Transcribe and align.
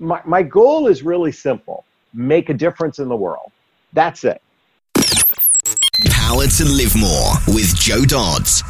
my, 0.00 0.20
my 0.24 0.42
goal 0.42 0.88
is 0.88 1.02
really 1.02 1.30
simple 1.30 1.84
make 2.12 2.48
a 2.48 2.54
difference 2.54 2.98
in 2.98 3.08
the 3.08 3.14
world. 3.14 3.52
That's 3.92 4.24
it. 4.24 4.42
Power 6.10 6.46
to 6.46 6.64
Live 6.64 6.96
More 6.96 7.34
with 7.46 7.76
Jo 7.76 8.04
Dodds. 8.04 8.64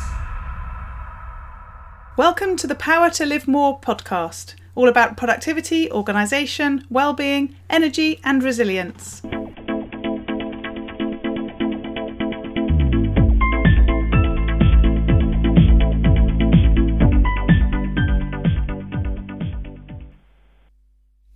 Welcome 2.19 2.57
to 2.57 2.67
the 2.67 2.75
Power 2.75 3.09
to 3.11 3.25
Live 3.25 3.49
More 3.49 3.81
podcast, 3.81 4.57
all 4.75 4.89
about 4.89 5.17
productivity, 5.17 5.91
organisation, 5.91 6.85
well-being, 6.91 7.57
energy 7.71 8.21
and 8.25 8.43
resilience. 8.43 9.23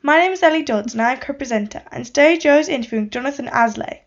My 0.00 0.16
name 0.18 0.30
is 0.30 0.44
Ellie 0.44 0.62
Dodds 0.62 0.92
and 0.92 1.02
I 1.02 1.10
am 1.10 1.18
co-presenter, 1.18 1.82
and 1.90 2.06
today 2.06 2.38
Jo 2.38 2.56
is 2.56 2.68
interviewing 2.68 3.10
Jonathan 3.10 3.48
Aslay. 3.48 4.02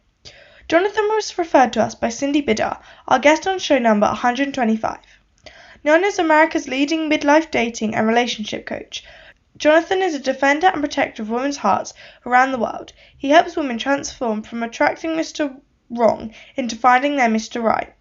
Jonathan 0.70 1.04
was 1.10 1.38
referred 1.38 1.74
to 1.74 1.82
us 1.82 1.96
by 1.96 2.08
Cindy 2.08 2.40
Bidder, 2.40 2.78
our 3.10 3.20
guest 3.20 3.46
on 3.46 3.60
show 3.60 3.78
number 3.78 4.08
125. 4.08 5.00
Known 5.84 6.04
as 6.06 6.18
America's 6.18 6.70
leading 6.70 7.10
midlife 7.10 7.52
dating 7.52 7.94
and 7.94 8.08
relationship 8.08 8.66
coach, 8.66 9.04
Jonathan 9.58 10.02
is 10.02 10.16
a 10.16 10.20
defender 10.20 10.68
and 10.68 10.82
protector 10.82 11.24
of 11.24 11.30
women's 11.30 11.58
hearts 11.58 11.94
around 12.26 12.54
the 12.54 12.58
world. 12.58 12.94
He 13.18 13.32
helps 13.32 13.58
women 13.58 13.78
transform 13.78 14.44
from 14.44 14.64
attracting 14.64 15.12
Mr. 15.12 15.60
Wrong 15.90 16.34
into 16.56 16.78
finding 16.78 17.18
their 17.18 17.28
Mr. 17.28 17.62
Right. 17.62 17.94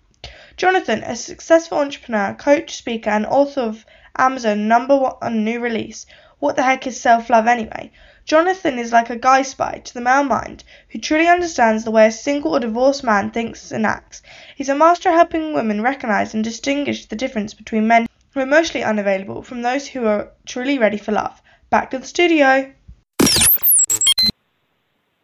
Jonathan, 0.57 1.03
a 1.03 1.17
successful 1.17 1.79
entrepreneur, 1.79 2.35
coach, 2.35 2.77
speaker, 2.77 3.11
and 3.11 3.27
author 3.27 3.63
of 3.63 3.85
Amazon 4.17 4.69
number 4.69 4.97
one 4.97 5.43
new 5.43 5.59
release, 5.59 6.07
what 6.41 6.57
the 6.57 6.63
heck 6.63 6.87
is 6.87 7.01
self 7.01 7.31
love 7.31 7.47
anyway? 7.47 7.93
Jonathan 8.25 8.79
is 8.79 8.93
like 8.93 9.11
a 9.11 9.17
guy 9.17 9.43
spy 9.43 9.81
to 9.85 9.95
the 9.95 10.01
male 10.01 10.25
mind 10.25 10.65
who 10.91 10.99
truly 10.99 11.29
understands 11.29 11.85
the 11.85 11.91
way 11.91 12.07
a 12.07 12.13
single 12.13 12.55
or 12.55 12.61
divorced 12.61 13.05
man 13.05 13.31
thinks 13.31 13.71
and 13.73 13.87
acts. 13.87 14.23
He's 14.57 14.69
a 14.69 14.75
master 14.75 15.11
at 15.11 15.17
helping 15.17 15.53
women 15.53 15.83
recognize 15.83 16.33
and 16.33 16.43
distinguish 16.43 17.07
the 17.07 17.17
difference 17.17 17.55
between 17.55 17.87
men 17.87 18.07
who 18.33 18.41
are 18.41 18.45
emotionally 18.45 18.85
unavailable 18.85 19.43
from 19.43 19.63
those 19.63 19.87
who 19.87 20.07
are 20.07 20.31
truly 20.47 20.79
ready 20.79 20.97
for 20.97 21.13
love. 21.13 21.43
Back 21.71 21.91
to 21.91 21.99
the 21.99 22.07
studio. 22.07 22.73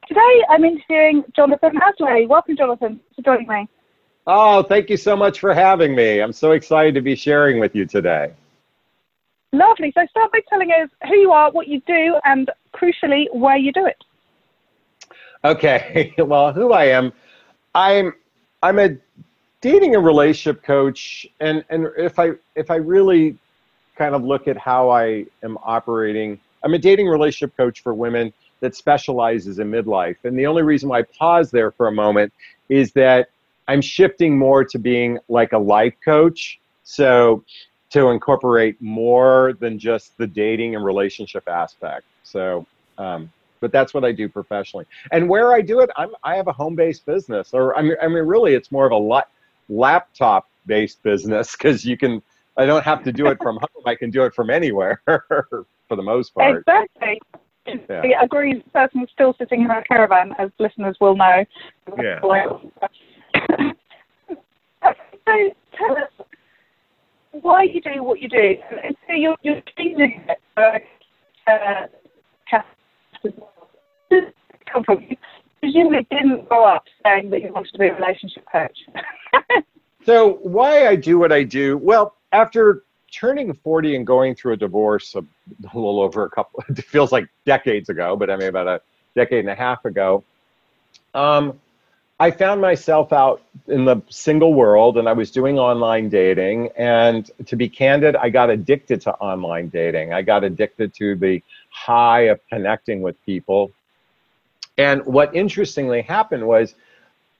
Today 0.08 0.42
I'm 0.50 0.64
interviewing 0.64 1.24
Jonathan 1.34 1.72
Aslay. 1.76 2.28
Welcome, 2.28 2.56
Jonathan, 2.56 3.00
for 3.14 3.22
joining 3.22 3.48
me. 3.48 3.68
Oh, 4.26 4.62
thank 4.62 4.90
you 4.90 4.96
so 4.96 5.16
much 5.16 5.40
for 5.40 5.54
having 5.54 5.94
me. 5.94 6.20
I'm 6.20 6.32
so 6.32 6.52
excited 6.52 6.94
to 6.94 7.00
be 7.00 7.14
sharing 7.14 7.60
with 7.60 7.74
you 7.74 7.86
today. 7.86 8.32
Lovely. 9.52 9.92
So 9.96 10.04
start 10.10 10.32
by 10.32 10.40
telling 10.48 10.70
us 10.70 10.88
who 11.08 11.16
you 11.16 11.32
are, 11.32 11.50
what 11.50 11.68
you 11.68 11.80
do, 11.86 12.16
and 12.24 12.50
crucially, 12.74 13.26
where 13.32 13.56
you 13.56 13.72
do 13.72 13.86
it. 13.86 13.96
Okay. 15.44 16.14
Well, 16.18 16.52
who 16.52 16.72
I 16.72 16.86
am, 16.86 17.12
I'm 17.74 18.12
I'm 18.62 18.78
a 18.78 18.96
dating 19.60 19.94
and 19.94 20.04
relationship 20.04 20.62
coach, 20.62 21.26
and 21.40 21.64
and 21.70 21.88
if 21.96 22.18
I 22.18 22.32
if 22.54 22.70
I 22.70 22.76
really 22.76 23.38
kind 23.96 24.14
of 24.14 24.24
look 24.24 24.48
at 24.48 24.58
how 24.58 24.90
I 24.90 25.26
am 25.42 25.56
operating, 25.62 26.38
I'm 26.64 26.74
a 26.74 26.78
dating 26.78 27.06
relationship 27.08 27.56
coach 27.56 27.82
for 27.82 27.94
women 27.94 28.32
that 28.60 28.74
specializes 28.74 29.58
in 29.58 29.70
midlife. 29.70 30.16
And 30.24 30.38
the 30.38 30.46
only 30.46 30.62
reason 30.62 30.88
why 30.88 31.00
I 31.00 31.02
pause 31.02 31.50
there 31.50 31.70
for 31.70 31.88
a 31.88 31.92
moment 31.92 32.32
is 32.68 32.92
that 32.92 33.28
I'm 33.68 33.80
shifting 33.80 34.38
more 34.38 34.64
to 34.64 34.78
being 34.78 35.18
like 35.28 35.52
a 35.52 35.58
life 35.58 35.94
coach. 36.04 36.58
So 36.84 37.44
to 37.96 38.08
incorporate 38.08 38.80
more 38.82 39.54
than 39.58 39.78
just 39.78 40.16
the 40.18 40.26
dating 40.26 40.74
and 40.74 40.84
relationship 40.84 41.48
aspect. 41.48 42.04
So, 42.24 42.66
um, 42.98 43.32
but 43.60 43.72
that's 43.72 43.94
what 43.94 44.04
I 44.04 44.12
do 44.12 44.28
professionally. 44.28 44.84
And 45.12 45.30
where 45.30 45.54
I 45.54 45.62
do 45.62 45.80
it, 45.80 45.88
I'm, 45.96 46.10
I 46.22 46.36
have 46.36 46.46
a 46.46 46.52
home-based 46.52 47.06
business, 47.06 47.54
or 47.54 47.74
I 47.74 47.80
mean, 47.80 47.96
I 48.02 48.08
mean, 48.08 48.24
really, 48.24 48.52
it's 48.52 48.70
more 48.70 48.84
of 48.84 48.92
a 48.92 48.96
la- 48.96 49.22
laptop-based 49.70 51.02
business 51.02 51.52
because 51.52 51.84
you 51.86 51.96
can. 51.96 52.22
I 52.58 52.66
don't 52.66 52.84
have 52.84 53.02
to 53.04 53.12
do 53.12 53.26
it 53.28 53.38
from 53.42 53.56
home. 53.56 53.84
I 53.86 53.94
can 53.94 54.10
do 54.10 54.24
it 54.24 54.34
from 54.34 54.50
anywhere 54.50 55.02
for 55.06 55.66
the 55.88 56.02
most 56.02 56.34
part. 56.34 56.58
Exactly. 56.58 57.20
Yeah. 57.66 58.22
A 58.22 58.28
green 58.28 58.62
person 58.72 59.06
still 59.12 59.34
sitting 59.38 59.62
in 59.62 59.70
a 59.70 59.82
caravan, 59.82 60.34
as 60.38 60.50
listeners 60.58 60.96
will 61.00 61.16
know. 61.16 61.44
Yeah. 61.98 62.20
so 64.30 65.54
tell 65.76 65.96
us 65.96 66.26
why 67.42 67.62
you 67.64 67.80
do 67.80 68.02
what 68.02 68.20
you 68.20 68.28
do. 68.28 68.56
And 68.82 68.96
so 69.06 69.14
you're, 69.14 69.36
you're 69.42 69.62
it. 69.76 70.38
Uh, 70.56 70.78
come 74.72 74.84
from 74.84 75.04
you 75.08 75.16
presumably 75.60 76.06
didn't 76.10 76.48
grow 76.48 76.64
up 76.64 76.84
saying 77.04 77.30
that 77.30 77.42
you 77.42 77.52
wanted 77.52 77.72
to 77.72 77.78
be 77.78 77.86
a 77.88 77.94
relationship 77.94 78.44
coach. 78.50 78.78
so 80.04 80.34
why 80.42 80.86
I 80.86 80.96
do 80.96 81.18
what 81.18 81.32
I 81.32 81.42
do? 81.42 81.78
Well, 81.78 82.14
after 82.32 82.84
turning 83.12 83.52
40 83.52 83.96
and 83.96 84.06
going 84.06 84.34
through 84.34 84.54
a 84.54 84.56
divorce 84.56 85.14
a, 85.14 85.20
a 85.20 85.24
little 85.74 86.00
over 86.00 86.24
a 86.24 86.30
couple, 86.30 86.62
it 86.68 86.84
feels 86.84 87.12
like 87.12 87.28
decades 87.44 87.88
ago, 87.88 88.16
but 88.16 88.30
I 88.30 88.36
mean 88.36 88.48
about 88.48 88.68
a 88.68 88.80
decade 89.14 89.40
and 89.40 89.50
a 89.50 89.54
half 89.54 89.84
ago. 89.84 90.22
Um, 91.14 91.58
I 92.18 92.30
found 92.30 92.62
myself 92.62 93.12
out 93.12 93.42
in 93.68 93.84
the 93.84 94.00
single 94.08 94.54
world 94.54 94.96
and 94.96 95.08
I 95.08 95.12
was 95.12 95.30
doing 95.30 95.58
online 95.58 96.08
dating. 96.08 96.70
And 96.76 97.30
to 97.46 97.56
be 97.56 97.68
candid, 97.68 98.16
I 98.16 98.30
got 98.30 98.48
addicted 98.48 99.02
to 99.02 99.14
online 99.16 99.68
dating. 99.68 100.14
I 100.14 100.22
got 100.22 100.42
addicted 100.42 100.94
to 100.94 101.14
the 101.16 101.42
high 101.70 102.22
of 102.22 102.40
connecting 102.48 103.02
with 103.02 103.22
people. 103.26 103.70
And 104.78 105.04
what 105.04 105.34
interestingly 105.34 106.00
happened 106.02 106.46
was 106.46 106.74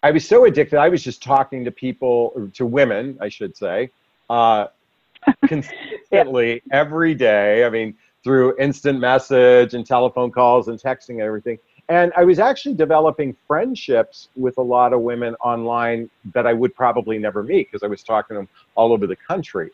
I 0.03 0.10
was 0.10 0.28
so 0.28 0.44
addicted, 0.44 0.78
I 0.78 0.91
was 0.91 1.03
just 1.03 1.22
talking 1.22 1.65
to 1.65 1.70
people, 1.70 2.50
to 2.54 2.66
women, 2.66 3.16
I 3.20 3.31
should 3.31 3.56
say, 3.56 3.91
uh, 4.28 4.66
consistently 5.47 6.62
yeah. 6.66 6.78
every 6.78 7.15
day. 7.15 7.65
I 7.65 7.70
mean, 7.70 7.94
through 8.22 8.59
instant 8.59 9.00
message 9.00 9.72
and 9.72 9.86
telephone 9.86 10.31
calls 10.31 10.69
and 10.69 10.78
texting 10.78 11.10
and 11.10 11.22
everything 11.22 11.59
and 11.88 12.12
I 12.16 12.24
was 12.24 12.38
actually 12.38 12.74
developing 12.74 13.36
friendships 13.47 14.28
with 14.34 14.58
a 14.58 14.62
lot 14.62 14.92
of 14.92 15.00
women 15.02 15.34
online 15.36 16.10
that 16.34 16.47
I 16.47 16.52
would 16.52 16.74
probably 16.74 17.19
never 17.19 17.42
meet 17.42 17.70
because 17.70 17.84
I 17.84 17.86
was 17.86 18.02
talking 18.02 18.34
to 18.34 18.41
them 18.41 18.48
all 18.74 18.92
over 18.92 19.06
the 19.06 19.16
country. 19.16 19.70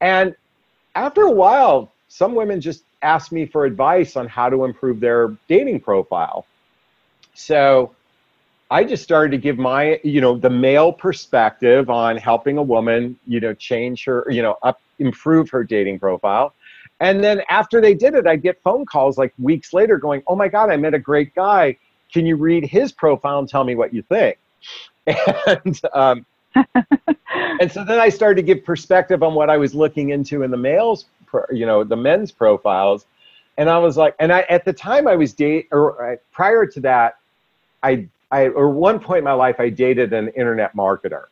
And 0.00 0.34
after 0.94 1.22
a 1.22 1.30
while, 1.30 1.92
some 2.08 2.34
women 2.34 2.60
just 2.60 2.82
asked 3.02 3.30
me 3.30 3.46
for 3.46 3.64
advice 3.64 4.16
on 4.16 4.26
how 4.26 4.50
to 4.50 4.64
improve 4.64 4.98
their 4.98 5.36
dating 5.48 5.80
profile. 5.80 6.46
So 7.34 7.94
I 8.70 8.82
just 8.82 9.04
started 9.04 9.30
to 9.30 9.38
give 9.38 9.56
my, 9.56 10.00
you 10.02 10.20
know, 10.20 10.36
the 10.36 10.50
male 10.50 10.92
perspective 10.92 11.90
on 11.90 12.16
helping 12.16 12.58
a 12.58 12.62
woman, 12.62 13.18
you 13.26 13.40
know, 13.40 13.54
change 13.54 14.04
her, 14.04 14.26
you 14.28 14.42
know, 14.42 14.56
up, 14.62 14.80
improve 14.98 15.48
her 15.50 15.62
dating 15.62 16.00
profile. 16.00 16.54
And 17.00 17.24
then 17.24 17.42
after 17.48 17.80
they 17.80 17.94
did 17.94 18.14
it, 18.14 18.26
I'd 18.26 18.42
get 18.42 18.62
phone 18.62 18.84
calls 18.84 19.16
like 19.16 19.32
weeks 19.38 19.72
later 19.72 19.98
going, 19.98 20.22
Oh 20.26 20.36
my 20.36 20.48
God, 20.48 20.70
I 20.70 20.76
met 20.76 20.94
a 20.94 20.98
great 20.98 21.34
guy. 21.34 21.76
Can 22.12 22.26
you 22.26 22.36
read 22.36 22.64
his 22.64 22.92
profile 22.92 23.38
and 23.38 23.48
tell 23.48 23.64
me 23.64 23.74
what 23.74 23.92
you 23.92 24.02
think? 24.02 24.38
And, 25.46 25.80
um, 25.94 26.26
and 27.34 27.72
so 27.72 27.84
then 27.84 27.98
I 27.98 28.10
started 28.10 28.36
to 28.36 28.42
give 28.42 28.64
perspective 28.64 29.22
on 29.22 29.34
what 29.34 29.50
I 29.50 29.56
was 29.56 29.74
looking 29.74 30.10
into 30.10 30.42
in 30.42 30.50
the 30.50 30.56
males, 30.56 31.06
you 31.50 31.66
know, 31.66 31.82
the 31.82 31.96
men's 31.96 32.30
profiles. 32.30 33.06
And 33.56 33.68
I 33.68 33.78
was 33.78 33.96
like, 33.96 34.14
and 34.20 34.32
I, 34.32 34.42
at 34.42 34.64
the 34.64 34.72
time 34.72 35.08
I 35.08 35.16
was 35.16 35.32
date 35.32 35.68
or 35.72 36.12
uh, 36.12 36.16
prior 36.32 36.66
to 36.66 36.80
that, 36.80 37.16
I, 37.82 38.06
I, 38.30 38.48
or 38.48 38.68
one 38.70 39.00
point 39.00 39.18
in 39.18 39.24
my 39.24 39.32
life, 39.32 39.58
I 39.58 39.70
dated 39.70 40.12
an 40.12 40.28
internet 40.28 40.76
marketer 40.76 41.24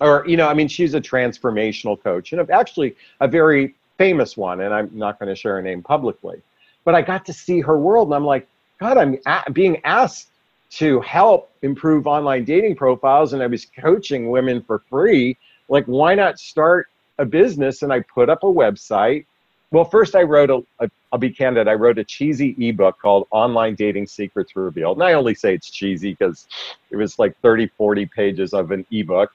or, 0.00 0.24
you 0.26 0.36
know, 0.36 0.48
I 0.48 0.54
mean, 0.54 0.68
she's 0.68 0.94
a 0.94 1.00
transformational 1.00 2.00
coach 2.00 2.32
and 2.32 2.50
actually 2.50 2.94
a 3.20 3.28
very 3.28 3.74
famous 3.98 4.36
one, 4.36 4.60
and 4.60 4.72
I'm 4.72 4.90
not 4.92 5.18
going 5.18 5.28
to 5.28 5.36
share 5.36 5.56
her 5.56 5.62
name 5.62 5.82
publicly. 5.82 6.40
But 6.84 6.94
I 6.94 7.02
got 7.02 7.26
to 7.26 7.32
see 7.32 7.60
her 7.60 7.78
world, 7.78 8.08
and 8.08 8.14
I'm 8.14 8.24
like, 8.24 8.48
God, 8.80 8.96
I'm 8.96 9.18
a- 9.26 9.50
being 9.52 9.84
asked 9.84 10.30
to 10.70 11.00
help 11.00 11.50
improve 11.62 12.06
online 12.06 12.44
dating 12.44 12.76
profiles, 12.76 13.32
and 13.32 13.42
I 13.42 13.46
was 13.46 13.66
coaching 13.66 14.30
women 14.30 14.62
for 14.62 14.78
free. 14.90 15.36
Like, 15.68 15.84
why 15.86 16.14
not 16.14 16.38
start 16.38 16.88
a 17.18 17.24
business? 17.24 17.82
And 17.82 17.92
I 17.92 18.00
put 18.00 18.30
up 18.30 18.42
a 18.42 18.46
website, 18.46 19.24
well, 19.70 19.84
first 19.84 20.14
I 20.14 20.22
wrote 20.22 20.50
a, 20.50 20.62
a. 20.80 20.90
I'll 21.12 21.18
be 21.18 21.30
candid. 21.30 21.68
I 21.68 21.74
wrote 21.74 21.98
a 21.98 22.04
cheesy 22.04 22.54
ebook 22.58 22.98
called 23.00 23.26
"Online 23.30 23.74
Dating 23.74 24.06
Secrets 24.06 24.56
Revealed," 24.56 24.96
and 24.96 25.04
I 25.04 25.12
only 25.12 25.34
say 25.34 25.54
it's 25.54 25.70
cheesy 25.70 26.12
because 26.12 26.46
it 26.90 26.96
was 26.96 27.18
like 27.18 27.38
30, 27.40 27.66
40 27.76 28.06
pages 28.06 28.54
of 28.54 28.70
an 28.70 28.86
ebook. 28.90 29.32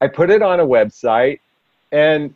I 0.00 0.06
put 0.08 0.30
it 0.30 0.42
on 0.42 0.60
a 0.60 0.66
website, 0.66 1.40
and 1.92 2.34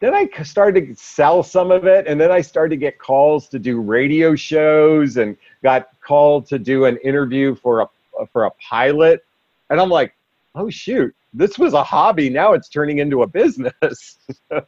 then 0.00 0.14
I 0.14 0.28
started 0.42 0.88
to 0.88 0.94
sell 0.96 1.42
some 1.42 1.70
of 1.70 1.86
it, 1.86 2.06
and 2.06 2.20
then 2.20 2.30
I 2.30 2.40
started 2.40 2.70
to 2.70 2.76
get 2.76 2.98
calls 2.98 3.48
to 3.48 3.58
do 3.58 3.80
radio 3.80 4.34
shows, 4.34 5.16
and 5.16 5.36
got 5.62 5.88
called 6.02 6.46
to 6.48 6.58
do 6.58 6.84
an 6.84 6.98
interview 6.98 7.54
for 7.54 7.80
a 7.80 7.88
for 8.32 8.44
a 8.44 8.50
pilot, 8.52 9.24
and 9.70 9.80
I'm 9.80 9.90
like, 9.90 10.14
oh 10.54 10.70
shoot, 10.70 11.14
this 11.32 11.58
was 11.58 11.74
a 11.74 11.82
hobby. 11.82 12.30
Now 12.30 12.52
it's 12.52 12.68
turning 12.68 12.98
into 12.98 13.22
a 13.22 13.26
business. 13.26 14.18
and 14.50 14.66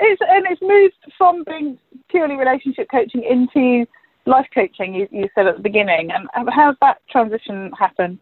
it's 0.00 0.20
and 0.20 0.46
it's 0.50 0.62
moved 0.62 0.94
from 1.16 1.44
being 1.44 1.78
purely 2.08 2.36
relationship 2.36 2.88
coaching 2.90 3.24
into 3.24 3.86
life 4.26 4.46
coaching. 4.54 4.94
You, 4.94 5.08
you 5.10 5.28
said 5.34 5.46
at 5.46 5.56
the 5.56 5.62
beginning, 5.62 6.10
and 6.12 6.28
how's 6.50 6.76
that 6.80 7.00
transition 7.10 7.72
happen? 7.78 8.18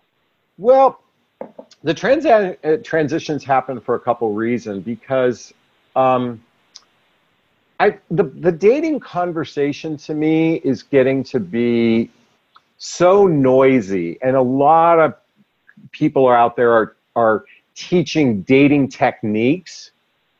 Well, 0.58 1.00
the 1.82 1.94
transi- 1.94 2.56
uh, 2.64 2.82
transitions 2.82 3.44
happen 3.44 3.80
for 3.80 3.94
a 3.94 4.00
couple 4.00 4.32
reasons 4.32 4.84
because 4.84 5.52
um, 5.94 6.42
I 7.80 7.98
the 8.10 8.24
the 8.24 8.52
dating 8.52 9.00
conversation 9.00 9.96
to 9.98 10.14
me 10.14 10.56
is 10.56 10.82
getting 10.82 11.22
to 11.24 11.40
be 11.40 12.10
so 12.78 13.26
noisy, 13.26 14.18
and 14.22 14.36
a 14.36 14.42
lot 14.42 14.98
of 14.98 15.14
people 15.92 16.26
are 16.26 16.36
out 16.36 16.56
there 16.56 16.72
are 16.72 16.96
are 17.14 17.44
teaching 17.74 18.42
dating 18.42 18.88
techniques 18.88 19.90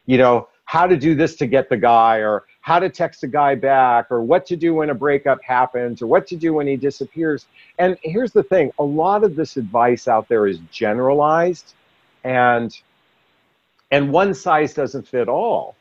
you 0.06 0.18
know, 0.18 0.48
how 0.64 0.86
to 0.86 0.96
do 0.96 1.14
this 1.14 1.36
to 1.36 1.46
get 1.46 1.68
the 1.68 1.76
guy, 1.76 2.18
or 2.18 2.44
how 2.66 2.80
to 2.80 2.90
text 2.90 3.22
a 3.22 3.28
guy 3.28 3.54
back, 3.54 4.10
or 4.10 4.20
what 4.20 4.44
to 4.44 4.56
do 4.56 4.74
when 4.74 4.90
a 4.90 4.94
breakup 4.94 5.40
happens, 5.40 6.02
or 6.02 6.08
what 6.08 6.26
to 6.26 6.34
do 6.34 6.52
when 6.52 6.66
he 6.66 6.74
disappears. 6.74 7.46
And 7.78 7.96
here's 8.02 8.32
the 8.32 8.42
thing 8.42 8.72
a 8.80 8.82
lot 8.82 9.22
of 9.22 9.36
this 9.36 9.56
advice 9.56 10.08
out 10.08 10.28
there 10.28 10.48
is 10.48 10.58
generalized, 10.72 11.74
and 12.24 12.76
and 13.92 14.10
one 14.10 14.34
size 14.34 14.74
doesn't 14.74 15.06
fit 15.06 15.28
all. 15.28 15.76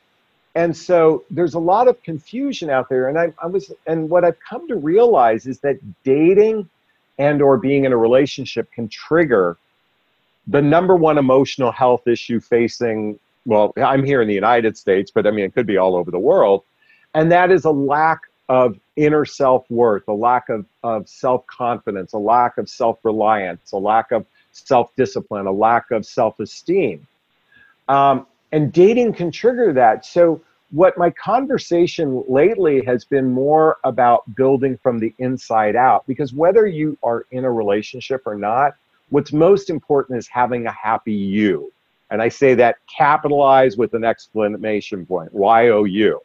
And 0.54 0.78
so 0.78 1.24
there's 1.32 1.56
a 1.56 1.60
lot 1.60 1.88
of 1.88 2.02
confusion 2.04 2.70
out 2.70 2.88
there. 2.88 3.10
And 3.10 3.18
I, 3.18 3.34
I 3.42 3.48
was, 3.48 3.72
and 3.88 4.08
what 4.08 4.24
I've 4.24 4.40
come 4.40 4.68
to 4.68 4.76
realize 4.76 5.48
is 5.48 5.60
that 5.62 5.80
dating 6.04 6.70
and 7.18 7.42
or 7.42 7.58
being 7.58 7.86
in 7.86 7.94
a 7.94 7.98
relationship 7.98 8.72
can 8.72 8.88
trigger 8.90 9.58
the 10.46 10.62
number 10.62 10.96
one 10.96 11.18
emotional 11.18 11.72
health 11.72 12.08
issue 12.08 12.40
facing 12.40 13.20
well, 13.48 13.74
I'm 13.78 14.04
here 14.04 14.22
in 14.22 14.28
the 14.28 14.34
United 14.34 14.78
States, 14.78 15.12
but 15.12 15.28
I 15.28 15.32
mean, 15.32 15.46
it 15.46 15.54
could 15.54 15.68
be 15.68 15.78
all 15.78 15.96
over 15.96 16.12
the 16.12 16.20
world. 16.20 16.64
And 17.16 17.32
that 17.32 17.50
is 17.50 17.64
a 17.66 17.72
lack 17.72 18.20
of 18.50 18.78
inner 18.98 19.26
self 19.26 19.66
worth, 19.72 20.08
a 20.08 20.14
lack 20.14 20.50
of, 20.50 20.66
of 20.84 21.10
self 21.10 21.48
confidence, 21.48 22.14
a 22.14 22.18
lack 22.18 22.58
of 22.58 22.70
self 22.70 23.00
reliance, 23.04 23.72
a 23.72 23.78
lack 23.78 24.12
of 24.12 24.26
self 24.52 24.96
discipline, 24.96 25.48
a 25.48 25.52
lack 25.52 25.90
of 25.92 26.06
self 26.06 26.40
esteem. 26.40 27.08
Um, 27.88 28.28
and 28.52 28.72
dating 28.72 29.14
can 29.14 29.32
trigger 29.32 29.74
that. 29.74 30.06
So, 30.06 30.42
what 30.72 30.98
my 30.98 31.10
conversation 31.12 32.24
lately 32.28 32.84
has 32.86 33.06
been 33.06 33.32
more 33.32 33.78
about 33.86 34.24
building 34.36 34.78
from 34.78 35.00
the 35.00 35.14
inside 35.20 35.76
out, 35.76 36.06
because 36.08 36.34
whether 36.34 36.68
you 36.68 36.98
are 37.02 37.26
in 37.32 37.46
a 37.46 37.52
relationship 37.52 38.24
or 38.26 38.36
not, 38.36 38.76
what's 39.10 39.32
most 39.32 39.70
important 39.70 40.18
is 40.18 40.28
having 40.28 40.68
a 40.68 40.72
happy 40.72 41.14
you. 41.14 41.72
And 42.10 42.22
I 42.22 42.30
say 42.30 42.56
that 42.56 42.78
capitalized 42.94 43.78
with 43.78 43.94
an 43.94 44.04
exclamation 44.04 45.06
point, 45.06 45.34
Y 45.34 45.70
O 45.70 45.86
U. 45.86 46.22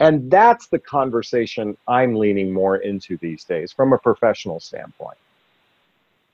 And 0.00 0.30
that's 0.30 0.68
the 0.68 0.78
conversation 0.78 1.76
I'm 1.88 2.14
leaning 2.14 2.52
more 2.52 2.76
into 2.76 3.16
these 3.16 3.44
days 3.44 3.72
from 3.72 3.92
a 3.92 3.98
professional 3.98 4.60
standpoint. 4.60 5.18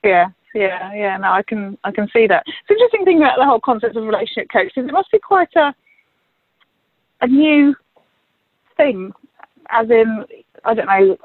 Yeah, 0.03 0.27
yeah, 0.53 0.93
yeah. 0.93 1.17
No, 1.17 1.31
I 1.31 1.41
can 1.41 1.77
I 1.83 1.91
can 1.91 2.07
see 2.13 2.27
that. 2.27 2.43
It's 2.45 2.69
interesting 2.69 3.05
thing 3.05 3.17
about 3.17 3.37
the 3.37 3.45
whole 3.45 3.59
concept 3.59 3.95
of 3.95 4.03
relationship 4.03 4.49
coach 4.51 4.71
is 4.75 4.85
it 4.85 4.91
must 4.91 5.11
be 5.11 5.19
quite 5.19 5.49
a 5.55 5.73
a 7.21 7.27
new 7.27 7.75
thing, 8.77 9.11
as 9.69 9.89
in 9.89 10.25
I 10.63 10.73
don't 10.75 10.85
know, 10.85 11.17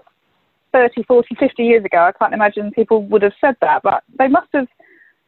30, 0.72 1.02
40, 1.02 1.34
50 1.38 1.62
years 1.62 1.84
ago. 1.84 1.98
I 1.98 2.12
can't 2.12 2.34
imagine 2.34 2.70
people 2.70 3.02
would 3.06 3.22
have 3.22 3.32
said 3.40 3.56
that, 3.60 3.82
but 3.82 4.02
they 4.18 4.28
must 4.28 4.48
have 4.54 4.68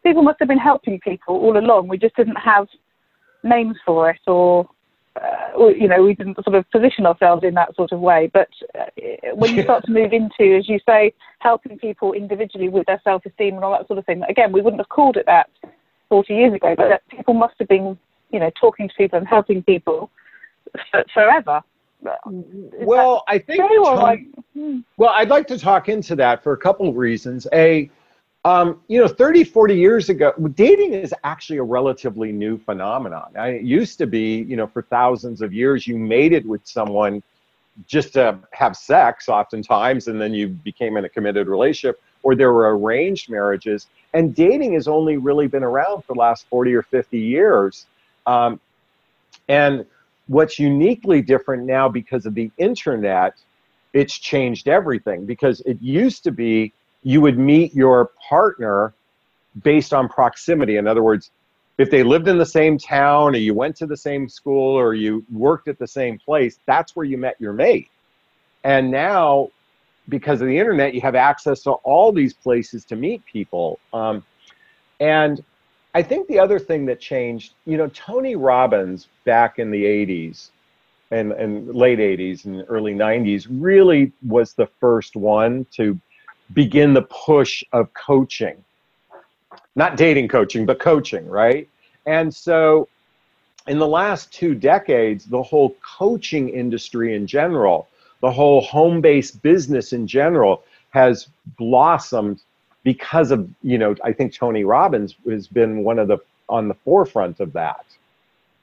people 0.02 0.22
must 0.22 0.38
have 0.38 0.48
been 0.48 0.58
helping 0.58 0.98
people 1.00 1.36
all 1.36 1.58
along. 1.58 1.88
We 1.88 1.98
just 1.98 2.16
didn't 2.16 2.36
have 2.36 2.68
names 3.42 3.76
for 3.84 4.10
it, 4.10 4.20
or, 4.26 4.68
uh, 5.20 5.68
you 5.68 5.88
know, 5.88 6.02
we 6.02 6.14
didn't 6.14 6.42
sort 6.42 6.56
of 6.56 6.70
position 6.70 7.06
ourselves 7.06 7.44
in 7.44 7.54
that 7.54 7.74
sort 7.76 7.92
of 7.92 8.00
way. 8.00 8.30
But 8.32 8.48
uh, 8.78 8.86
when 9.34 9.54
you 9.54 9.62
start 9.62 9.84
to 9.84 9.92
move 9.92 10.12
into, 10.12 10.56
as 10.56 10.68
you 10.68 10.78
say, 10.86 11.12
helping 11.40 11.78
people 11.78 12.12
individually 12.12 12.68
with 12.68 12.86
their 12.86 13.00
self-esteem 13.04 13.54
and 13.54 13.64
all 13.64 13.72
that 13.72 13.86
sort 13.86 13.98
of 13.98 14.06
thing, 14.06 14.22
again, 14.28 14.52
we 14.52 14.62
wouldn't 14.62 14.80
have 14.80 14.88
called 14.88 15.16
it 15.16 15.26
that 15.26 15.50
40 16.08 16.34
years 16.34 16.54
ago. 16.54 16.74
But 16.76 17.02
people 17.08 17.34
must 17.34 17.54
have 17.58 17.68
been, 17.68 17.98
you 18.30 18.40
know, 18.40 18.50
talking 18.58 18.88
to 18.88 18.94
people 18.94 19.18
and 19.18 19.28
helping 19.28 19.62
people 19.62 20.10
for, 20.90 21.04
forever. 21.12 21.62
well, 22.80 23.22
I 23.28 23.38
think. 23.38 23.60
Tony, 23.60 24.28
hmm. 24.54 24.80
well, 24.96 25.12
I'd 25.14 25.28
like 25.28 25.46
to 25.48 25.58
talk 25.58 25.88
into 25.88 26.16
that 26.16 26.42
for 26.42 26.52
a 26.52 26.58
couple 26.58 26.88
of 26.88 26.96
reasons. 26.96 27.46
A, 27.52 27.90
um, 28.44 28.80
you 28.88 29.00
know, 29.00 29.06
30, 29.06 29.44
40 29.44 29.76
years 29.76 30.08
ago, 30.08 30.32
dating 30.54 30.94
is 30.94 31.14
actually 31.22 31.58
a 31.58 31.62
relatively 31.62 32.32
new 32.32 32.58
phenomenon. 32.58 33.30
It 33.36 33.62
used 33.62 33.98
to 33.98 34.06
be, 34.06 34.42
you 34.42 34.56
know, 34.56 34.66
for 34.66 34.82
thousands 34.82 35.42
of 35.42 35.52
years, 35.52 35.86
you 35.86 35.96
mated 35.96 36.46
with 36.46 36.66
someone 36.66 37.22
just 37.86 38.12
to 38.14 38.38
have 38.52 38.76
sex 38.76 39.28
oftentimes, 39.28 40.08
and 40.08 40.20
then 40.20 40.34
you 40.34 40.48
became 40.48 40.96
in 40.96 41.04
a 41.04 41.08
committed 41.08 41.46
relationship, 41.46 42.02
or 42.24 42.34
there 42.34 42.52
were 42.52 42.76
arranged 42.76 43.30
marriages. 43.30 43.86
And 44.12 44.34
dating 44.34 44.74
has 44.74 44.88
only 44.88 45.16
really 45.16 45.46
been 45.46 45.62
around 45.62 46.02
for 46.02 46.14
the 46.14 46.20
last 46.20 46.46
40 46.48 46.74
or 46.74 46.82
50 46.82 47.18
years. 47.18 47.86
Um, 48.26 48.60
and 49.48 49.86
what's 50.26 50.58
uniquely 50.58 51.22
different 51.22 51.64
now 51.64 51.88
because 51.88 52.26
of 52.26 52.34
the 52.34 52.50
internet, 52.58 53.34
it's 53.92 54.18
changed 54.18 54.66
everything 54.66 55.26
because 55.26 55.60
it 55.60 55.80
used 55.80 56.24
to 56.24 56.32
be 56.32 56.72
you 57.02 57.20
would 57.20 57.38
meet 57.38 57.74
your 57.74 58.10
partner 58.28 58.94
based 59.62 59.92
on 59.92 60.08
proximity. 60.08 60.76
In 60.76 60.86
other 60.86 61.02
words, 61.02 61.30
if 61.78 61.90
they 61.90 62.02
lived 62.02 62.28
in 62.28 62.38
the 62.38 62.46
same 62.46 62.78
town 62.78 63.34
or 63.34 63.38
you 63.38 63.54
went 63.54 63.76
to 63.76 63.86
the 63.86 63.96
same 63.96 64.28
school 64.28 64.78
or 64.78 64.94
you 64.94 65.24
worked 65.32 65.68
at 65.68 65.78
the 65.78 65.86
same 65.86 66.18
place, 66.18 66.58
that's 66.66 66.94
where 66.94 67.04
you 67.04 67.18
met 67.18 67.36
your 67.40 67.52
mate. 67.52 67.88
And 68.64 68.90
now, 68.90 69.48
because 70.08 70.40
of 70.40 70.48
the 70.48 70.58
internet, 70.58 70.94
you 70.94 71.00
have 71.00 71.14
access 71.14 71.62
to 71.62 71.72
all 71.72 72.12
these 72.12 72.34
places 72.34 72.84
to 72.86 72.96
meet 72.96 73.24
people. 73.24 73.78
Um, 73.92 74.24
and 75.00 75.42
I 75.94 76.02
think 76.02 76.28
the 76.28 76.38
other 76.38 76.58
thing 76.58 76.86
that 76.86 77.00
changed, 77.00 77.54
you 77.66 77.76
know, 77.76 77.88
Tony 77.88 78.36
Robbins 78.36 79.08
back 79.24 79.58
in 79.58 79.70
the 79.70 79.84
80s 79.84 80.50
and, 81.10 81.32
and 81.32 81.74
late 81.74 81.98
80s 81.98 82.44
and 82.44 82.64
early 82.68 82.94
90s 82.94 83.46
really 83.50 84.12
was 84.26 84.54
the 84.54 84.68
first 84.80 85.16
one 85.16 85.66
to 85.72 86.00
begin 86.54 86.94
the 86.94 87.02
push 87.02 87.62
of 87.72 87.92
coaching. 87.94 88.62
Not 89.74 89.96
dating 89.96 90.28
coaching, 90.28 90.66
but 90.66 90.78
coaching, 90.78 91.26
right? 91.28 91.68
And 92.06 92.34
so 92.34 92.88
in 93.66 93.78
the 93.78 93.86
last 93.86 94.32
two 94.32 94.54
decades, 94.54 95.24
the 95.24 95.42
whole 95.42 95.76
coaching 95.98 96.48
industry 96.48 97.14
in 97.14 97.26
general, 97.26 97.88
the 98.20 98.30
whole 98.30 98.60
home 98.60 99.00
based 99.00 99.40
business 99.42 99.92
in 99.92 100.06
general 100.06 100.64
has 100.90 101.28
blossomed 101.58 102.42
because 102.84 103.30
of, 103.30 103.48
you 103.62 103.78
know, 103.78 103.94
I 104.04 104.12
think 104.12 104.34
Tony 104.34 104.64
Robbins 104.64 105.14
has 105.28 105.46
been 105.46 105.84
one 105.84 105.98
of 105.98 106.08
the 106.08 106.18
on 106.48 106.68
the 106.68 106.74
forefront 106.74 107.40
of 107.40 107.52
that. 107.54 107.86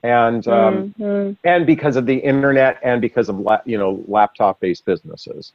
And 0.04 0.48
um, 0.48 0.94
mm-hmm. 1.00 1.34
and 1.44 1.66
because 1.66 1.96
of 1.96 2.06
the 2.06 2.16
internet 2.16 2.80
and 2.84 3.02
because 3.02 3.28
of 3.28 3.40
la- 3.40 3.62
you 3.66 3.78
know 3.78 4.04
laptop 4.08 4.60
based 4.60 4.86
businesses. 4.86 5.52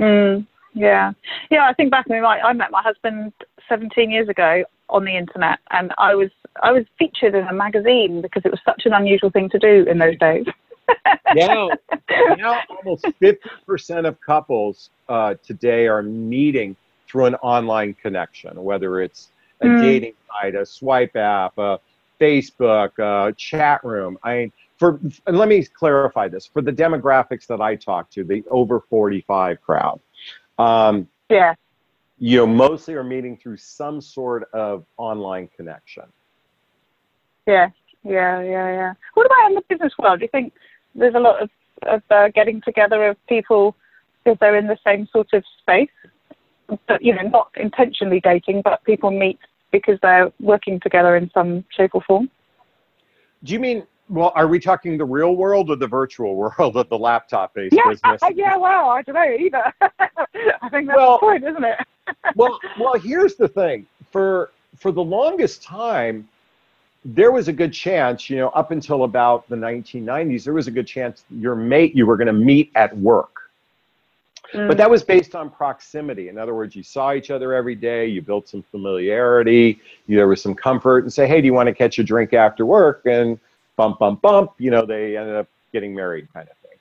Mm. 0.00 0.46
Yeah, 0.74 1.12
yeah. 1.50 1.68
I 1.68 1.72
think 1.72 1.90
back 1.90 2.06
in 2.08 2.20
my, 2.20 2.40
I 2.40 2.52
met 2.52 2.70
my 2.70 2.82
husband 2.82 3.32
17 3.68 4.10
years 4.10 4.28
ago 4.28 4.64
on 4.88 5.04
the 5.04 5.16
internet, 5.16 5.60
and 5.70 5.92
I 5.98 6.14
was 6.14 6.30
I 6.62 6.72
was 6.72 6.84
featured 6.98 7.34
in 7.34 7.46
a 7.46 7.52
magazine 7.52 8.20
because 8.20 8.42
it 8.44 8.50
was 8.50 8.60
such 8.64 8.82
an 8.84 8.92
unusual 8.92 9.30
thing 9.30 9.48
to 9.50 9.58
do 9.58 9.84
in 9.88 9.98
those 9.98 10.18
days. 10.18 10.46
now, 11.34 11.70
now 12.36 12.60
almost 12.68 13.06
50% 13.20 14.06
of 14.06 14.20
couples 14.20 14.90
uh, 15.08 15.34
today 15.42 15.86
are 15.86 16.02
meeting 16.02 16.76
through 17.08 17.26
an 17.26 17.34
online 17.36 17.94
connection, 17.94 18.62
whether 18.62 19.00
it's 19.00 19.28
a 19.60 19.66
mm. 19.66 19.80
dating 19.80 20.14
site, 20.28 20.54
a 20.54 20.66
swipe 20.66 21.16
app, 21.16 21.56
a 21.58 21.78
Facebook, 22.20 22.98
a 22.98 23.32
chat 23.34 23.82
room. 23.84 24.18
I 24.22 24.36
mean, 24.36 24.52
for 24.78 25.00
and 25.26 25.38
let 25.38 25.48
me 25.48 25.64
clarify 25.64 26.28
this 26.28 26.46
for 26.46 26.60
the 26.62 26.72
demographics 26.72 27.46
that 27.46 27.60
I 27.60 27.76
talk 27.76 28.10
to, 28.10 28.24
the 28.24 28.44
over 28.50 28.80
45 28.80 29.60
crowd. 29.62 30.00
Um, 30.58 31.08
yeah. 31.28 31.54
You 32.18 32.38
know, 32.38 32.46
mostly 32.46 32.94
are 32.94 33.04
meeting 33.04 33.36
through 33.36 33.56
some 33.56 34.00
sort 34.00 34.48
of 34.52 34.84
online 34.96 35.48
connection. 35.56 36.04
Yeah, 37.46 37.68
yeah, 38.04 38.40
yeah, 38.40 38.70
yeah. 38.72 38.94
What 39.14 39.26
about 39.26 39.48
in 39.48 39.54
the 39.56 39.62
business 39.68 39.92
world? 39.98 40.20
Do 40.20 40.24
you 40.24 40.28
think 40.30 40.52
there's 40.94 41.14
a 41.14 41.20
lot 41.20 41.42
of, 41.42 41.50
of 41.82 42.02
uh, 42.10 42.28
getting 42.28 42.62
together 42.62 43.08
of 43.08 43.16
people 43.26 43.74
because 44.22 44.38
they're 44.40 44.56
in 44.56 44.66
the 44.66 44.78
same 44.84 45.08
sort 45.12 45.32
of 45.32 45.44
space? 45.60 45.90
But 46.88 47.02
you 47.02 47.14
know, 47.14 47.22
not 47.22 47.50
intentionally 47.56 48.20
dating, 48.20 48.62
but 48.62 48.82
people 48.84 49.10
meet 49.10 49.38
because 49.70 49.98
they're 50.00 50.32
working 50.40 50.80
together 50.80 51.16
in 51.16 51.30
some 51.34 51.64
shape 51.76 51.90
or 51.94 52.02
form. 52.02 52.30
Do 53.42 53.52
you 53.52 53.60
mean? 53.60 53.86
Well, 54.08 54.32
are 54.34 54.46
we 54.46 54.60
talking 54.60 54.98
the 54.98 55.04
real 55.04 55.34
world 55.36 55.70
or 55.70 55.76
the 55.76 55.86
virtual 55.86 56.36
world 56.58 56.76
of 56.76 56.88
the 56.88 56.98
laptop-based 56.98 57.74
yeah, 57.74 57.88
business? 57.88 58.20
yeah. 58.34 58.56
Well, 58.56 58.90
I 58.90 59.02
don't 59.02 59.14
know 59.14 59.22
either. 59.22 59.72
I 59.80 60.68
think 60.70 60.86
that's 60.86 60.96
Well- 60.96 61.14
the 61.14 61.18
point, 61.18 61.44
isn't 61.44 61.64
it? 61.64 61.78
well, 62.36 62.58
well, 62.78 62.94
here's 62.94 63.34
the 63.36 63.48
thing. 63.48 63.86
For 64.12 64.50
for 64.76 64.92
the 64.92 65.02
longest 65.02 65.62
time, 65.62 66.28
there 67.04 67.32
was 67.32 67.48
a 67.48 67.52
good 67.52 67.72
chance, 67.72 68.30
you 68.30 68.36
know, 68.36 68.48
up 68.50 68.70
until 68.70 69.04
about 69.04 69.48
the 69.48 69.56
1990s, 69.56 70.44
there 70.44 70.54
was 70.54 70.66
a 70.66 70.70
good 70.70 70.86
chance 70.86 71.24
your 71.30 71.54
mate 71.54 71.94
you 71.94 72.06
were 72.06 72.16
going 72.16 72.26
to 72.26 72.32
meet 72.32 72.70
at 72.74 72.96
work. 72.96 73.50
Mm. 74.52 74.68
But 74.68 74.76
that 74.78 74.88
was 74.88 75.02
based 75.02 75.34
on 75.34 75.50
proximity. 75.50 76.28
In 76.28 76.38
other 76.38 76.54
words, 76.54 76.74
you 76.74 76.82
saw 76.82 77.12
each 77.12 77.30
other 77.30 77.52
every 77.52 77.74
day, 77.74 78.06
you 78.06 78.22
built 78.22 78.48
some 78.48 78.62
familiarity, 78.70 79.80
you, 80.06 80.16
there 80.16 80.28
was 80.28 80.40
some 80.40 80.54
comfort, 80.54 81.04
and 81.04 81.12
say, 81.12 81.26
hey, 81.26 81.40
do 81.40 81.46
you 81.46 81.54
want 81.54 81.66
to 81.66 81.74
catch 81.74 81.98
a 81.98 82.04
drink 82.04 82.32
after 82.32 82.64
work? 82.64 83.02
And 83.04 83.38
bump, 83.76 83.98
bump, 83.98 84.22
bump, 84.22 84.52
you 84.58 84.70
know, 84.70 84.84
they 84.86 85.16
ended 85.16 85.36
up 85.36 85.48
getting 85.72 85.94
married 85.94 86.28
kind 86.32 86.48
of 86.48 86.56
thing. 86.58 86.78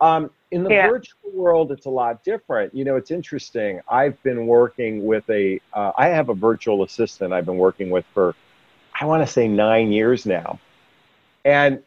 Um, 0.00 0.30
in 0.50 0.62
the 0.62 0.70
Yeah. 0.70 0.88
virtual 0.88 1.30
world, 1.32 1.72
it's 1.72 1.86
a 1.86 1.90
lot 1.90 2.22
different. 2.22 2.74
You 2.74 2.84
know, 2.84 2.96
it's 2.96 3.10
interesting. 3.10 3.80
I've 3.88 4.22
been 4.22 4.46
working 4.46 5.04
with 5.04 5.28
a, 5.30 5.60
uh, 5.72 5.92
I 5.96 6.08
have 6.08 6.28
a 6.28 6.34
virtual 6.34 6.82
assistant 6.82 7.32
I've 7.32 7.46
been 7.46 7.58
working 7.58 7.90
with 7.90 8.04
for, 8.12 8.34
I 9.00 9.06
want 9.06 9.26
to 9.26 9.32
say 9.32 9.48
nine 9.48 9.90
years 9.92 10.26
now. 10.26 10.58
And 11.44 11.82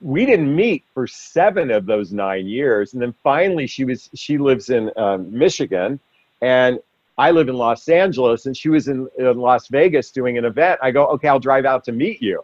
we 0.00 0.26
didn't 0.26 0.54
meet 0.54 0.84
for 0.94 1.06
seven 1.06 1.70
of 1.70 1.86
those 1.86 2.12
nine 2.12 2.46
years. 2.46 2.92
And 2.92 3.02
then 3.02 3.14
finally, 3.22 3.66
she 3.66 3.84
was, 3.84 4.10
she 4.14 4.38
lives 4.38 4.70
in 4.70 4.90
um, 4.96 5.36
Michigan 5.36 6.00
and 6.42 6.80
I 7.18 7.30
live 7.30 7.48
in 7.48 7.56
Los 7.56 7.88
Angeles 7.88 8.46
and 8.46 8.56
she 8.56 8.68
was 8.68 8.88
in, 8.88 9.08
in 9.18 9.38
Las 9.38 9.68
Vegas 9.68 10.10
doing 10.10 10.36
an 10.36 10.44
event. 10.44 10.78
I 10.82 10.90
go, 10.90 11.06
okay, 11.06 11.28
I'll 11.28 11.40
drive 11.40 11.64
out 11.64 11.84
to 11.84 11.92
meet 11.92 12.20
you. 12.20 12.42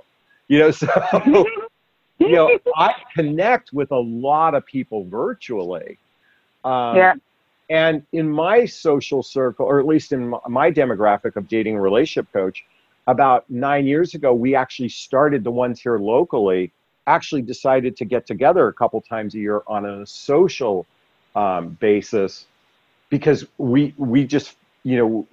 You 0.52 0.58
know, 0.58 0.70
so 0.70 0.86
you 2.18 2.28
know, 2.28 2.58
I 2.76 2.92
connect 3.14 3.72
with 3.72 3.90
a 3.90 3.98
lot 3.98 4.54
of 4.54 4.66
people 4.66 5.06
virtually. 5.06 5.96
Um, 6.62 6.94
yeah. 6.94 7.14
And 7.70 8.02
in 8.12 8.28
my 8.28 8.66
social 8.66 9.22
circle, 9.22 9.64
or 9.64 9.80
at 9.80 9.86
least 9.86 10.12
in 10.12 10.28
my- 10.46 10.70
demographic 10.70 11.36
of 11.36 11.48
dating 11.48 11.76
and 11.76 11.82
relationship 11.82 12.30
coach, 12.34 12.66
about 13.06 13.48
nine 13.48 13.86
years 13.86 14.12
ago, 14.12 14.34
we 14.34 14.54
actually 14.54 14.90
started 14.90 15.42
the 15.42 15.50
ones 15.50 15.80
here 15.80 15.96
locally, 15.96 16.70
actually 17.06 17.40
decided 17.40 17.96
to 17.96 18.04
get 18.04 18.26
together 18.26 18.68
a 18.68 18.74
couple 18.74 19.00
times 19.00 19.34
a 19.34 19.38
year 19.38 19.62
on 19.66 19.86
a 19.86 20.06
social 20.06 20.84
um, 21.34 21.78
basis 21.80 22.44
because 23.08 23.46
we, 23.56 23.94
we 23.96 24.26
just, 24.26 24.56
you 24.84 24.98
know, 24.98 25.26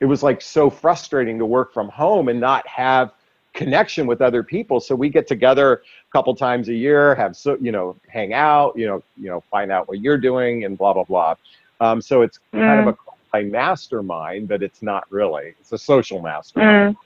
it 0.00 0.04
was 0.04 0.22
like 0.22 0.42
so 0.42 0.68
frustrating 0.68 1.38
to 1.38 1.46
work 1.46 1.72
from 1.72 1.88
home 1.88 2.28
and 2.28 2.38
not 2.38 2.66
have 2.68 3.12
connection 3.58 4.06
with 4.06 4.22
other 4.22 4.44
people. 4.44 4.78
So 4.78 4.94
we 4.94 5.08
get 5.08 5.26
together 5.26 5.66
a 5.74 6.12
couple 6.12 6.34
times 6.36 6.68
a 6.68 6.74
year, 6.74 7.16
have 7.16 7.36
so 7.36 7.58
you 7.60 7.72
know, 7.72 7.96
hang 8.06 8.32
out, 8.32 8.78
you 8.78 8.86
know, 8.86 9.02
you 9.16 9.28
know, 9.28 9.42
find 9.50 9.72
out 9.72 9.88
what 9.88 10.00
you're 10.00 10.16
doing 10.16 10.64
and 10.64 10.78
blah 10.78 10.92
blah 10.92 11.04
blah. 11.04 11.34
Um, 11.80 12.00
so 12.00 12.22
it's 12.22 12.38
kind 12.52 12.88
of 12.88 12.96
a, 13.34 13.38
a 13.38 13.42
mastermind, 13.42 14.46
but 14.48 14.62
it's 14.62 14.80
not 14.80 15.10
really. 15.10 15.54
It's 15.60 15.72
a 15.72 15.78
social 15.78 16.22
mastermind. 16.22 16.96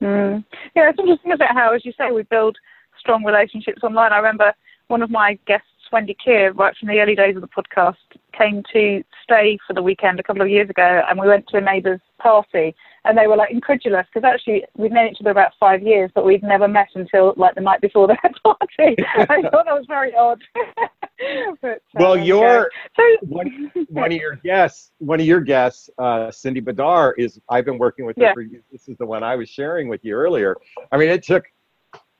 Mm. 0.00 0.06
Mm. 0.06 0.44
Yeah, 0.76 0.90
it's 0.90 0.98
interesting, 0.98 1.32
isn't? 1.32 1.56
How, 1.58 1.72
as 1.74 1.84
you 1.84 1.92
say, 1.98 2.12
we 2.12 2.22
build 2.22 2.56
strong 2.98 3.24
relationships 3.24 3.82
online. 3.82 4.12
I 4.12 4.18
remember 4.18 4.52
one 4.88 5.02
of 5.02 5.10
my 5.10 5.38
guests, 5.46 5.66
Wendy 5.94 6.16
Keir, 6.22 6.52
right 6.54 6.76
from 6.76 6.88
the 6.88 6.98
early 6.98 7.14
days 7.14 7.36
of 7.36 7.42
the 7.42 7.48
podcast, 7.48 7.94
came 8.36 8.64
to 8.72 9.04
stay 9.22 9.56
for 9.64 9.74
the 9.74 9.82
weekend 9.82 10.18
a 10.18 10.24
couple 10.24 10.42
of 10.42 10.48
years 10.48 10.68
ago, 10.68 11.02
and 11.08 11.20
we 11.20 11.28
went 11.28 11.46
to 11.46 11.56
a 11.58 11.60
neighbour's 11.60 12.00
party, 12.18 12.74
and 13.04 13.16
they 13.16 13.28
were 13.28 13.36
like 13.36 13.52
incredulous 13.52 14.04
because 14.12 14.26
actually 14.26 14.64
we'd 14.76 14.90
known 14.90 15.06
each 15.06 15.18
other 15.20 15.30
about 15.30 15.52
five 15.60 15.84
years, 15.84 16.10
but 16.12 16.24
we'd 16.24 16.42
never 16.42 16.66
met 16.66 16.88
until 16.96 17.32
like 17.36 17.54
the 17.54 17.60
night 17.60 17.80
before 17.80 18.08
their 18.08 18.18
party. 18.42 18.96
I 19.16 19.40
thought 19.42 19.66
that 19.66 19.66
was 19.66 19.84
very 19.86 20.12
odd. 20.16 20.42
but, 21.62 21.70
uh, 21.70 21.78
Well, 21.94 22.16
your 22.16 22.72
so 22.96 23.02
one, 23.22 23.70
one 23.88 24.10
of 24.10 24.18
your 24.18 24.34
guests, 24.34 24.90
one 24.98 25.20
of 25.20 25.26
your 25.26 25.42
guests, 25.42 25.88
uh, 25.98 26.28
Cindy 26.32 26.60
Badar, 26.60 27.12
is 27.18 27.40
I've 27.48 27.66
been 27.66 27.78
working 27.78 28.04
with 28.04 28.16
her 28.16 28.22
Yeah. 28.24 28.34
for. 28.34 28.44
This 28.72 28.88
is 28.88 28.96
the 28.98 29.06
one 29.06 29.22
I 29.22 29.36
was 29.36 29.48
sharing 29.48 29.86
with 29.86 30.04
you 30.04 30.16
earlier. 30.16 30.56
I 30.90 30.96
mean, 30.96 31.08
it 31.08 31.22
took 31.22 31.44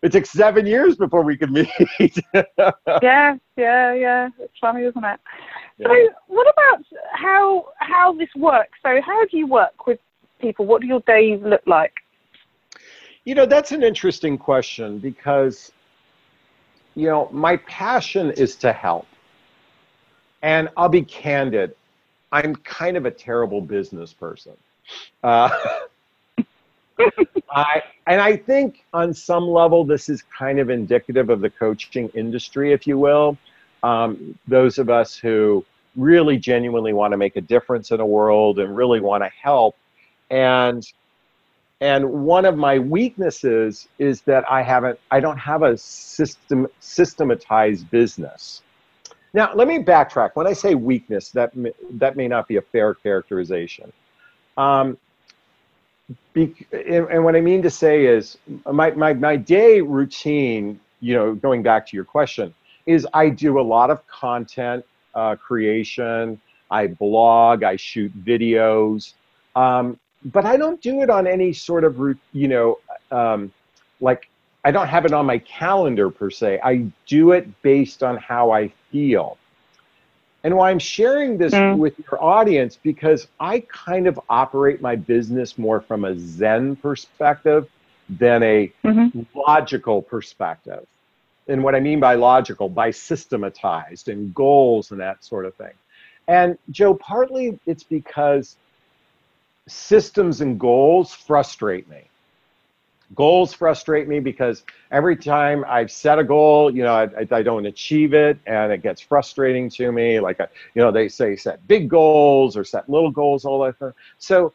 it 0.04 0.12
took 0.12 0.26
seven 0.26 0.66
years 0.66 0.96
before 0.96 1.23
we 1.23 1.34
could 1.34 1.50
meet. 1.50 1.66
yeah, 3.02 3.37
yeah, 3.56 3.94
yeah. 3.94 4.28
It's 4.38 4.58
funny, 4.61 4.82
isn't 4.82 5.02
it? 5.02 5.20
Yeah. 5.78 5.88
So, 5.88 6.08
what 6.26 6.46
about 6.52 6.84
how 7.12 7.68
how 7.78 8.12
this 8.12 8.28
works? 8.37 8.78
So, 8.82 9.00
how 9.00 9.25
do 9.25 9.38
you 9.38 9.46
work 9.46 9.87
with 9.87 9.99
people? 10.40 10.66
What 10.66 10.82
do 10.82 10.87
your 10.87 11.00
days 11.06 11.40
look 11.42 11.62
like? 11.66 11.94
You 13.25 13.34
know, 13.34 13.46
that's 13.46 13.73
an 13.73 13.82
interesting 13.82 14.37
question 14.37 14.99
because, 14.99 15.73
you 16.94 17.08
know, 17.08 17.30
my 17.32 17.56
passion 17.56 18.30
is 18.32 18.56
to 18.56 18.75
help. 18.75 19.06
And 20.42 20.68
I'll 20.76 20.90
be 20.90 21.00
candid, 21.00 21.75
I'm 22.30 22.54
kind 22.56 22.99
of 22.99 23.06
a 23.06 23.11
terrible 23.11 23.62
business 23.62 24.12
person. 24.12 24.52
Uh, 25.23 25.49
I, 27.51 27.83
and 28.07 28.21
I 28.21 28.37
think 28.37 28.85
on 28.93 29.15
some 29.15 29.49
level, 29.49 29.85
this 29.85 30.09
is 30.09 30.23
kind 30.23 30.59
of 30.59 30.71
indicative 30.71 31.31
of 31.31 31.41
the 31.41 31.51
coaching 31.51 32.09
industry, 32.15 32.73
if 32.73 32.87
you 32.87 32.99
will. 32.99 33.37
Um, 33.83 34.39
those 34.49 34.79
of 34.79 34.89
us 34.91 35.17
who 35.17 35.65
really 35.97 36.39
genuinely 36.39 36.93
want 36.93 37.13
to 37.13 37.17
make 37.17 37.37
a 37.37 37.41
difference 37.41 37.91
in 37.91 38.01
a 38.01 38.07
world 38.07 38.59
and 38.59 38.77
really 38.77 39.01
want 39.01 39.23
to 39.23 39.31
help. 39.41 39.77
And 40.31 40.85
and 41.81 42.25
one 42.25 42.45
of 42.45 42.57
my 42.57 42.79
weaknesses 42.79 43.89
is 43.99 44.23
that 44.23 44.51
I 44.51 44.63
haven't, 44.63 44.99
I 45.11 45.21
don't 45.21 45.37
have 45.37 45.63
a 45.63 45.77
system 45.77 46.67
systematized 46.81 47.91
business. 47.91 48.63
Now, 49.35 49.53
let 49.55 49.67
me 49.67 49.81
backtrack. 49.81 50.31
When 50.35 50.47
I 50.47 50.53
say 50.53 50.77
weakness, 50.77 51.31
that 51.31 51.53
that 51.91 52.17
may 52.17 52.29
not 52.29 52.49
be 52.49 52.57
a 52.57 52.63
fair 52.63 52.95
characterization. 52.95 53.93
Um, 54.57 54.97
be, 56.32 56.54
and, 56.73 57.06
and 57.08 57.25
what 57.25 57.37
I 57.37 57.40
mean 57.40 57.62
to 57.62 57.70
say 57.70 58.06
is, 58.06 58.37
my, 58.70 58.90
my 58.92 59.14
my 59.14 59.37
day 59.37 59.80
routine, 59.80 60.80
you 61.00 61.14
know, 61.14 61.34
going 61.34 61.62
back 61.62 61.87
to 61.88 61.96
your 61.96 62.04
question, 62.04 62.54
is 62.87 63.06
I 63.14 63.28
do 63.30 63.58
a 63.58 63.62
lot 63.62 63.90
of 63.90 64.06
content 64.06 64.84
uh, 65.14 65.37
creation. 65.37 66.40
I 66.70 66.88
blog. 66.88 67.62
I 67.62 67.76
shoot 67.76 68.12
videos. 68.25 69.14
Um, 69.54 69.99
but 70.25 70.44
I 70.44 70.56
don't 70.56 70.80
do 70.80 71.02
it 71.02 71.11
on 71.11 71.26
any 71.26 71.52
sort 71.52 71.84
of, 71.84 71.99
you 72.32 72.49
know, 72.49 72.78
um, 73.11 73.52
like 74.00 74.28
I 74.64 74.70
don't 74.70 74.88
have 74.88 75.04
it 75.04 75.12
on 75.12 75.26
my 75.26 75.38
calendar 75.38 76.11
per 76.11 76.30
se. 76.30 76.61
I 76.64 76.87
do 77.06 77.32
it 77.32 77.62
based 77.62 78.02
on 78.02 78.16
how 78.16 78.50
I 78.50 78.73
feel. 78.90 79.37
And 80.45 80.57
why 80.57 80.71
I'm 80.71 80.79
sharing 80.79 81.39
this 81.39 81.55
Mm. 81.55 81.79
with 81.79 81.99
your 81.99 82.23
audience 82.23 82.77
because 82.77 83.27
I 83.41 83.61
kind 83.61 84.07
of 84.07 84.21
operate 84.29 84.83
my 84.83 84.95
business 84.95 85.59
more 85.59 85.81
from 85.81 86.05
a 86.05 86.19
Zen 86.19 86.77
perspective 86.77 87.67
than 88.09 88.43
a 88.43 88.71
Mm-hmm. 88.85 89.21
logical 89.35 90.03
perspective. 90.03 90.87
And 91.49 91.63
what 91.65 91.75
I 91.75 91.81
mean 91.81 92.01
by 92.01 92.15
logical, 92.15 92.69
by 92.69 92.91
systematized 92.91 94.09
and 94.09 94.35
goals 94.35 94.91
and 94.91 95.01
that 95.01 95.25
sort 95.25 95.47
of 95.47 95.55
thing. 95.57 95.73
And 96.29 96.59
Jo, 96.71 96.95
partly 96.95 97.59
it's 97.67 97.85
because 97.85 98.57
systems 99.69 100.41
and 100.41 100.59
goals 100.61 101.15
frustrate 101.15 101.89
me. 101.89 102.11
Goals 103.14 103.52
frustrate 103.52 104.09
me 104.09 104.21
because 104.21 104.64
every 104.90 105.16
time 105.16 105.64
I've 105.68 105.90
set 105.90 106.18
a 106.18 106.25
goal, 106.25 106.75
you 106.75 106.83
know, 106.83 106.94
I, 106.94 107.26
I, 107.30 107.42
don't 107.42 107.66
achieve 107.66 108.14
it 108.14 108.38
and 108.47 108.73
it 108.73 108.83
gets 108.83 109.00
frustrating 109.00 109.68
to 109.71 109.92
me. 109.92 110.21
Like, 110.21 110.40
I, 110.40 110.47
you 110.75 110.83
know, 110.83 110.90
they 110.90 111.09
say 111.09 111.37
set 111.37 111.66
big 111.68 111.88
goals 111.88 112.56
or 112.56 112.64
set 112.64 112.88
little 112.88 113.11
goals, 113.11 113.44
all 113.44 113.62
that 113.64 113.76
stuff. 113.76 113.94
So 114.18 114.52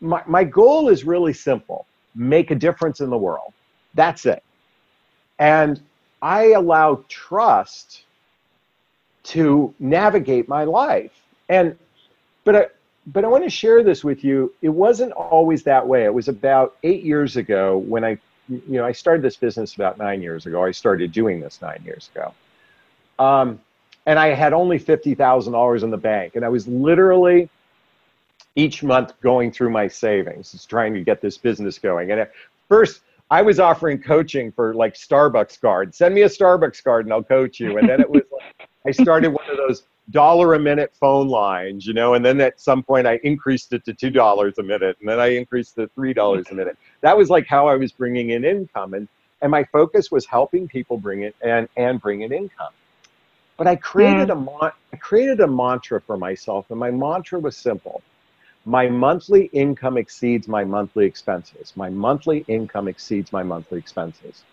my, 0.00 0.22
my 0.26 0.44
goal 0.44 0.88
is 0.88 1.04
really 1.04 1.32
simple 1.32 1.86
make 2.14 2.50
a 2.50 2.54
difference 2.54 3.00
in 3.00 3.10
the 3.10 3.18
world. 3.18 3.52
That's 3.94 4.26
it. 4.26 4.42
And 5.38 5.80
I 6.22 6.52
allow 6.52 7.04
trust 7.08 8.02
to 9.22 9.74
navigate 9.78 10.48
my 10.48 10.64
life. 10.64 11.12
And, 11.48 11.76
but 12.44 12.56
I, 12.56 12.66
but 13.12 13.24
I 13.24 13.28
want 13.28 13.44
to 13.44 13.50
share 13.50 13.82
this 13.82 14.04
with 14.04 14.22
you. 14.22 14.52
It 14.62 14.68
wasn't 14.68 15.12
always 15.12 15.62
that 15.64 15.86
way. 15.86 16.04
It 16.04 16.14
was 16.14 16.28
about 16.28 16.76
eight 16.82 17.02
years 17.02 17.36
ago 17.36 17.78
when 17.78 18.04
I, 18.04 18.18
you 18.48 18.62
know, 18.78 18.84
I 18.84 18.92
started 18.92 19.22
this 19.22 19.36
business 19.36 19.74
about 19.74 19.98
nine 19.98 20.22
years 20.22 20.46
ago. 20.46 20.64
I 20.64 20.70
started 20.70 21.10
doing 21.10 21.40
this 21.40 21.60
nine 21.60 21.82
years 21.84 22.10
ago. 22.14 22.34
Um, 23.18 23.60
and 24.06 24.18
I 24.18 24.28
had 24.28 24.52
only 24.52 24.78
$50,000 24.78 25.82
in 25.82 25.90
the 25.90 25.96
bank. 25.96 26.36
And 26.36 26.44
I 26.44 26.48
was 26.48 26.68
literally 26.68 27.48
each 28.54 28.82
month 28.82 29.12
going 29.20 29.50
through 29.50 29.70
my 29.70 29.88
savings, 29.88 30.52
just 30.52 30.70
trying 30.70 30.94
to 30.94 31.02
get 31.02 31.20
this 31.20 31.36
business 31.36 31.78
going. 31.78 32.10
And 32.12 32.20
at 32.20 32.32
first, 32.68 33.02
I 33.30 33.42
was 33.42 33.60
offering 33.60 34.00
coaching 34.00 34.52
for 34.52 34.74
like 34.74 34.94
Starbucks 34.94 35.60
card. 35.60 35.94
Send 35.94 36.14
me 36.14 36.22
a 36.22 36.28
Starbucks 36.28 36.82
card 36.82 37.06
and 37.06 37.12
I'll 37.12 37.22
coach 37.22 37.60
you. 37.60 37.78
And 37.78 37.88
then 37.88 38.00
it 38.00 38.10
was 38.10 38.22
like, 38.32 38.68
I 38.86 38.90
started 38.90 39.28
one 39.28 39.48
of 39.50 39.56
those 39.56 39.84
dollar 40.10 40.54
a 40.54 40.58
minute 40.58 40.92
phone 40.98 41.28
lines, 41.28 41.86
you 41.86 41.92
know, 41.92 42.14
and 42.14 42.24
then 42.24 42.40
at 42.40 42.60
some 42.60 42.82
point 42.82 43.06
I 43.06 43.20
increased 43.22 43.72
it 43.72 43.84
to 43.84 43.94
two 43.94 44.10
dollars 44.10 44.58
a 44.58 44.62
minute, 44.62 44.96
and 45.00 45.08
then 45.08 45.20
I 45.20 45.28
increased 45.28 45.76
to 45.76 45.88
three 45.88 46.12
dollars 46.12 46.46
a 46.50 46.54
minute. 46.54 46.76
That 47.00 47.16
was 47.16 47.30
like 47.30 47.46
how 47.46 47.66
I 47.66 47.76
was 47.76 47.92
bringing 47.92 48.30
in 48.30 48.44
income, 48.44 48.94
and 48.94 49.08
and 49.42 49.50
my 49.50 49.64
focus 49.64 50.10
was 50.10 50.26
helping 50.26 50.68
people 50.68 50.98
bring 50.98 51.22
it 51.22 51.34
and 51.42 51.68
and 51.76 52.00
bring 52.00 52.22
in 52.22 52.32
income. 52.32 52.72
But 53.56 53.66
I 53.66 53.76
created 53.76 54.28
mm. 54.28 54.32
a 54.32 54.36
mon- 54.36 54.72
I 54.92 54.96
created 54.96 55.40
a 55.40 55.46
mantra 55.46 56.00
for 56.00 56.16
myself, 56.16 56.70
and 56.70 56.78
my 56.78 56.90
mantra 56.90 57.38
was 57.38 57.56
simple: 57.56 58.02
my 58.64 58.88
monthly 58.88 59.46
income 59.46 59.96
exceeds 59.96 60.48
my 60.48 60.64
monthly 60.64 61.06
expenses. 61.06 61.72
My 61.76 61.90
monthly 61.90 62.44
income 62.48 62.88
exceeds 62.88 63.32
my 63.32 63.42
monthly 63.42 63.78
expenses. 63.78 64.44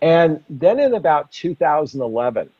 And 0.00 0.44
then 0.48 0.78
in 0.78 0.94
about 0.94 1.30
2011, 1.32 2.50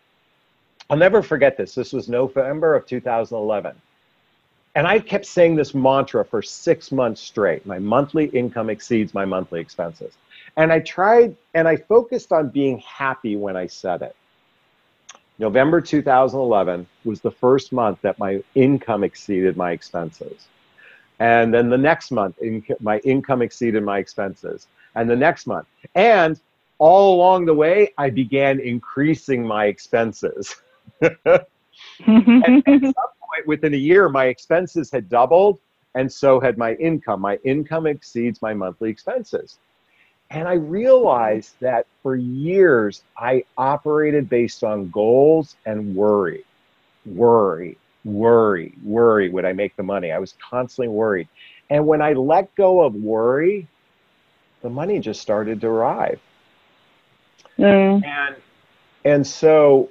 I'll 0.91 0.97
never 0.97 1.23
forget 1.23 1.57
this. 1.57 1.75
This 1.75 1.93
was 1.93 2.09
November 2.09 2.75
of 2.75 2.87
2011. 2.87 3.75
And 4.75 4.87
I 4.87 4.99
kept 5.01 5.27
saying 5.27 5.57
this 5.57 5.75
mantra 5.75 6.25
for 6.25 6.41
six 6.41 6.93
months 6.93 7.21
straight. 7.21 7.67
My 7.67 7.79
monthly 7.79 8.27
income 8.27 8.71
exceeds 8.71 9.13
my 9.13 9.25
monthly 9.25 9.61
expenses. 9.61 10.15
And 10.57 10.73
I 10.73 10.81
tried 10.81 11.37
and 11.55 11.69
I 11.69 11.77
focused 11.77 12.33
on 12.33 12.49
being 12.49 12.79
happy 12.79 13.37
when 13.37 13.57
I 13.57 13.67
said 13.67 14.03
it. 14.03 14.17
November 15.39 15.81
2011 15.81 16.87
was 17.05 17.21
the 17.21 17.31
first 17.31 17.71
month 17.73 18.01
that 18.03 18.19
my 18.19 18.43
income 18.55 19.05
exceeded 19.05 19.57
my 19.57 19.73
expenses. 19.73 20.49
And 21.21 21.53
then 21.53 21.69
the 21.69 21.79
next 21.79 22.11
month, 22.11 22.37
my 22.81 22.99
income 23.01 23.43
exceeded 23.43 23.83
my 23.83 23.99
expenses. 23.99 24.69
And 24.95 25.09
the 25.09 25.17
next 25.17 25.47
month. 25.47 25.67
And 25.95 26.41
all 26.79 27.15
along 27.15 27.47
the 27.47 27.55
way, 27.55 27.93
I 27.99 28.11
began 28.11 28.59
increasing 28.61 29.47
my 29.47 29.67
expenses. 29.67 30.57
and 31.01 31.17
at 31.27 31.45
some 32.67 32.93
point 32.93 33.47
within 33.47 33.75
a 33.75 33.79
year, 33.79 34.09
my 34.09 34.27
expenses 34.27 34.91
had 34.91 35.09
doubled, 35.09 35.59
and 35.95 36.11
so 36.11 36.41
had 36.41 36.59
my 36.59 36.75
income. 36.75 37.21
My 37.21 37.37
income 37.45 37.87
exceeds 37.87 38.43
my 38.43 38.55
monthly 38.55 38.91
expenses. 38.91 39.59
And 40.31 40.47
I 40.47 40.55
realized 40.55 41.55
that 41.61 41.87
for 42.03 42.15
years, 42.15 43.03
I 43.17 43.45
operated 43.57 44.29
based 44.29 44.63
on 44.63 44.91
goals 44.91 45.57
and 45.65 45.95
worry, 45.97 46.45
worry, 47.07 47.79
worry, 48.05 48.75
worry. 48.85 49.31
Would 49.31 49.47
I 49.47 49.55
make 49.55 49.75
the 49.77 49.83
money? 49.83 50.13
I 50.13 50.19
was 50.19 50.35
constantly 50.39 50.89
worried. 50.89 51.29
And 51.71 51.87
when 51.87 52.03
I 52.03 52.13
let 52.13 52.55
go 52.57 52.83
of 52.83 52.95
worry, 52.95 53.67
the 54.63 54.69
money 54.69 54.99
just 54.99 55.23
started 55.23 55.61
to 55.63 55.69
arrive. 55.69 56.21
Mm. 57.59 58.05
And 58.05 58.37
and 59.05 59.27
so 59.27 59.89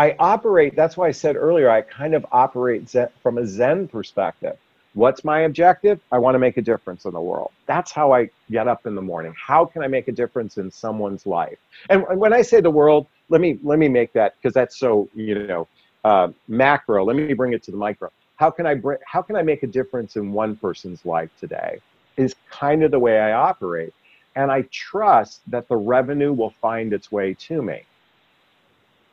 I 0.00 0.16
operate, 0.18 0.74
that's 0.76 0.96
why 0.96 1.08
I 1.08 1.10
said 1.10 1.36
earlier, 1.36 1.68
I 1.68 1.82
kind 1.82 2.14
of 2.14 2.24
operate 2.32 2.88
zen, 2.88 3.08
from 3.22 3.36
a 3.36 3.46
Zen 3.46 3.86
perspective. 3.86 4.56
What's 4.94 5.24
my 5.24 5.40
objective? 5.40 6.00
I 6.10 6.16
want 6.16 6.36
to 6.36 6.38
make 6.38 6.56
a 6.56 6.62
difference 6.62 7.04
in 7.04 7.12
the 7.12 7.20
world. 7.20 7.50
That's 7.66 7.92
how 7.92 8.10
I 8.14 8.30
get 8.50 8.66
up 8.66 8.86
in 8.86 8.94
the 8.94 9.02
morning. 9.02 9.34
How 9.36 9.66
can 9.66 9.82
I 9.82 9.88
make 9.88 10.08
a 10.08 10.12
difference 10.12 10.56
in 10.56 10.70
someone's 10.70 11.26
life? 11.26 11.58
And 11.90 12.06
when 12.18 12.32
I 12.32 12.40
say 12.40 12.62
the 12.62 12.70
world, 12.70 13.08
let 13.28 13.42
me 13.42 13.58
let 13.62 13.78
me 13.78 13.88
make 13.88 14.14
that 14.14 14.36
because 14.36 14.54
that's 14.54 14.78
so 14.78 15.06
you 15.14 15.46
know 15.46 15.68
uh, 16.02 16.28
macro. 16.48 17.04
Let 17.04 17.16
me 17.16 17.34
bring 17.34 17.52
it 17.52 17.62
to 17.64 17.70
the 17.70 17.76
micro. 17.76 18.10
How 18.36 18.50
can 18.50 18.64
I 18.64 18.76
bring? 18.76 18.98
How 19.04 19.20
can 19.20 19.36
I 19.36 19.42
make 19.42 19.64
a 19.64 19.66
difference 19.66 20.16
in 20.16 20.32
one 20.32 20.56
person's 20.56 21.04
life 21.04 21.30
today? 21.38 21.78
Is 22.16 22.34
kind 22.48 22.82
of 22.82 22.90
the 22.90 22.98
way 22.98 23.20
I 23.20 23.32
operate, 23.32 23.92
and 24.34 24.50
I 24.50 24.62
trust 24.72 25.42
that 25.48 25.68
the 25.68 25.76
revenue 25.76 26.32
will 26.32 26.54
find 26.62 26.94
its 26.94 27.12
way 27.12 27.34
to 27.34 27.60
me. 27.60 27.82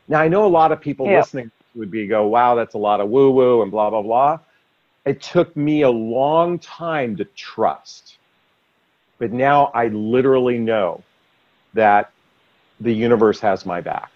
Now, 0.08 0.22
I 0.22 0.28
know 0.28 0.46
a 0.46 0.48
lot 0.48 0.72
of 0.72 0.80
people 0.80 1.06
yeah. 1.06 1.20
listening 1.20 1.52
would 1.76 1.92
be 1.92 2.08
go, 2.08 2.28
wow, 2.28 2.56
that's 2.56 2.74
a 2.74 2.78
lot 2.78 3.02
of 3.02 3.10
woo 3.10 3.32
woo 3.32 3.62
and 3.62 3.72
blah, 3.72 3.90
blah, 3.90 4.02
blah. 4.02 4.40
It 5.06 5.22
took 5.22 5.56
me 5.56 5.84
a 5.84 5.90
long 5.90 6.60
time 6.60 7.16
to 7.18 7.26
trust. 7.26 8.18
But 9.20 9.32
now 9.32 9.72
I 9.74 9.88
literally 9.88 10.60
know 10.60 11.04
that 11.74 12.12
the 12.80 12.94
universe 12.94 13.40
has 13.40 13.66
my 13.66 13.82
back. 13.82 14.12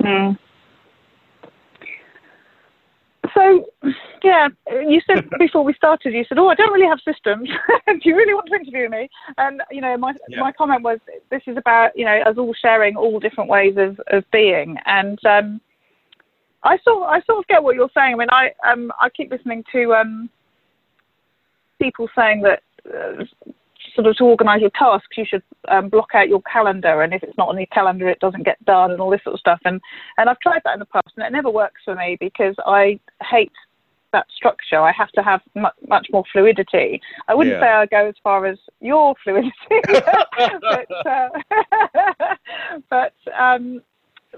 Mm. 0.00 0.38
So, 3.34 3.66
yeah, 4.26 4.48
you 4.68 5.00
said 5.06 5.30
before 5.38 5.62
we 5.62 5.72
started, 5.74 6.12
you 6.12 6.24
said, 6.28 6.38
"Oh, 6.38 6.48
I 6.48 6.56
don't 6.56 6.72
really 6.72 6.88
have 6.88 6.98
systems. 7.04 7.48
Do 7.86 8.00
you 8.02 8.16
really 8.16 8.34
want 8.34 8.48
to 8.48 8.56
interview 8.56 8.88
me?" 8.88 9.08
And 9.38 9.62
you 9.70 9.80
know, 9.80 9.96
my 9.96 10.14
yeah. 10.28 10.40
my 10.40 10.52
comment 10.52 10.82
was, 10.82 10.98
"This 11.30 11.42
is 11.46 11.56
about 11.56 11.90
you 11.94 12.04
know 12.04 12.20
us 12.26 12.36
all 12.36 12.54
sharing 12.60 12.96
all 12.96 13.20
different 13.20 13.48
ways 13.48 13.76
of 13.76 14.00
of 14.08 14.24
being." 14.32 14.76
And 14.86 15.18
um, 15.24 15.60
I 16.64 16.76
sort 16.84 17.08
I 17.08 17.20
sort 17.22 17.38
of 17.38 17.46
get 17.46 17.62
what 17.62 17.76
you're 17.76 17.90
saying. 17.96 18.14
I 18.14 18.16
mean, 18.16 18.28
I 18.30 18.50
um 18.68 18.92
I 19.00 19.08
keep 19.10 19.30
listening 19.30 19.62
to 19.72 19.94
um 19.94 20.28
people 21.80 22.08
saying 22.16 22.42
that. 22.42 22.62
Uh, 22.84 23.24
sort 23.94 24.06
of 24.06 24.16
to 24.16 24.24
organise 24.24 24.60
your 24.60 24.70
tasks, 24.78 25.16
you 25.16 25.24
should 25.26 25.42
um, 25.68 25.88
block 25.88 26.10
out 26.12 26.28
your 26.28 26.42
calendar, 26.42 27.00
and 27.00 27.14
if 27.14 27.22
it's 27.22 27.38
not 27.38 27.48
on 27.48 27.56
your 27.56 27.66
calendar, 27.72 28.10
it 28.10 28.20
doesn't 28.20 28.44
get 28.44 28.62
done, 28.66 28.90
and 28.90 29.00
all 29.00 29.08
this 29.08 29.24
sort 29.24 29.32
of 29.32 29.40
stuff. 29.40 29.58
And 29.64 29.80
and 30.18 30.28
I've 30.28 30.38
tried 30.40 30.60
that 30.64 30.74
in 30.74 30.80
the 30.80 30.84
past, 30.84 31.08
and 31.16 31.24
it 31.24 31.32
never 31.32 31.48
works 31.48 31.80
for 31.82 31.94
me 31.94 32.18
because 32.20 32.54
I 32.66 33.00
hate 33.22 33.52
that 34.16 34.26
structure. 34.34 34.80
I 34.80 34.92
have 34.92 35.12
to 35.12 35.22
have 35.22 35.42
much, 35.54 35.74
much 35.86 36.06
more 36.10 36.24
fluidity. 36.32 37.00
I 37.28 37.34
wouldn't 37.34 37.56
yeah. 37.56 37.60
say 37.60 37.68
I 37.68 37.86
go 37.86 38.08
as 38.08 38.14
far 38.22 38.46
as 38.46 38.58
your 38.80 39.14
fluidity, 39.22 39.52
but, 39.86 41.06
uh, 41.06 41.28
but 42.90 43.14
um, 43.38 43.82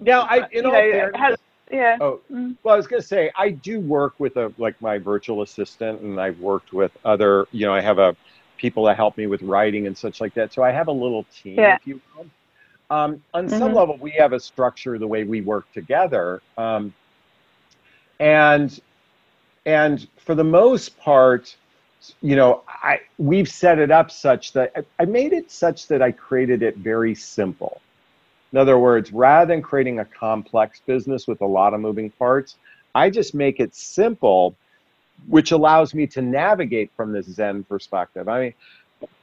now 0.01 0.23
I, 0.23 0.49
in 0.51 0.67
all 0.67 0.73
know, 0.73 0.79
fairness, 0.79 1.21
has, 1.21 1.39
yeah. 1.71 1.97
Oh, 2.01 2.21
mm. 2.33 2.57
well, 2.63 2.75
I 2.75 2.77
was 2.77 2.89
going 2.89 3.01
to 3.01 3.07
say 3.07 3.31
I 3.37 3.51
do 3.51 3.79
work 3.81 4.15
with 4.19 4.37
a 4.37 4.53
like 4.59 4.81
my 4.83 4.99
virtual 4.99 5.43
assistant, 5.43 6.01
and 6.01 6.21
I've 6.21 6.41
worked 6.41 6.73
with 6.73 6.93
other. 7.05 7.47
You 7.53 7.67
know, 7.67 7.75
I 7.75 7.81
have 7.81 7.99
a 7.99 8.17
people 8.57 8.85
that 8.87 8.97
help 8.97 9.17
me 9.17 9.29
with 9.29 9.43
writing 9.43 9.87
and 9.87 9.97
such 9.97 10.21
like 10.21 10.35
that. 10.35 10.53
So 10.53 10.65
I 10.65 10.73
have 10.73 10.89
a 10.89 10.93
little 10.93 11.25
team, 11.43 11.61
yeah. 11.61 11.77
if 11.77 11.87
you 11.87 12.01
will. 12.17 12.27
Um, 12.91 13.23
on 13.33 13.47
mm-hmm. 13.47 13.59
some 13.59 13.75
level, 13.75 13.97
we 14.01 14.11
have 14.13 14.33
a 14.33 14.41
structure 14.41 14.99
the 14.99 15.07
way 15.07 15.23
we 15.23 15.41
work 15.43 15.71
together, 15.73 16.43
um, 16.57 16.93
and 18.19 18.81
and 19.67 20.07
for 20.17 20.35
the 20.35 20.45
most 20.45 20.99
part, 20.99 21.57
you 22.23 22.37
know, 22.37 22.63
I 22.69 23.01
we've 23.19 23.49
set 23.49 23.79
it 23.79 23.91
up 23.91 24.11
such 24.11 24.53
that 24.53 24.73
I, 24.77 25.03
I 25.03 25.05
made 25.05 25.33
it 25.33 25.51
such 25.51 25.89
that 25.89 26.03
I 26.03 26.13
created 26.13 26.63
it 26.63 26.77
very 26.77 27.15
simple. 27.15 27.81
In 28.53 28.59
other 28.59 28.79
words, 28.79 29.13
rather 29.13 29.53
than 29.53 29.63
creating 29.63 29.99
a 29.99 30.05
complex 30.05 30.81
business 30.87 31.27
with 31.27 31.41
a 31.43 31.47
lot 31.47 31.75
of 31.75 31.81
moving 31.81 32.11
parts, 32.11 32.57
I 32.95 33.11
just 33.11 33.35
make 33.35 33.61
it 33.61 33.75
simple 33.75 34.57
which 35.27 35.51
allows 35.51 35.95
me 35.95 36.07
to 36.07 36.23
navigate 36.23 36.91
from 36.97 37.13
this 37.13 37.27
Zen 37.27 37.65
perspective. 37.65 38.29
I 38.29 38.41
mean, 38.41 38.55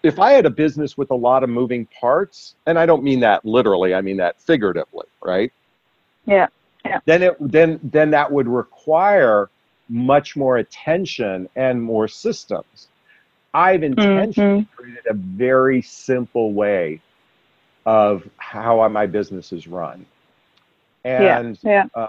if 0.03 0.19
I 0.19 0.31
had 0.31 0.45
a 0.45 0.49
business 0.49 0.97
with 0.97 1.11
a 1.11 1.15
lot 1.15 1.43
of 1.43 1.49
moving 1.49 1.87
parts, 1.99 2.55
and 2.65 2.77
I 2.77 2.85
don't 2.85 3.03
mean 3.03 3.21
that 3.21 3.45
literally, 3.45 3.93
I 3.93 4.01
mean 4.01 4.17
that 4.17 4.39
figuratively, 4.41 5.05
right? 5.23 5.51
Yeah. 6.25 6.47
Yeah. 6.85 6.99
Then 7.05 7.23
it 7.23 7.35
then 7.39 7.79
then 7.81 8.11
that 8.11 8.31
would 8.31 8.47
require 8.47 9.49
much 9.89 10.35
more 10.35 10.57
attention 10.57 11.47
and 11.55 11.81
more 11.81 12.07
systems. 12.07 12.87
I've 13.53 13.83
intentionally 13.83 14.61
mm-hmm. 14.61 14.75
created 14.75 15.05
a 15.09 15.13
very 15.13 15.81
simple 15.81 16.53
way 16.53 17.01
of 17.85 18.27
how 18.37 18.87
my 18.89 19.05
business 19.05 19.53
is 19.53 19.67
run. 19.67 20.05
And 21.03 21.57
yeah, 21.63 21.85
yeah. 21.95 22.01
Uh, 22.01 22.07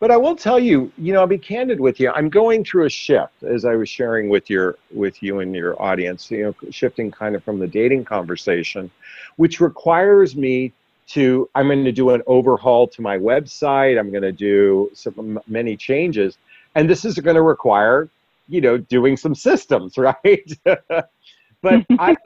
but 0.00 0.12
I 0.12 0.16
will 0.16 0.36
tell 0.36 0.60
you, 0.60 0.92
you 0.96 1.12
know, 1.12 1.20
I'll 1.20 1.26
be 1.26 1.38
candid 1.38 1.80
with 1.80 1.98
you. 1.98 2.10
I'm 2.14 2.28
going 2.28 2.64
through 2.64 2.86
a 2.86 2.90
shift 2.90 3.42
as 3.42 3.64
I 3.64 3.74
was 3.74 3.88
sharing 3.88 4.28
with 4.28 4.48
your 4.48 4.76
with 4.94 5.22
you 5.22 5.40
and 5.40 5.54
your 5.54 5.80
audience, 5.82 6.30
you 6.30 6.44
know, 6.44 6.70
shifting 6.70 7.10
kind 7.10 7.34
of 7.34 7.42
from 7.42 7.58
the 7.58 7.66
dating 7.66 8.04
conversation, 8.04 8.90
which 9.36 9.60
requires 9.60 10.36
me 10.36 10.72
to 11.08 11.48
I'm 11.54 11.66
going 11.66 11.84
to 11.84 11.92
do 11.92 12.10
an 12.10 12.22
overhaul 12.26 12.86
to 12.88 13.02
my 13.02 13.18
website. 13.18 13.98
I'm 13.98 14.10
going 14.10 14.22
to 14.22 14.32
do 14.32 14.90
some 14.94 15.40
many 15.46 15.76
changes. 15.76 16.38
And 16.74 16.88
this 16.88 17.04
is 17.04 17.18
going 17.18 17.36
to 17.36 17.42
require, 17.42 18.08
you 18.48 18.60
know, 18.60 18.76
doing 18.76 19.16
some 19.16 19.34
systems, 19.34 19.98
right? 19.98 20.52
but 20.64 21.84
I 21.98 22.16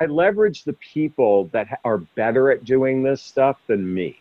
I 0.00 0.06
leverage 0.06 0.64
the 0.64 0.74
people 0.74 1.46
that 1.52 1.80
are 1.84 1.98
better 1.98 2.50
at 2.50 2.64
doing 2.64 3.02
this 3.02 3.22
stuff 3.22 3.58
than 3.66 3.94
me. 3.94 4.18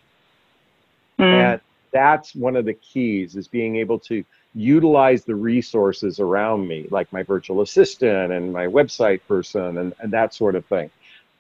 Mm. 1.20 1.26
And 1.26 1.62
that's 1.92 2.36
one 2.36 2.56
of 2.56 2.66
the 2.66 2.74
keys 2.74 3.36
is 3.36 3.48
being 3.48 3.78
able 3.78 4.00
to 4.00 4.24
utilize 4.54 5.26
the 5.26 5.36
resources 5.36 6.20
around 6.20 6.68
me 6.68 6.88
like 6.90 7.12
my 7.12 7.24
virtual 7.24 7.62
assistant 7.62 8.32
and 8.32 8.54
my 8.54 8.68
website 8.68 9.20
person 9.28 9.78
and, 9.78 9.94
and 10.00 10.12
that 10.14 10.34
sort 10.34 10.56
of 10.56 10.66
thing 10.66 10.90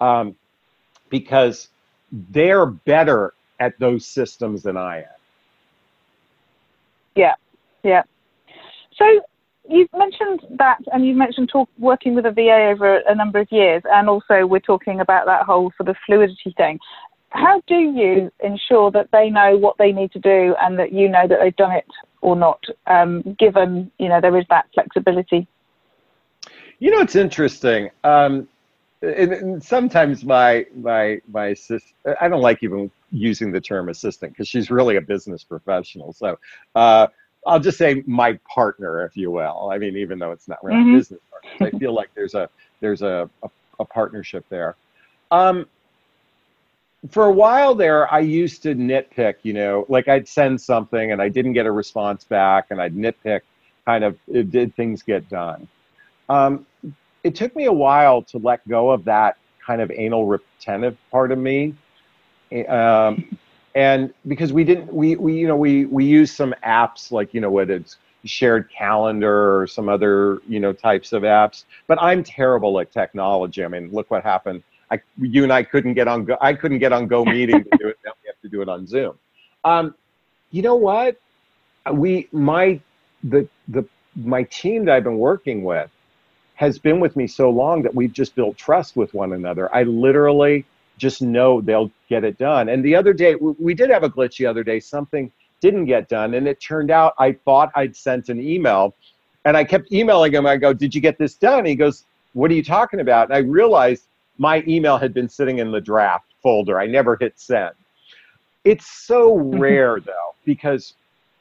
um, 0.01 0.35
because 1.09 1.69
they're 2.11 2.65
better 2.65 3.33
at 3.59 3.77
those 3.79 4.05
systems 4.05 4.63
than 4.63 4.77
i 4.77 4.99
am 4.99 5.05
yeah 7.15 7.33
yeah 7.83 8.03
so 8.97 9.21
you've 9.69 9.89
mentioned 9.93 10.41
that, 10.57 10.79
and 10.91 11.05
you've 11.05 11.17
mentioned 11.17 11.49
talk, 11.49 11.69
working 11.77 12.15
with 12.15 12.25
a 12.25 12.31
VA 12.31 12.69
over 12.71 12.97
a 13.07 13.15
number 13.15 13.39
of 13.39 13.51
years, 13.51 13.83
and 13.85 14.09
also 14.09 14.45
we're 14.45 14.59
talking 14.59 14.99
about 14.99 15.25
that 15.25 15.45
whole 15.45 15.71
sort 15.77 15.89
of 15.89 15.95
fluidity 16.05 16.53
thing. 16.57 16.79
How 17.29 17.61
do 17.67 17.75
you 17.75 18.31
ensure 18.41 18.91
that 18.91 19.09
they 19.11 19.29
know 19.29 19.57
what 19.57 19.77
they 19.77 19.91
need 19.91 20.11
to 20.13 20.19
do, 20.19 20.55
and 20.61 20.79
that 20.79 20.93
you 20.93 21.09
know 21.09 21.27
that 21.27 21.39
they've 21.41 21.55
done 21.55 21.71
it 21.71 21.87
or 22.21 22.35
not, 22.35 22.63
um, 22.87 23.21
given 23.37 23.91
you 23.99 24.07
know 24.07 24.21
there 24.21 24.37
is 24.37 24.45
that 24.49 24.67
flexibility? 24.73 25.47
You 26.79 26.91
know, 26.91 26.99
it's 26.99 27.15
interesting. 27.15 27.89
Um, 28.03 28.47
and, 29.05 29.33
and 29.33 29.63
sometimes 29.63 30.23
my 30.23 30.65
my 30.75 31.21
my 31.31 31.47
assist, 31.47 31.93
I 32.19 32.27
don't 32.27 32.41
like 32.41 32.63
even 32.63 32.91
using 33.11 33.51
the 33.51 33.61
term 33.61 33.89
assistant 33.89 34.33
because 34.33 34.47
she's 34.47 34.69
really 34.69 34.97
a 34.97 35.01
business 35.01 35.43
professional. 35.43 36.13
So 36.13 36.37
uh, 36.75 37.07
I'll 37.45 37.59
just 37.59 37.77
say 37.77 38.03
my 38.05 38.39
partner, 38.53 39.05
if 39.05 39.15
you 39.15 39.31
will. 39.31 39.69
I 39.71 39.77
mean, 39.77 39.95
even 39.97 40.19
though 40.19 40.31
it's 40.31 40.47
not 40.47 40.63
really 40.63 40.79
mm-hmm. 40.79 40.97
business 40.97 41.19
partners, 41.29 41.73
I 41.73 41.77
feel 41.77 41.93
like 41.93 42.09
there's 42.15 42.33
a 42.33 42.49
there's 42.81 43.01
a, 43.01 43.29
a, 43.43 43.49
a 43.79 43.85
partnership 43.85 44.45
there. 44.49 44.75
Um, 45.31 45.67
for 47.11 47.25
a 47.25 47.31
while 47.31 47.75
there, 47.75 48.11
I 48.11 48.19
used 48.19 48.63
to 48.63 48.75
nitpick. 48.75 49.35
You 49.43 49.53
know, 49.53 49.85
like 49.89 50.07
I'd 50.07 50.27
send 50.27 50.59
something 50.59 51.11
and 51.11 51.21
I 51.21 51.29
didn't 51.29 51.53
get 51.53 51.65
a 51.65 51.71
response 51.71 52.23
back, 52.23 52.67
and 52.71 52.81
I'd 52.81 52.95
nitpick. 52.95 53.41
Kind 53.85 54.03
of, 54.03 54.17
did 54.31 54.75
things 54.75 55.03
get 55.03 55.29
done? 55.29 55.67
Um, 56.27 56.65
it 57.25 57.33
took 57.33 57.55
me 57.55 57.65
a 57.65 57.73
while 57.73 58.21
to 58.21 58.37
let 58.37 58.65
go 58.69 58.91
of 58.91 59.03
that 59.05 59.37
kind 59.65 59.81
of 59.81 59.91
anal 59.91 60.27
retentive 60.27 60.95
part 61.09 61.31
of 61.31 61.39
me. 61.39 61.73
Um, 62.69 63.37
and 63.73 64.13
because 64.27 64.53
we 64.53 64.63
didn't 64.63 64.93
we, 64.93 65.15
we 65.15 65.33
you 65.33 65.47
know 65.47 65.57
we 65.57 65.85
we 65.85 66.05
use 66.05 66.31
some 66.31 66.53
apps 66.63 67.11
like 67.11 67.33
you 67.33 67.41
know 67.41 67.49
what 67.49 67.71
it's 67.71 67.97
shared 68.25 68.69
calendar 68.69 69.59
or 69.59 69.65
some 69.65 69.89
other 69.89 70.39
you 70.47 70.59
know 70.59 70.71
types 70.71 71.13
of 71.13 71.23
apps. 71.23 71.65
But 71.87 71.97
i'm 71.99 72.23
terrible 72.23 72.79
at 72.79 72.91
technology. 72.91 73.65
I 73.65 73.67
mean 73.69 73.89
look 73.91 74.11
what 74.11 74.23
happened. 74.23 74.61
I 74.91 75.01
you 75.17 75.41
and 75.41 75.51
i 75.51 75.63
couldn't 75.63 75.95
get 75.95 76.07
on 76.07 76.25
go 76.25 76.37
i 76.39 76.53
couldn't 76.53 76.77
get 76.77 76.93
on 76.93 77.07
go 77.07 77.25
meeting 77.35 77.63
to 77.63 77.69
do 77.79 77.87
it. 77.87 77.97
Now 78.05 78.11
we 78.23 78.27
have 78.27 78.39
to 78.43 78.49
do 78.49 78.61
it 78.61 78.69
on 78.69 78.85
zoom. 78.85 79.17
Um, 79.63 79.95
you 80.51 80.61
know 80.61 80.75
what? 80.75 81.19
We 81.91 82.29
my 82.31 82.79
the 83.23 83.49
the 83.69 83.83
my 84.15 84.43
team 84.43 84.85
that 84.85 84.95
i've 84.95 85.03
been 85.03 85.17
working 85.17 85.63
with 85.63 85.89
has 86.55 86.79
been 86.79 86.99
with 86.99 87.15
me 87.15 87.27
so 87.27 87.49
long 87.49 87.81
that 87.83 87.93
we've 87.93 88.13
just 88.13 88.35
built 88.35 88.57
trust 88.57 88.95
with 88.95 89.13
one 89.13 89.33
another 89.33 89.73
i 89.75 89.83
literally 89.83 90.65
just 90.97 91.21
know 91.21 91.61
they'll 91.61 91.91
get 92.09 92.23
it 92.23 92.37
done. 92.37 92.69
And 92.69 92.83
the 92.83 92.95
other 92.95 93.13
day, 93.13 93.35
we 93.35 93.73
did 93.73 93.89
have 93.89 94.03
a 94.03 94.09
glitch 94.09 94.37
the 94.37 94.45
other 94.45 94.63
day. 94.63 94.79
Something 94.79 95.31
didn't 95.61 95.85
get 95.85 96.07
done. 96.07 96.33
And 96.33 96.47
it 96.47 96.61
turned 96.61 96.91
out 96.91 97.13
I 97.17 97.33
thought 97.33 97.71
I'd 97.75 97.95
sent 97.95 98.29
an 98.29 98.39
email. 98.41 98.93
And 99.45 99.55
I 99.55 99.63
kept 99.63 99.91
emailing 99.91 100.33
him. 100.33 100.45
I 100.45 100.57
go, 100.57 100.73
Did 100.73 100.95
you 100.95 101.01
get 101.01 101.17
this 101.17 101.35
done? 101.35 101.65
He 101.65 101.75
goes, 101.75 102.05
What 102.33 102.49
are 102.51 102.53
you 102.53 102.63
talking 102.63 102.99
about? 102.99 103.29
And 103.29 103.35
I 103.35 103.39
realized 103.39 104.05
my 104.37 104.63
email 104.67 104.97
had 104.97 105.13
been 105.13 105.29
sitting 105.29 105.59
in 105.59 105.71
the 105.71 105.81
draft 105.81 106.25
folder. 106.41 106.79
I 106.79 106.87
never 106.87 107.15
hit 107.15 107.39
send. 107.39 107.73
It's 108.63 108.87
so 108.87 109.37
mm-hmm. 109.37 109.59
rare, 109.59 109.99
though, 109.99 110.33
because 110.45 110.93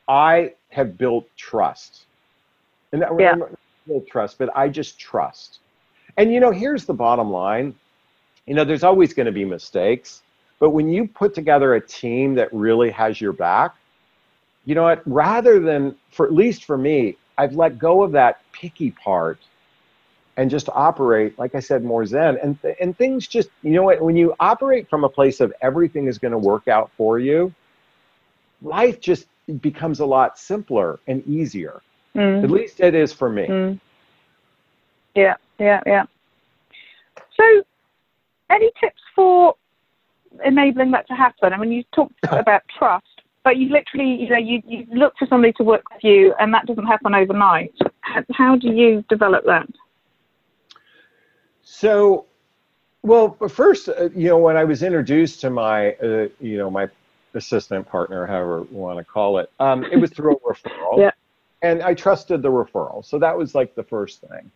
I 0.08 0.52
have 0.70 0.98
built 0.98 1.26
trust. 1.36 2.04
And 2.92 3.04
yeah. 3.18 3.36
Built 3.86 4.06
trust, 4.06 4.38
but 4.38 4.50
I 4.56 4.68
just 4.68 4.98
trust. 4.98 5.60
And 6.16 6.32
you 6.32 6.40
know, 6.40 6.50
here's 6.50 6.84
the 6.84 6.94
bottom 6.94 7.30
line 7.30 7.74
you 8.46 8.54
know, 8.54 8.64
there's 8.64 8.84
always 8.84 9.14
going 9.14 9.26
to 9.26 9.32
be 9.32 9.44
mistakes, 9.44 10.22
but 10.58 10.70
when 10.70 10.88
you 10.88 11.08
put 11.08 11.34
together 11.34 11.74
a 11.74 11.80
team 11.80 12.34
that 12.34 12.52
really 12.52 12.90
has 12.90 13.20
your 13.20 13.32
back, 13.32 13.74
you 14.66 14.74
know 14.74 14.82
what, 14.84 15.02
rather 15.06 15.60
than, 15.60 15.96
for 16.10 16.26
at 16.26 16.32
least 16.32 16.64
for 16.64 16.76
me, 16.76 17.16
I've 17.38 17.54
let 17.54 17.78
go 17.78 18.02
of 18.02 18.12
that 18.12 18.40
picky 18.52 18.90
part 18.90 19.38
and 20.36 20.50
just 20.50 20.68
operate, 20.70 21.38
like 21.38 21.54
I 21.54 21.60
said, 21.60 21.84
more 21.84 22.04
zen. 22.04 22.38
And, 22.42 22.60
th- 22.60 22.76
and 22.80 22.96
things 22.96 23.26
just, 23.26 23.50
you 23.62 23.72
know 23.72 23.82
what, 23.82 24.00
when 24.00 24.16
you 24.16 24.34
operate 24.40 24.88
from 24.88 25.04
a 25.04 25.08
place 25.08 25.40
of 25.40 25.52
everything 25.62 26.06
is 26.06 26.18
going 26.18 26.32
to 26.32 26.38
work 26.38 26.68
out 26.68 26.90
for 26.96 27.18
you, 27.18 27.54
life 28.62 29.00
just 29.00 29.26
becomes 29.60 30.00
a 30.00 30.06
lot 30.06 30.38
simpler 30.38 30.98
and 31.06 31.26
easier. 31.26 31.82
Mm. 32.16 32.44
At 32.44 32.50
least 32.50 32.80
it 32.80 32.94
is 32.94 33.12
for 33.12 33.28
me. 33.28 33.46
Mm. 33.46 33.80
Yeah, 35.14 35.34
yeah, 35.58 35.80
yeah. 35.86 36.04
So 37.36 37.64
any 38.50 38.70
tips 38.80 39.00
for 39.14 39.54
enabling 40.44 40.90
that 40.92 41.06
to 41.08 41.14
happen? 41.14 41.52
I 41.52 41.58
mean, 41.58 41.72
you 41.72 41.84
talked 41.94 42.14
about 42.30 42.62
trust, 42.78 43.06
but 43.42 43.56
you 43.56 43.68
literally, 43.68 44.14
you 44.22 44.28
know, 44.28 44.38
you, 44.38 44.62
you 44.66 44.86
look 44.92 45.14
for 45.18 45.26
somebody 45.26 45.52
to 45.54 45.64
work 45.64 45.84
with 45.92 46.02
you, 46.02 46.34
and 46.38 46.52
that 46.54 46.66
doesn't 46.66 46.86
happen 46.86 47.14
overnight. 47.14 47.74
How 48.32 48.56
do 48.56 48.68
you 48.68 49.04
develop 49.08 49.44
that? 49.46 49.68
So, 51.62 52.26
well, 53.02 53.36
first, 53.48 53.88
uh, 53.88 54.10
you 54.14 54.28
know, 54.28 54.38
when 54.38 54.56
I 54.56 54.64
was 54.64 54.82
introduced 54.82 55.40
to 55.42 55.50
my, 55.50 55.92
uh, 55.94 56.28
you 56.40 56.58
know, 56.58 56.70
my 56.70 56.88
assistant 57.34 57.88
partner, 57.88 58.26
however 58.26 58.66
you 58.70 58.76
want 58.76 58.98
to 58.98 59.04
call 59.04 59.38
it, 59.38 59.50
um, 59.60 59.84
it 59.84 59.96
was 59.96 60.10
through 60.10 60.36
a 60.36 60.40
referral. 60.40 60.98
yeah. 60.98 61.10
And 61.64 61.82
I 61.82 61.94
trusted 61.94 62.42
the 62.42 62.50
referral. 62.50 63.02
So 63.02 63.18
that 63.18 63.36
was 63.36 63.54
like 63.54 63.74
the 63.74 63.82
first 63.82 64.20
thing. 64.20 64.50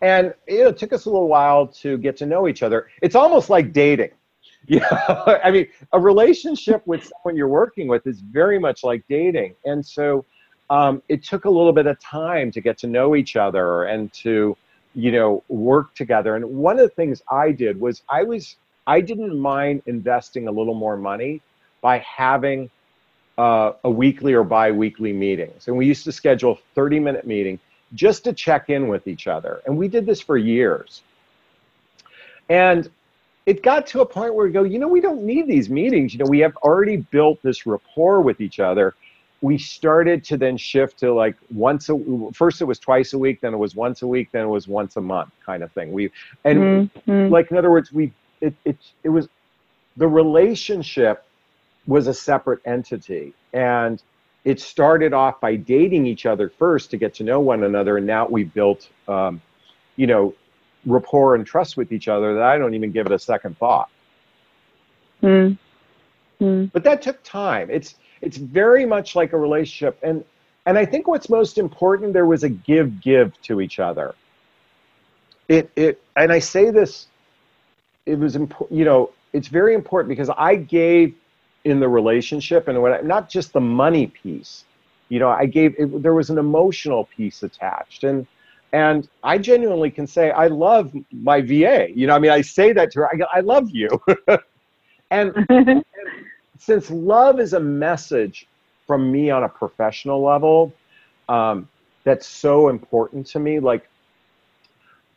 And 0.00 0.32
it 0.46 0.78
took 0.78 0.94
us 0.94 1.04
a 1.04 1.10
little 1.10 1.28
while 1.28 1.66
to 1.82 1.98
get 1.98 2.16
to 2.16 2.26
know 2.26 2.48
each 2.48 2.62
other. 2.62 2.88
It's 3.02 3.14
almost 3.14 3.50
like 3.50 3.72
dating. 3.72 4.10
You 4.66 4.80
know, 4.80 5.38
I 5.44 5.50
mean, 5.50 5.66
a 5.92 6.00
relationship 6.00 6.80
with 6.86 7.02
someone 7.04 7.36
you're 7.36 7.48
working 7.48 7.86
with 7.86 8.06
is 8.06 8.20
very 8.22 8.58
much 8.58 8.82
like 8.82 9.04
dating. 9.10 9.54
And 9.66 9.84
so 9.84 10.24
um, 10.70 11.02
it 11.10 11.22
took 11.22 11.44
a 11.44 11.50
little 11.50 11.74
bit 11.74 11.86
of 11.86 12.00
time 12.00 12.50
to 12.52 12.62
get 12.62 12.78
to 12.78 12.86
know 12.86 13.14
each 13.14 13.36
other 13.36 13.84
and 13.84 14.10
to, 14.14 14.56
you 14.94 15.12
know, 15.12 15.44
work 15.48 15.94
together. 15.94 16.34
And 16.34 16.46
one 16.46 16.78
of 16.78 16.88
the 16.88 16.94
things 16.94 17.20
I 17.30 17.52
did 17.52 17.78
was 17.78 18.04
I 18.08 18.22
was, 18.22 18.56
I 18.86 19.02
didn't 19.02 19.38
mind 19.38 19.82
investing 19.84 20.48
a 20.48 20.50
little 20.50 20.74
more 20.74 20.96
money 20.96 21.42
by 21.82 21.98
having 21.98 22.70
uh, 23.38 23.72
a 23.84 23.90
weekly 23.90 24.32
or 24.32 24.44
bi-weekly 24.44 25.12
meetings. 25.12 25.68
And 25.68 25.76
we 25.76 25.86
used 25.86 26.04
to 26.04 26.12
schedule 26.12 26.58
30 26.74 27.00
minute 27.00 27.26
meeting 27.26 27.58
just 27.94 28.24
to 28.24 28.32
check 28.32 28.70
in 28.70 28.88
with 28.88 29.06
each 29.06 29.26
other. 29.26 29.60
And 29.66 29.76
we 29.76 29.88
did 29.88 30.06
this 30.06 30.20
for 30.20 30.36
years. 30.36 31.02
And 32.48 32.90
it 33.46 33.62
got 33.62 33.86
to 33.88 34.00
a 34.00 34.06
point 34.06 34.34
where 34.34 34.46
we 34.46 34.52
go, 34.52 34.62
you 34.62 34.78
know, 34.78 34.88
we 34.88 35.00
don't 35.00 35.22
need 35.22 35.46
these 35.46 35.68
meetings. 35.68 36.12
You 36.14 36.18
know, 36.18 36.30
we 36.30 36.38
have 36.40 36.56
already 36.58 36.96
built 36.96 37.42
this 37.42 37.66
rapport 37.66 38.20
with 38.20 38.40
each 38.40 38.58
other. 38.58 38.94
We 39.42 39.58
started 39.58 40.24
to 40.24 40.38
then 40.38 40.56
shift 40.56 40.98
to 41.00 41.12
like 41.12 41.36
once 41.52 41.90
a 41.90 41.98
first 42.32 42.62
it 42.62 42.64
was 42.64 42.78
twice 42.78 43.12
a 43.12 43.18
week, 43.18 43.42
then 43.42 43.52
it 43.52 43.58
was 43.58 43.74
once 43.74 44.00
a 44.00 44.06
week, 44.06 44.30
then 44.32 44.44
it 44.44 44.48
was 44.48 44.66
once 44.66 44.96
a 44.96 45.02
month 45.02 45.30
kind 45.44 45.62
of 45.62 45.70
thing. 45.72 45.92
We 45.92 46.10
and 46.44 46.90
mm-hmm. 46.90 47.30
like 47.30 47.50
in 47.50 47.58
other 47.58 47.70
words, 47.70 47.92
we 47.92 48.12
it 48.40 48.54
it 48.64 48.78
it 49.02 49.10
was 49.10 49.28
the 49.98 50.08
relationship 50.08 51.26
was 51.86 52.06
a 52.06 52.14
separate 52.14 52.60
entity 52.64 53.34
and 53.52 54.02
it 54.44 54.60
started 54.60 55.12
off 55.14 55.40
by 55.40 55.56
dating 55.56 56.06
each 56.06 56.26
other 56.26 56.50
first 56.50 56.90
to 56.90 56.96
get 56.96 57.14
to 57.14 57.24
know 57.24 57.40
one 57.40 57.64
another, 57.64 57.96
and 57.96 58.06
now 58.06 58.26
we 58.26 58.44
built, 58.44 58.88
um, 59.08 59.40
you 59.96 60.06
know, 60.06 60.34
rapport 60.84 61.34
and 61.34 61.46
trust 61.46 61.78
with 61.78 61.92
each 61.92 62.08
other 62.08 62.34
that 62.34 62.42
I 62.42 62.58
don't 62.58 62.74
even 62.74 62.92
give 62.92 63.06
it 63.06 63.12
a 63.12 63.18
second 63.18 63.58
thought. 63.58 63.88
Mm. 65.22 65.56
Mm. 66.40 66.70
But 66.72 66.84
that 66.84 67.00
took 67.00 67.22
time. 67.22 67.70
It's 67.70 67.94
it's 68.20 68.36
very 68.36 68.84
much 68.84 69.16
like 69.16 69.32
a 69.32 69.38
relationship, 69.38 69.98
and 70.02 70.22
and 70.66 70.76
I 70.76 70.84
think 70.84 71.08
what's 71.08 71.30
most 71.30 71.56
important 71.56 72.12
there 72.12 72.26
was 72.26 72.44
a 72.44 72.50
give 72.50 73.00
give 73.00 73.40
to 73.42 73.62
each 73.62 73.78
other. 73.78 74.14
It 75.48 75.70
it 75.74 76.02
and 76.16 76.30
I 76.30 76.40
say 76.40 76.70
this, 76.70 77.06
it 78.04 78.18
was 78.18 78.36
important. 78.36 78.78
You 78.78 78.84
know, 78.84 79.10
it's 79.32 79.48
very 79.48 79.74
important 79.74 80.10
because 80.10 80.28
I 80.36 80.56
gave 80.56 81.14
in 81.64 81.80
the 81.80 81.88
relationship 81.88 82.68
and 82.68 82.80
what 82.80 83.04
not 83.04 83.28
just 83.28 83.52
the 83.52 83.60
money 83.60 84.06
piece 84.06 84.64
you 85.08 85.18
know 85.18 85.28
i 85.30 85.46
gave 85.46 85.74
it, 85.78 86.02
there 86.02 86.14
was 86.14 86.30
an 86.30 86.38
emotional 86.38 87.06
piece 87.16 87.42
attached. 87.42 88.04
And 88.04 88.26
and 88.72 89.08
i 89.22 89.38
genuinely 89.38 89.90
can 89.90 90.06
say 90.06 90.30
i 90.30 90.46
love 90.46 90.92
my 91.12 91.40
va 91.40 91.88
you 91.94 92.06
know 92.06 92.14
i 92.14 92.18
mean 92.18 92.30
i 92.30 92.40
say 92.40 92.72
that 92.72 92.90
to 92.92 93.00
her 93.00 93.08
i, 93.08 93.38
I 93.38 93.40
love 93.40 93.70
you. 93.70 93.88
And, 95.10 95.46
and 95.48 95.84
since 96.58 96.90
love 96.90 97.38
is 97.38 97.52
a 97.52 97.60
message 97.60 98.48
from 98.86 99.12
me 99.12 99.30
on 99.30 99.44
a 99.44 99.48
professional 99.48 100.22
level 100.22 100.72
um, 101.28 101.68
that's 102.04 102.26
so 102.26 102.68
important 102.68 103.26
to 103.28 103.38
me 103.38 103.60
like 103.60 103.88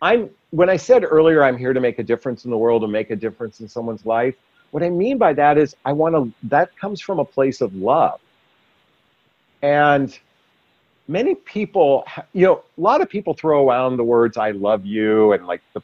i'm 0.02 0.30
when 0.52 0.70
i 0.70 0.78
said 0.78 1.04
earlier 1.04 1.44
i'm 1.44 1.58
here 1.58 1.74
to 1.74 1.80
make 1.80 1.98
a 2.00 2.04
difference 2.04 2.46
in 2.46 2.52
the 2.52 2.58
world 2.58 2.84
and 2.84 2.92
make 2.92 3.10
a 3.10 3.16
difference 3.16 3.60
in 3.60 3.68
someone's 3.68 4.06
life 4.06 4.36
what 4.72 4.84
I 4.84 4.90
mean 4.90 5.18
by 5.18 5.34
that 5.34 5.58
is 5.58 5.76
I 5.86 5.94
want 5.94 6.16
to, 6.16 6.32
that 6.50 6.76
comes 6.78 7.02
from 7.02 7.20
a 7.20 7.26
place 7.26 7.62
of 7.62 7.74
love. 7.76 8.20
And 9.62 10.18
many 11.08 11.36
people, 11.36 12.06
you 12.34 12.46
know, 12.46 12.64
a 12.78 12.82
lot 12.82 13.02
of 13.02 13.10
people 13.10 13.34
throw 13.34 13.68
around 13.68 13.98
the 13.98 14.04
words 14.04 14.38
I 14.38 14.52
love 14.52 14.86
you 14.86 15.34
and 15.34 15.48
like 15.48 15.62
the, 15.74 15.82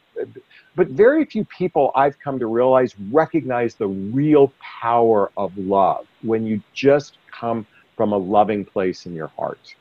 but 0.76 0.88
very 0.88 1.24
few 1.24 1.44
people 1.44 1.92
I've 1.94 2.18
come 2.18 2.38
to 2.38 2.46
realize 2.46 2.94
recognize 3.10 3.74
the 3.74 3.88
real 3.88 4.52
power 4.60 5.30
of 5.36 5.56
love 5.56 6.06
when 6.22 6.46
you 6.46 6.62
just 6.72 7.18
come 7.30 7.66
from 7.96 8.12
a 8.12 8.16
loving 8.18 8.64
place 8.64 9.06
in 9.06 9.14
your 9.14 9.28
heart. 9.28 9.74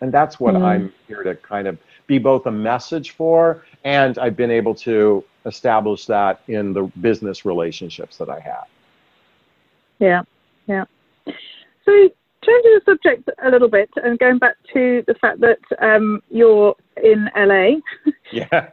And 0.00 0.12
that's 0.12 0.38
what 0.38 0.54
Mm. 0.54 0.62
I'm 0.64 0.92
here 1.06 1.22
to 1.22 1.34
kind 1.34 1.66
of 1.66 1.78
be 2.06 2.18
both 2.18 2.46
a 2.46 2.50
message 2.50 3.10
for, 3.12 3.64
and 3.84 4.18
I've 4.18 4.36
been 4.36 4.50
able 4.50 4.74
to 4.76 5.24
establish 5.46 6.06
that 6.06 6.40
in 6.48 6.72
the 6.72 6.82
business 7.00 7.44
relationships 7.44 8.16
that 8.18 8.28
I 8.28 8.40
have. 8.40 8.66
Yeah, 9.98 10.22
yeah. 10.66 10.84
So 11.26 12.10
changing 12.44 12.74
the 12.74 12.82
subject 12.84 13.28
a 13.42 13.50
little 13.50 13.68
bit 13.68 13.90
and 13.96 14.18
going 14.18 14.38
back 14.38 14.56
to 14.74 15.02
the 15.06 15.14
fact 15.14 15.40
that 15.40 15.58
um, 15.80 16.22
you're 16.30 16.74
in 17.02 17.30
LA. 17.36 17.80
Yeah. 18.30 18.68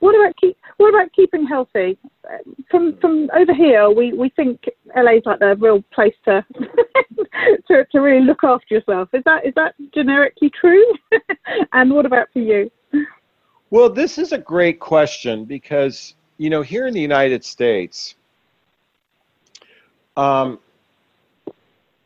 What 0.00 0.14
about 0.14 0.36
keep? 0.36 0.56
What 0.76 0.90
about 0.90 1.12
keeping 1.12 1.46
healthy? 1.46 1.98
From 2.70 2.96
from 2.98 3.30
over 3.34 3.54
here, 3.54 3.90
we, 3.90 4.12
we 4.12 4.28
think 4.30 4.64
LA's 4.94 5.22
like 5.24 5.38
the 5.38 5.56
real 5.56 5.82
place 5.92 6.14
to 6.26 6.44
to 7.68 7.86
to 7.90 7.98
really 8.00 8.24
look 8.24 8.44
after 8.44 8.74
yourself. 8.74 9.08
Is 9.12 9.22
that 9.24 9.46
is 9.46 9.54
that 9.54 9.74
generically 9.94 10.50
true? 10.50 10.84
and 11.72 11.92
what 11.92 12.06
about 12.06 12.28
for 12.32 12.40
you? 12.40 12.70
Well, 13.70 13.90
this 13.90 14.18
is 14.18 14.32
a 14.32 14.38
great 14.38 14.78
question 14.78 15.44
because, 15.44 16.14
you 16.38 16.50
know, 16.50 16.62
here 16.62 16.86
in 16.86 16.94
the 16.94 17.00
United 17.00 17.44
States, 17.44 18.14
um, 20.16 20.60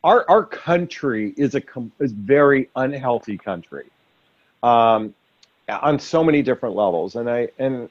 our, 0.03 0.24
our 0.31 0.44
country 0.44 1.35
is 1.37 1.55
a 1.55 1.62
is 1.98 2.12
very 2.12 2.70
unhealthy 2.76 3.37
country 3.37 3.87
um, 4.62 5.14
on 5.78 5.98
so 5.98 6.22
many 6.24 6.42
different 6.42 6.74
levels. 6.74 7.16
And, 7.16 7.28
I, 7.30 7.48
and 7.59 7.88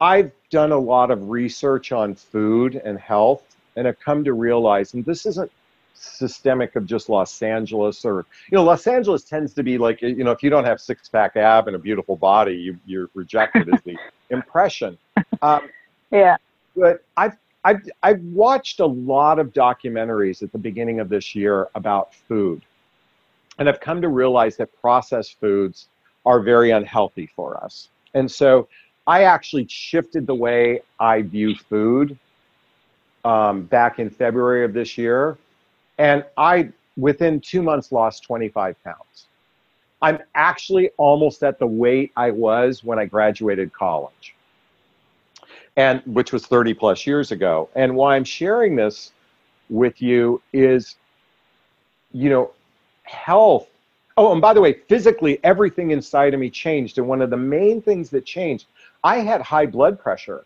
I've 0.00 0.32
done 0.50 0.72
a 0.72 0.78
lot 0.78 1.10
of 1.10 1.28
research 1.30 1.92
on 1.92 2.14
food 2.14 2.80
and 2.84 2.98
health 2.98 3.54
and 3.76 3.88
I've 3.88 3.98
come 4.00 4.24
to 4.24 4.32
realize, 4.32 4.94
and 4.94 5.04
this 5.04 5.26
isn't 5.26 5.50
systemic 5.94 6.76
of 6.76 6.86
just 6.86 7.08
Los 7.08 7.40
Angeles 7.40 8.04
or 8.04 8.26
you 8.50 8.56
know 8.56 8.64
Los 8.64 8.86
Angeles 8.86 9.22
tends 9.24 9.54
to 9.54 9.62
be 9.62 9.78
like 9.78 10.02
you 10.02 10.24
know 10.24 10.32
if 10.32 10.42
you 10.42 10.50
don't 10.50 10.64
have 10.64 10.80
six 10.80 11.08
pack 11.08 11.36
ab 11.36 11.66
and 11.68 11.76
a 11.76 11.78
beautiful 11.78 12.16
body 12.16 12.52
you 12.54 12.78
you're 12.84 13.08
rejected 13.14 13.68
is 13.72 13.80
the 13.84 13.96
impression 14.30 14.98
um, 15.40 15.70
Yeah. 16.10 16.36
but 16.76 17.04
I've 17.16 17.36
I've 17.64 17.88
I've 18.02 18.20
watched 18.20 18.80
a 18.80 18.86
lot 18.86 19.38
of 19.38 19.52
documentaries 19.52 20.42
at 20.42 20.50
the 20.50 20.58
beginning 20.58 20.98
of 20.98 21.08
this 21.08 21.34
year 21.34 21.68
about 21.76 22.12
food 22.12 22.62
and 23.58 23.68
I've 23.68 23.80
come 23.80 24.02
to 24.02 24.08
realize 24.08 24.56
that 24.56 24.68
processed 24.80 25.38
foods 25.38 25.86
are 26.26 26.40
very 26.40 26.70
unhealthy 26.70 27.28
for 27.34 27.62
us 27.62 27.88
and 28.14 28.30
so 28.30 28.68
I 29.06 29.24
actually 29.24 29.66
shifted 29.68 30.26
the 30.26 30.34
way 30.34 30.80
I 30.98 31.22
view 31.22 31.54
food 31.54 32.18
um, 33.24 33.62
back 33.62 33.98
in 33.98 34.08
February 34.08 34.64
of 34.64 34.72
this 34.72 34.96
year 34.96 35.36
and 35.98 36.24
I 36.36 36.70
within 36.96 37.40
two 37.40 37.62
months 37.62 37.92
lost 37.92 38.22
25 38.24 38.82
pounds. 38.84 39.26
I'm 40.02 40.18
actually 40.34 40.90
almost 40.96 41.42
at 41.42 41.58
the 41.58 41.66
weight 41.66 42.12
I 42.16 42.30
was 42.30 42.84
when 42.84 42.98
I 42.98 43.06
graduated 43.06 43.72
college, 43.72 44.34
and 45.76 46.02
which 46.04 46.32
was 46.32 46.46
30 46.46 46.74
plus 46.74 47.06
years 47.06 47.32
ago. 47.32 47.68
And 47.74 47.94
why 47.96 48.16
I'm 48.16 48.24
sharing 48.24 48.76
this 48.76 49.12
with 49.70 50.02
you 50.02 50.42
is, 50.52 50.96
you 52.12 52.28
know, 52.28 52.50
health. 53.04 53.68
Oh, 54.16 54.32
and 54.32 54.40
by 54.40 54.54
the 54.54 54.60
way, 54.60 54.74
physically, 54.88 55.40
everything 55.42 55.90
inside 55.90 56.34
of 56.34 56.40
me 56.40 56.50
changed. 56.50 56.98
And 56.98 57.08
one 57.08 57.20
of 57.20 57.30
the 57.30 57.36
main 57.36 57.82
things 57.82 58.10
that 58.10 58.24
changed, 58.24 58.66
I 59.02 59.16
had 59.18 59.42
high 59.42 59.66
blood 59.66 59.98
pressure. 59.98 60.44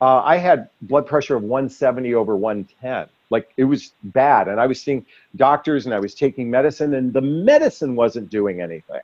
Uh, 0.00 0.22
I 0.22 0.36
had 0.36 0.70
blood 0.82 1.06
pressure 1.06 1.36
of 1.36 1.42
170 1.42 2.14
over 2.14 2.36
110 2.36 3.08
like 3.30 3.52
it 3.56 3.64
was 3.64 3.92
bad 4.04 4.48
and 4.48 4.60
i 4.60 4.66
was 4.66 4.80
seeing 4.80 5.04
doctors 5.36 5.86
and 5.86 5.94
i 5.94 5.98
was 5.98 6.14
taking 6.14 6.50
medicine 6.50 6.94
and 6.94 7.12
the 7.12 7.20
medicine 7.20 7.96
wasn't 7.96 8.28
doing 8.30 8.60
anything 8.60 9.00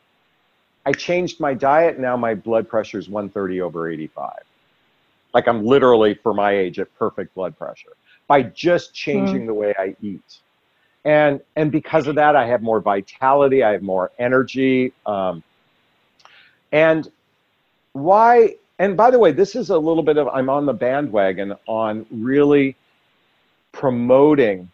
i 0.86 0.92
changed 0.92 1.40
my 1.40 1.54
diet 1.54 1.98
now 1.98 2.16
my 2.16 2.34
blood 2.34 2.68
pressure 2.68 2.98
is 2.98 3.08
130 3.08 3.60
over 3.60 3.88
85 3.90 4.32
like 5.34 5.48
i'm 5.48 5.64
literally 5.64 6.14
for 6.14 6.34
my 6.34 6.52
age 6.52 6.78
at 6.78 6.94
perfect 6.96 7.34
blood 7.34 7.56
pressure 7.58 7.94
by 8.26 8.42
just 8.42 8.94
changing 8.94 9.46
the 9.46 9.54
way 9.54 9.74
i 9.78 9.96
eat 10.02 10.38
and 11.04 11.40
and 11.56 11.72
because 11.72 12.06
of 12.06 12.14
that 12.16 12.36
i 12.36 12.46
have 12.46 12.62
more 12.62 12.80
vitality 12.80 13.62
i 13.62 13.72
have 13.72 13.82
more 13.82 14.10
energy 14.18 14.92
um, 15.06 15.42
and 16.72 17.10
why 17.92 18.54
and 18.78 18.96
by 18.96 19.10
the 19.10 19.18
way 19.18 19.32
this 19.32 19.54
is 19.56 19.70
a 19.70 19.78
little 19.78 20.02
bit 20.02 20.16
of 20.18 20.28
i'm 20.28 20.48
on 20.50 20.66
the 20.66 20.72
bandwagon 20.74 21.54
on 21.66 22.06
really 22.10 22.76
promoting 23.72 24.70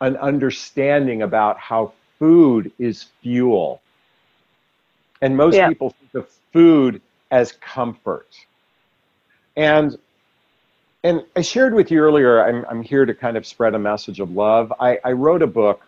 an 0.00 0.16
understanding 0.16 1.22
about 1.22 1.58
how 1.58 1.92
food 2.18 2.72
is 2.78 3.04
fuel. 3.22 3.82
And 5.22 5.36
most 5.36 5.62
Yeah. 5.62 5.64
people 5.64 5.90
think 5.90 6.14
of 6.14 6.28
food 6.52 7.02
as 7.30 7.52
comfort. 7.52 8.28
And 9.56 9.96
and 11.02 11.24
I 11.36 11.40
shared 11.42 11.74
with 11.74 11.90
you 11.90 12.00
earlier, 12.00 12.44
I'm, 12.44 12.64
I'm 12.68 12.82
here 12.82 13.06
to 13.06 13.14
kind 13.14 13.36
of 13.36 13.46
spread 13.46 13.74
a 13.74 13.78
message 13.78 14.20
of 14.20 14.32
love. 14.32 14.72
I, 14.80 14.98
I 15.04 15.12
wrote 15.12 15.42
a 15.42 15.46
book 15.46 15.82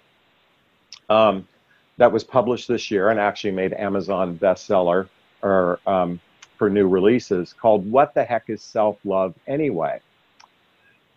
um, 1.11 1.46
that 1.98 2.11
was 2.11 2.25
published 2.25 2.68
this 2.68 2.90
year 2.90 3.11
and 3.11 3.20
actually 3.20 3.53
made 3.53 3.72
Amazon 3.75 4.38
bestseller 4.38 5.09
or 5.42 5.81
um, 5.87 6.20
for 6.57 6.70
new 6.70 6.88
releases 6.88 7.53
called 7.53 7.90
What 7.90 8.14
the 8.14 8.25
Heck 8.25 8.48
is 8.48 8.62
Self 8.62 8.98
Love 9.05 9.35
Anyway? 9.46 10.01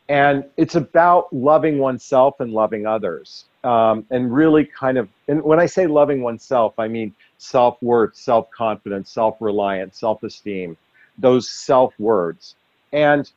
and 0.08 0.44
it's 0.58 0.76
about 0.76 1.32
loving 1.34 1.80
oneself 1.80 2.40
and 2.40 2.52
loving 2.52 2.86
others 2.86 3.46
um, 3.64 4.06
and 4.12 4.34
really 4.34 4.66
kind 4.66 4.98
of 4.98 5.10
and 5.28 5.42
when 5.44 5.60
i 5.60 5.66
say 5.66 5.88
loving 5.88 6.22
oneself 6.22 6.74
i 6.78 6.88
mean 6.88 7.14
self-worth 7.38 8.16
self-confidence 8.16 9.10
self-reliance 9.10 9.98
self-esteem 10.00 10.78
those 11.18 11.50
self 11.50 11.94
words 12.00 12.56
and 12.94 13.32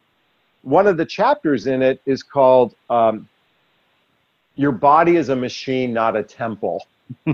one 0.63 0.87
of 0.87 0.97
the 0.97 1.05
chapters 1.07 1.67
in 1.67 1.83
it 1.83 2.01
is 2.07 2.23
called 2.23 2.75
um, 2.91 3.29
your 4.57 4.73
body 4.73 5.17
is 5.17 5.29
a 5.29 5.37
machine 5.37 5.93
not 5.93 6.17
a 6.17 6.23
temple 6.23 6.87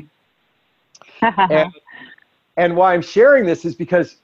and, 1.22 1.70
and 2.56 2.76
why 2.76 2.94
i'm 2.94 3.02
sharing 3.02 3.44
this 3.44 3.64
is 3.64 3.74
because 3.74 4.16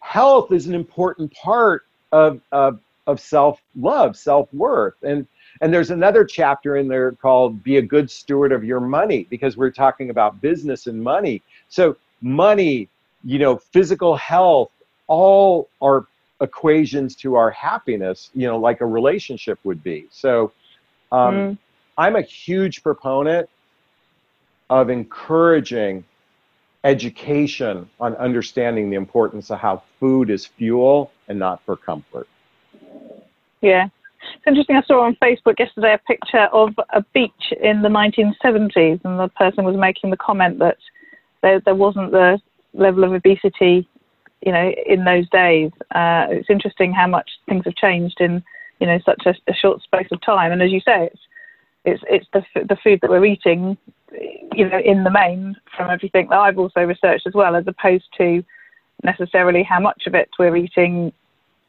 health 0.00 0.52
is 0.52 0.66
an 0.66 0.74
important 0.74 1.32
part 1.34 1.84
of, 2.12 2.40
of 2.52 2.80
of 3.08 3.18
self 3.18 3.60
love, 3.74 4.16
self 4.16 4.52
worth. 4.54 4.94
And 5.02 5.26
and 5.60 5.74
there's 5.74 5.90
another 5.90 6.24
chapter 6.24 6.76
in 6.76 6.86
there 6.86 7.12
called 7.12 7.64
"Be 7.64 7.78
a 7.78 7.82
Good 7.82 8.08
Steward 8.10 8.52
of 8.52 8.62
Your 8.62 8.80
Money" 8.80 9.26
because 9.30 9.56
we're 9.56 9.72
talking 9.72 10.10
about 10.10 10.40
business 10.40 10.86
and 10.86 11.02
money. 11.02 11.42
So 11.68 11.96
money, 12.20 12.88
you 13.24 13.38
know, 13.38 13.56
physical 13.56 14.14
health, 14.16 14.70
all 15.08 15.68
are 15.80 16.06
equations 16.40 17.14
to 17.16 17.34
our 17.34 17.50
happiness. 17.50 18.30
You 18.34 18.46
know, 18.46 18.58
like 18.58 18.80
a 18.80 18.86
relationship 18.86 19.58
would 19.64 19.82
be. 19.82 20.06
So 20.10 20.52
um, 21.12 21.34
Mm. 21.34 21.58
I'm 21.96 22.16
a 22.16 22.22
huge 22.22 22.82
proponent 22.82 23.48
of 24.70 24.90
encouraging 24.90 26.04
education 26.84 27.90
on 27.98 28.14
understanding 28.16 28.90
the 28.90 28.96
importance 28.96 29.50
of 29.50 29.58
how 29.58 29.82
food 29.98 30.30
is 30.30 30.46
fuel 30.46 31.10
and 31.26 31.38
not 31.38 31.62
for 31.64 31.76
comfort. 31.76 32.28
Yeah. 33.60 33.88
It's 34.34 34.46
interesting. 34.46 34.76
I 34.76 34.82
saw 34.82 35.02
on 35.02 35.16
Facebook 35.16 35.58
yesterday 35.58 35.94
a 35.94 35.98
picture 35.98 36.46
of 36.52 36.74
a 36.90 37.02
beach 37.14 37.52
in 37.60 37.82
the 37.82 37.88
1970s, 37.88 39.04
and 39.04 39.18
the 39.18 39.28
person 39.36 39.64
was 39.64 39.76
making 39.76 40.10
the 40.10 40.16
comment 40.16 40.58
that 40.58 40.76
there, 41.42 41.60
there 41.60 41.74
wasn't 41.74 42.12
the 42.12 42.40
level 42.74 43.04
of 43.04 43.12
obesity, 43.12 43.88
you 44.44 44.52
know, 44.52 44.72
in 44.86 45.04
those 45.04 45.28
days. 45.30 45.70
Uh, 45.94 46.26
it's 46.30 46.50
interesting 46.50 46.92
how 46.92 47.06
much 47.06 47.30
things 47.48 47.64
have 47.64 47.74
changed 47.74 48.20
in, 48.20 48.42
you 48.80 48.86
know, 48.86 48.98
such 49.04 49.22
a, 49.26 49.34
a 49.50 49.54
short 49.54 49.82
space 49.82 50.08
of 50.12 50.20
time. 50.20 50.52
And 50.52 50.62
as 50.62 50.70
you 50.70 50.80
say, 50.80 51.06
it's 51.06 51.20
it's 51.84 52.02
it's 52.08 52.26
the 52.32 52.42
the 52.64 52.76
food 52.82 53.00
that 53.02 53.10
we're 53.10 53.24
eating, 53.24 53.76
you 54.54 54.68
know, 54.68 54.78
in 54.78 55.04
the 55.04 55.10
main 55.10 55.56
from 55.76 55.90
everything 55.90 56.28
that 56.30 56.38
I've 56.38 56.58
also 56.58 56.80
researched 56.80 57.26
as 57.26 57.34
well, 57.34 57.56
as 57.56 57.64
opposed 57.66 58.06
to 58.18 58.44
necessarily 59.02 59.62
how 59.62 59.80
much 59.80 60.04
of 60.06 60.14
it 60.14 60.28
we're 60.38 60.56
eating 60.56 61.12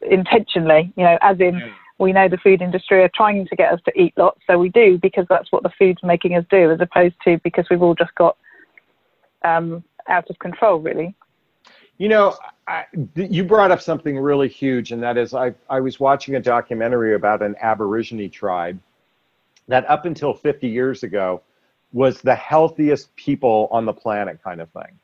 intentionally, 0.01 0.91
you 0.95 1.03
know, 1.03 1.17
as 1.21 1.39
in 1.39 1.61
we 1.99 2.13
know 2.13 2.29
the 2.29 2.37
food 2.37 2.61
industry 2.61 3.03
are 3.03 3.11
trying 3.13 3.45
to 3.45 3.55
get 3.55 3.73
us 3.73 3.79
to 3.85 4.01
eat 4.01 4.13
lots, 4.17 4.39
so 4.47 4.57
we 4.57 4.69
do 4.69 4.97
because 4.97 5.25
that's 5.29 5.51
what 5.51 5.63
the 5.63 5.71
food's 5.77 6.01
making 6.01 6.35
us 6.35 6.45
do, 6.49 6.71
as 6.71 6.79
opposed 6.79 7.15
to 7.25 7.39
because 7.43 7.65
we've 7.69 7.81
all 7.81 7.93
just 7.93 8.15
got 8.15 8.37
um, 9.43 9.83
out 10.07 10.29
of 10.29 10.39
control, 10.39 10.79
really. 10.79 11.13
You 11.99 12.07
know, 12.07 12.35
I, 12.65 12.85
you 13.15 13.43
brought 13.43 13.71
up 13.71 13.81
something 13.81 14.17
really 14.17 14.47
huge, 14.47 14.93
and 14.93 15.03
that 15.03 15.17
is 15.17 15.33
I, 15.33 15.53
I 15.69 15.81
was 15.81 15.99
watching 15.99 16.35
a 16.35 16.39
documentary 16.39 17.13
about 17.13 17.41
an 17.43 17.55
Aborigine 17.61 18.31
tribe 18.31 18.79
that 19.67 19.87
up 19.89 20.05
until 20.05 20.33
50 20.33 20.67
years 20.67 21.03
ago 21.03 21.41
was 21.91 22.21
the 22.21 22.35
healthiest 22.35 23.13
people 23.17 23.67
on 23.69 23.85
the 23.85 23.93
planet, 23.93 24.41
kind 24.41 24.61
of 24.61 24.69
thing. 24.69 24.97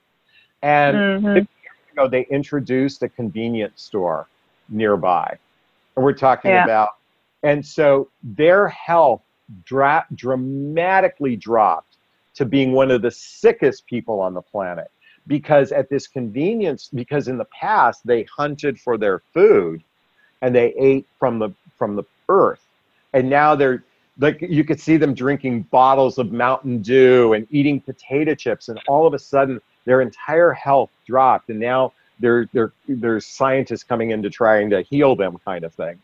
And 0.62 0.97
Mhm. 0.97 1.34
50 1.34 1.49
years 1.63 1.91
ago, 1.91 2.08
they 2.08 2.25
introduced 2.31 3.03
a 3.03 3.10
convenience 3.10 3.84
store 3.84 4.27
nearby. 4.69 5.38
And 5.95 6.05
we're 6.05 6.13
talking 6.13 6.51
Yeah. 6.51 6.63
about, 6.63 6.95
and 7.43 7.65
so 7.65 8.10
their 8.23 8.69
health 8.69 9.21
dra- 9.65 10.08
dramatically 10.15 11.36
dropped 11.36 11.97
to 12.36 12.45
being 12.45 12.71
one 12.71 12.89
of 12.89 13.01
the 13.01 13.12
sickest 13.12 13.86
people 13.86 14.21
on 14.21 14.34
the 14.34 14.41
planet 14.41 14.89
because 15.27 15.71
at 15.71 15.89
this 15.89 16.07
convenience 16.07 16.89
because 16.93 17.27
in 17.27 17.38
the 17.38 17.45
past 17.45 18.05
they 18.05 18.23
hunted 18.23 18.79
for 18.79 18.97
their 18.97 19.19
food 19.33 19.83
and 20.41 20.55
they 20.55 20.73
ate 20.77 21.07
from 21.19 21.39
the 21.39 21.49
from 21.77 21.95
the 21.95 22.03
earth. 22.29 22.65
And 23.13 23.29
now 23.29 23.55
they're 23.55 23.83
like 24.19 24.41
you 24.41 24.63
could 24.63 24.79
see 24.79 24.97
them 24.97 25.13
drinking 25.13 25.63
bottles 25.63 26.17
of 26.17 26.31
mountain 26.31 26.81
dew 26.81 27.33
and 27.33 27.47
eating 27.49 27.81
potato 27.81 28.35
chips 28.35 28.69
and 28.69 28.79
all 28.88 29.07
of 29.07 29.13
a 29.13 29.19
sudden 29.19 29.59
their 29.85 30.01
entire 30.01 30.51
health 30.53 30.89
dropped 31.05 31.49
and 31.49 31.59
now 31.59 31.91
there 32.19 32.47
there 32.53 32.71
there's 32.88 33.25
scientists 33.25 33.83
coming 33.83 34.11
in 34.11 34.21
to 34.23 34.29
trying 34.29 34.69
to 34.69 34.81
heal 34.83 35.15
them 35.15 35.38
kind 35.45 35.63
of 35.63 35.73
thing. 35.73 35.99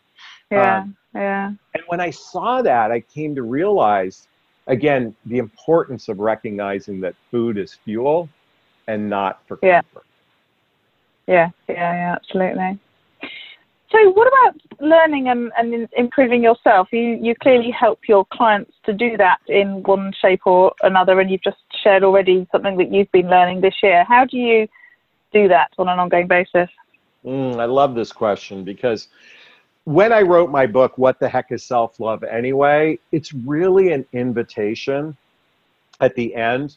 Yeah, 0.50 0.80
Um, 0.82 0.96
yeah, 1.14 1.46
and 1.74 1.82
when 1.86 2.00
I 2.00 2.10
saw 2.10 2.62
that, 2.62 2.90
I 2.90 3.00
came 3.00 3.34
to 3.34 3.42
realize, 3.42 4.28
again, 4.66 5.14
the 5.26 5.38
importance 5.38 6.08
of 6.08 6.18
recognizing 6.18 7.00
that 7.00 7.14
food 7.30 7.56
is 7.56 7.74
fuel 7.74 8.28
and 8.86 9.08
not 9.08 9.40
for 9.46 9.58
Yeah. 9.62 9.82
comfort. 9.82 10.06
yeah, 11.26 11.50
yeah, 11.68 11.74
yeah, 11.74 12.16
absolutely. 12.16 12.78
So, 13.90 14.10
what 14.12 14.26
about 14.26 14.60
learning 14.80 15.28
and, 15.28 15.52
and 15.58 15.86
improving 15.96 16.42
yourself? 16.42 16.88
You 16.92 17.18
you 17.20 17.34
clearly 17.34 17.70
help 17.70 18.00
your 18.08 18.24
clients 18.32 18.72
to 18.84 18.92
do 18.94 19.16
that 19.18 19.38
in 19.48 19.82
one 19.82 20.12
shape 20.20 20.46
or 20.46 20.72
another, 20.82 21.20
and 21.20 21.30
you've 21.30 21.42
just 21.42 21.58
shared 21.82 22.02
already 22.02 22.46
something 22.50 22.76
that 22.78 22.90
you've 22.90 23.12
been 23.12 23.28
learning 23.28 23.60
this 23.60 23.74
year. 23.82 24.04
How 24.04 24.24
do 24.24 24.38
you 24.38 24.66
do 25.32 25.46
that 25.48 25.70
on 25.78 25.88
an 25.88 25.98
ongoing 25.98 26.26
basis? 26.26 26.70
Mm, 27.24 27.60
I 27.60 27.66
love 27.66 27.94
this 27.94 28.12
question 28.12 28.64
because 28.64 29.08
when 29.84 30.12
I 30.12 30.22
wrote 30.22 30.50
my 30.50 30.66
book, 30.66 30.96
What 30.96 31.18
the 31.18 31.28
Heck 31.28 31.52
is 31.52 31.62
Self 31.62 32.00
Love 32.00 32.24
Anyway? 32.24 32.98
It's 33.12 33.32
really 33.32 33.92
an 33.92 34.06
invitation 34.12 35.16
at 36.00 36.14
the 36.14 36.34
end 36.34 36.76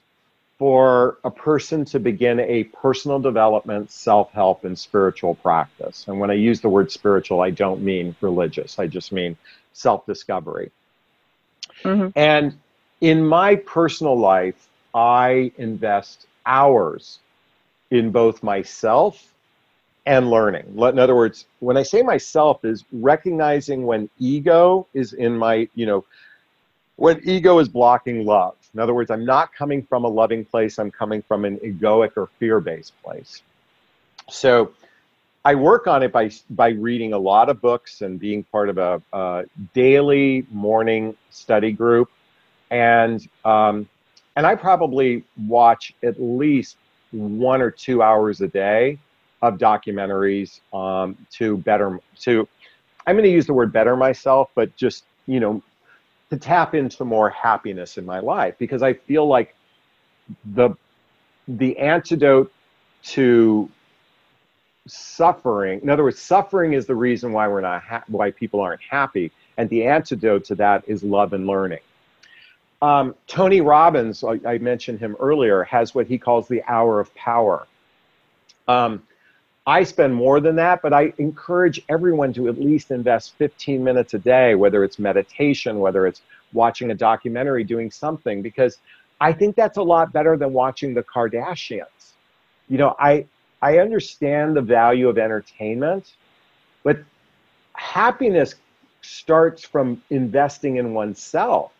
for 0.57 1.17
a 1.23 1.31
person 1.31 1.83
to 1.85 1.99
begin 1.99 2.39
a 2.39 2.63
personal 2.65 3.19
development, 3.19 3.91
self 3.91 4.31
help, 4.31 4.63
and 4.63 4.77
spiritual 4.77 5.35
practice. 5.35 6.05
And 6.07 6.19
when 6.19 6.31
I 6.31 6.35
use 6.35 6.61
the 6.61 6.69
word 6.69 6.91
spiritual, 6.91 7.41
I 7.41 7.49
don't 7.51 7.81
mean 7.81 8.15
religious, 8.21 8.79
I 8.79 8.87
just 8.87 9.11
mean 9.11 9.37
self 9.73 10.05
discovery. 10.05 10.71
Mhm. 11.83 12.13
And 12.15 12.57
in 13.01 13.25
my 13.25 13.55
personal 13.55 14.17
life, 14.17 14.69
I 14.93 15.51
invest 15.57 16.27
hours 16.45 17.19
in 17.91 18.11
both 18.11 18.41
myself 18.43 19.33
and 20.05 20.29
learning. 20.29 20.65
In 20.77 20.99
other 20.99 21.15
words, 21.15 21.45
when 21.59 21.77
I 21.77 21.83
say 21.83 22.01
myself 22.01 22.63
is 22.63 22.85
recognizing 22.91 23.85
when 23.85 24.09
ego 24.19 24.87
is 24.93 25.13
in 25.13 25.37
my, 25.37 25.67
you 25.75 25.85
know, 25.85 26.05
when 26.95 27.19
ego 27.23 27.59
is 27.59 27.67
blocking 27.67 28.25
love. 28.25 28.55
In 28.73 28.79
other 28.79 28.93
words, 28.93 29.11
I'm 29.11 29.25
not 29.25 29.53
coming 29.53 29.83
from 29.83 30.05
a 30.05 30.07
loving 30.07 30.45
place, 30.45 30.79
I'm 30.79 30.91
coming 30.91 31.21
from 31.21 31.45
an 31.45 31.57
egoic 31.57 32.11
or 32.15 32.29
fear-based 32.39 32.93
place. 33.03 33.41
So 34.29 34.71
I 35.45 35.53
work 35.53 35.85
on 35.85 36.01
it 36.01 36.11
by 36.11 36.31
by 36.49 36.69
reading 36.69 37.13
a 37.13 37.19
lot 37.19 37.49
of 37.49 37.61
books 37.61 38.01
and 38.01 38.19
being 38.19 38.43
part 38.43 38.69
of 38.69 38.79
a, 38.79 39.01
a 39.13 39.43
daily 39.73 40.45
morning 40.49 41.15
study 41.29 41.71
group, 41.71 42.09
and 42.71 43.25
um, 43.45 43.87
and 44.35 44.47
I 44.47 44.55
probably 44.55 45.23
watch 45.47 45.93
at 46.03 46.19
least 46.19 46.77
one 47.11 47.61
or 47.61 47.69
two 47.69 48.01
hours 48.01 48.41
a 48.41 48.47
day 48.47 48.97
of 49.43 49.59
documentaries 49.59 50.61
um, 50.73 51.15
to 51.33 51.57
better 51.57 51.99
to. 52.21 52.47
I'm 53.05 53.15
going 53.15 53.25
to 53.25 53.31
use 53.31 53.45
the 53.45 53.53
word 53.53 53.71
better 53.71 53.95
myself, 53.95 54.49
but 54.55 54.75
just 54.75 55.03
you 55.27 55.39
know 55.39 55.61
to 56.29 56.37
tap 56.37 56.73
into 56.75 57.05
more 57.05 57.29
happiness 57.29 57.97
in 57.97 58.05
my 58.05 58.19
life 58.19 58.55
because 58.57 58.81
I 58.81 58.93
feel 58.93 59.27
like 59.27 59.55
the 60.53 60.71
the 61.47 61.77
antidote 61.77 62.51
to 63.03 63.69
suffering 64.87 65.81
in 65.81 65.89
other 65.89 66.03
words 66.03 66.19
suffering 66.19 66.73
is 66.73 66.85
the 66.85 66.95
reason 66.95 67.31
why 67.31 67.47
we're 67.47 67.61
not 67.61 67.81
ha- 67.83 68.03
why 68.07 68.31
people 68.31 68.59
aren't 68.59 68.81
happy. 68.81 69.31
And 69.57 69.69
the 69.69 69.85
antidote 69.85 70.43
to 70.45 70.55
that 70.55 70.83
is 70.87 71.03
love 71.03 71.33
and 71.33 71.47
learning. 71.47 71.79
Um, 72.81 73.15
tony 73.27 73.61
robbins 73.61 74.23
I, 74.23 74.39
I 74.45 74.57
mentioned 74.57 74.99
him 74.99 75.15
earlier 75.19 75.63
has 75.63 75.93
what 75.95 76.07
he 76.07 76.17
calls 76.17 76.47
the 76.47 76.63
hour 76.63 76.99
of 76.99 77.13
power. 77.15 77.67
Um, 78.67 79.03
i 79.67 79.83
spend 79.83 80.13
more 80.13 80.39
than 80.39 80.55
that 80.55 80.81
but 80.81 80.93
i 80.93 81.13
encourage 81.17 81.81
everyone 81.89 82.33
to 82.33 82.47
at 82.47 82.59
least 82.59 82.91
invest 82.91 83.35
15 83.37 83.83
minutes 83.83 84.13
a 84.13 84.19
day 84.19 84.55
whether 84.55 84.83
it's 84.83 84.99
meditation 84.99 85.79
whether 85.79 86.05
it's 86.07 86.21
watching 86.53 86.91
a 86.91 86.95
documentary 86.95 87.63
doing 87.63 87.91
something 87.91 88.41
because 88.41 88.77
i 89.21 89.31
think 89.31 89.55
that's 89.55 89.77
a 89.77 89.83
lot 89.83 90.13
better 90.13 90.37
than 90.37 90.53
watching 90.53 90.93
the 90.93 91.03
kardashians 91.03 92.13
you 92.69 92.77
know 92.77 92.95
i 92.99 93.25
I 93.65 93.79
understand 93.79 94.55
the 94.55 94.61
value 94.61 95.09
of 95.09 95.17
entertainment, 95.17 96.13
but 96.83 96.99
happiness 97.73 98.53
starts 99.01 99.65
from 99.65 100.03
investing 100.11 100.77
in 100.77 100.93
oneself. 100.93 101.71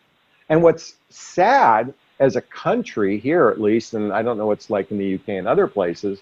And 0.48 0.64
what's 0.64 0.96
sad 1.10 1.94
as 2.18 2.34
a 2.34 2.40
country 2.40 3.20
here, 3.20 3.48
at 3.50 3.60
least, 3.60 3.94
and 3.94 4.12
I 4.12 4.22
don't 4.22 4.36
know 4.36 4.46
what's 4.46 4.68
like 4.68 4.90
in 4.90 4.98
the 4.98 5.14
UK 5.14 5.28
and 5.28 5.46
other 5.46 5.68
places, 5.68 6.18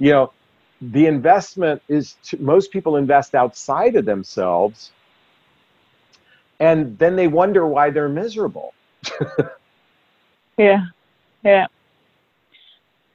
you 0.00 0.10
know, 0.10 0.32
the 0.92 1.06
investment 1.06 1.82
is 1.88 2.16
to, 2.24 2.40
most 2.40 2.70
people 2.70 2.96
invest 2.96 3.34
outside 3.34 3.96
of 3.96 4.04
themselves, 4.04 4.90
and 6.60 6.98
then 6.98 7.16
they 7.16 7.28
wonder 7.28 7.66
why 7.66 7.90
they're 7.90 8.08
miserable. 8.08 8.74
Yeah, 10.56 10.84
yeah, 11.42 11.66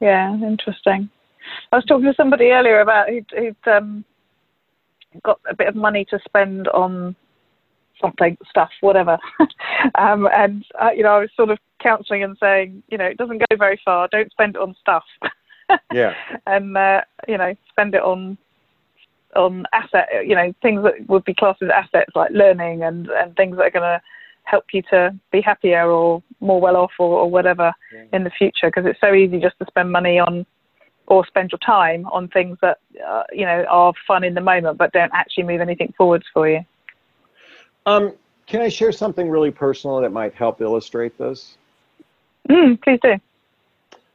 yeah. 0.00 0.34
Interesting. 0.34 1.08
I 1.72 1.76
was 1.76 1.84
talking 1.84 2.04
to 2.04 2.14
somebody 2.14 2.50
earlier 2.50 2.80
about 2.80 3.08
who'd, 3.08 3.30
who'd 3.36 3.56
um, 3.66 4.04
got 5.22 5.40
a 5.48 5.54
bit 5.54 5.68
of 5.68 5.74
money 5.74 6.04
to 6.10 6.18
spend 6.24 6.68
on 6.68 7.16
something, 8.00 8.36
stuff, 8.48 8.70
whatever. 8.80 9.18
um, 9.98 10.28
and 10.34 10.64
uh, 10.80 10.90
you 10.94 11.02
know, 11.02 11.16
I 11.16 11.20
was 11.20 11.30
sort 11.34 11.50
of 11.50 11.58
counselling 11.82 12.22
and 12.22 12.36
saying, 12.38 12.82
you 12.88 12.98
know, 12.98 13.06
it 13.06 13.16
doesn't 13.16 13.38
go 13.38 13.56
very 13.56 13.80
far. 13.84 14.08
Don't 14.08 14.30
spend 14.30 14.56
it 14.56 14.62
on 14.62 14.74
stuff. 14.80 15.04
Yeah. 15.92 16.14
and 16.46 16.76
uh, 16.76 17.02
you 17.28 17.38
know, 17.38 17.54
spend 17.70 17.94
it 17.94 18.02
on 18.02 18.38
on 19.36 19.64
asset, 19.72 20.08
you 20.26 20.34
know, 20.34 20.52
things 20.60 20.82
that 20.82 21.08
would 21.08 21.24
be 21.24 21.34
classed 21.34 21.62
as 21.62 21.70
assets 21.70 22.10
like 22.14 22.30
learning 22.32 22.82
and 22.82 23.08
and 23.08 23.36
things 23.36 23.56
that 23.56 23.66
are 23.66 23.70
going 23.70 23.82
to 23.82 24.00
help 24.44 24.64
you 24.72 24.82
to 24.82 25.14
be 25.30 25.40
happier 25.40 25.88
or 25.88 26.22
more 26.40 26.60
well 26.60 26.76
off 26.76 26.92
or, 26.98 27.20
or 27.20 27.30
whatever 27.30 27.72
in 28.12 28.24
the 28.24 28.30
future. 28.30 28.66
Because 28.66 28.86
it's 28.86 29.00
so 29.00 29.14
easy 29.14 29.38
just 29.38 29.58
to 29.60 29.66
spend 29.66 29.92
money 29.92 30.18
on 30.18 30.44
or 31.06 31.26
spend 31.26 31.52
your 31.52 31.58
time 31.58 32.06
on 32.06 32.28
things 32.28 32.56
that 32.62 32.78
uh, 33.06 33.24
you 33.32 33.44
know 33.44 33.64
are 33.68 33.92
fun 34.06 34.24
in 34.24 34.34
the 34.34 34.40
moment 34.40 34.78
but 34.78 34.92
don't 34.92 35.12
actually 35.12 35.44
move 35.44 35.60
anything 35.60 35.92
forwards 35.96 36.24
for 36.32 36.48
you. 36.48 36.64
Um, 37.86 38.14
can 38.46 38.62
I 38.62 38.68
share 38.68 38.92
something 38.92 39.28
really 39.28 39.50
personal 39.50 40.00
that 40.00 40.10
might 40.10 40.34
help 40.34 40.60
illustrate 40.60 41.16
this? 41.18 41.56
Mm, 42.48 42.80
please 42.82 42.98
do. 43.02 43.14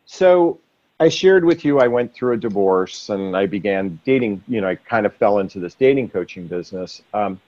So 0.06 0.60
I 1.00 1.10
shared 1.10 1.44
with 1.44 1.66
you 1.66 1.80
I 1.80 1.88
went 1.88 2.14
through 2.14 2.34
a 2.34 2.38
divorce 2.38 3.10
and 3.10 3.36
I 3.36 3.48
began 3.48 4.00
dating. 4.06 4.42
You 4.48 4.62
know, 4.62 4.70
I 4.70 4.76
kind 4.76 5.06
of 5.06 5.14
fell 5.14 5.40
into 5.40 5.60
this 5.60 5.76
dating 5.76 6.10
coaching 6.10 6.48
business. 6.48 7.02
Um, 7.14 7.42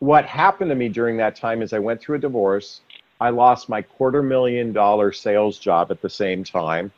what 0.00 0.26
happened 0.26 0.70
to 0.70 0.74
me 0.74 0.88
during 0.88 1.16
that 1.18 1.36
time 1.36 1.62
is 1.62 1.72
I 1.72 1.78
went 1.78 2.00
through 2.00 2.16
a 2.16 2.20
divorce. 2.20 2.82
I 3.18 3.30
lost 3.30 3.68
my 3.70 3.80
quarter 3.80 4.22
million 4.22 4.72
dollar 4.72 5.10
sales 5.12 5.58
job 5.58 5.90
at 5.90 6.02
the 6.02 6.10
same 6.10 6.44
time. 6.44 6.92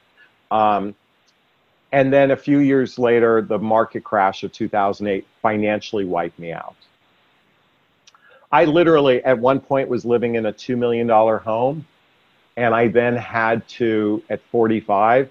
Um, 0.51 0.95
and 1.93 2.13
then 2.13 2.33
a 2.33 2.37
few 2.37 2.59
years 2.59 2.99
later, 2.99 3.41
the 3.43 3.59
market 3.59 4.03
crash 4.03 4.43
of 4.43 4.53
2008 4.53 5.27
financially 5.43 6.05
wiped 6.05 6.39
me 6.39 6.53
out. 6.53 6.75
I 8.51 8.65
literally, 8.65 9.23
at 9.25 9.39
one 9.39 9.61
point, 9.61 9.89
was 9.89 10.05
living 10.05 10.35
in 10.35 10.47
a 10.47 10.53
$2 10.53 10.77
million 10.77 11.09
home. 11.09 11.87
And 12.57 12.75
I 12.75 12.89
then 12.89 13.17
had 13.17 13.67
to, 13.69 14.23
at 14.29 14.43
45, 14.51 15.31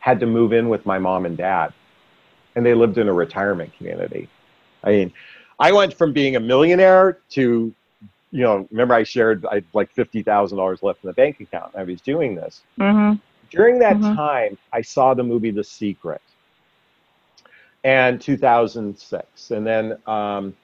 had 0.00 0.20
to 0.20 0.26
move 0.26 0.52
in 0.52 0.68
with 0.68 0.86
my 0.86 0.98
mom 0.98 1.26
and 1.26 1.36
dad. 1.36 1.70
And 2.54 2.64
they 2.66 2.74
lived 2.74 2.98
in 2.98 3.08
a 3.08 3.12
retirement 3.12 3.72
community. 3.76 4.30
I 4.84 4.90
mean, 4.90 5.12
I 5.58 5.72
went 5.72 5.94
from 5.94 6.12
being 6.12 6.36
a 6.36 6.40
millionaire 6.40 7.20
to, 7.30 7.74
you 8.30 8.42
know, 8.42 8.66
remember 8.70 8.94
I 8.94 9.04
shared 9.04 9.44
I 9.50 9.56
had 9.56 9.66
like 9.74 9.90
$50,000 9.94 10.82
left 10.82 11.02
in 11.04 11.08
the 11.08 11.14
bank 11.14 11.40
account. 11.40 11.72
I 11.76 11.84
was 11.84 12.00
doing 12.02 12.34
this. 12.34 12.64
hmm 12.78 13.12
During 13.50 13.78
that 13.80 14.02
Mhm. 14.02 14.14
time, 14.16 14.58
I 14.72 14.82
saw 14.82 15.14
the 15.14 15.24
movie 15.24 15.50
The 15.50 15.64
Secret, 15.64 16.20
and 17.84 18.20
2006, 18.20 19.50
and 19.50 19.66
then 19.66 19.96
um, 20.06 20.54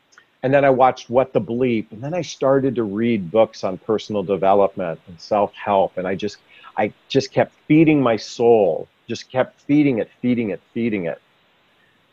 and 0.43 0.53
then 0.53 0.65
I 0.65 0.71
watched 0.71 1.11
What 1.11 1.33
the 1.33 1.41
Bleep, 1.41 1.93
and 1.93 2.03
then 2.03 2.15
I 2.15 2.23
started 2.23 2.75
to 2.77 2.85
read 2.85 3.31
books 3.31 3.65
on 3.65 3.79
personal 3.79 4.23
development 4.23 5.01
and 5.07 5.21
self 5.21 5.53
help, 5.55 5.95
and 5.97 6.07
I 6.07 6.15
just 6.15 6.39
I 6.79 6.95
just 7.09 7.33
kept 7.33 7.57
feeding 7.69 8.03
my 8.03 8.17
soul, 8.17 8.91
just 9.09 9.31
kept 9.31 9.61
feeding 9.61 9.99
it, 9.99 10.11
feeding 10.21 10.51
it, 10.51 10.61
feeding 10.73 11.07
it, 11.07 11.21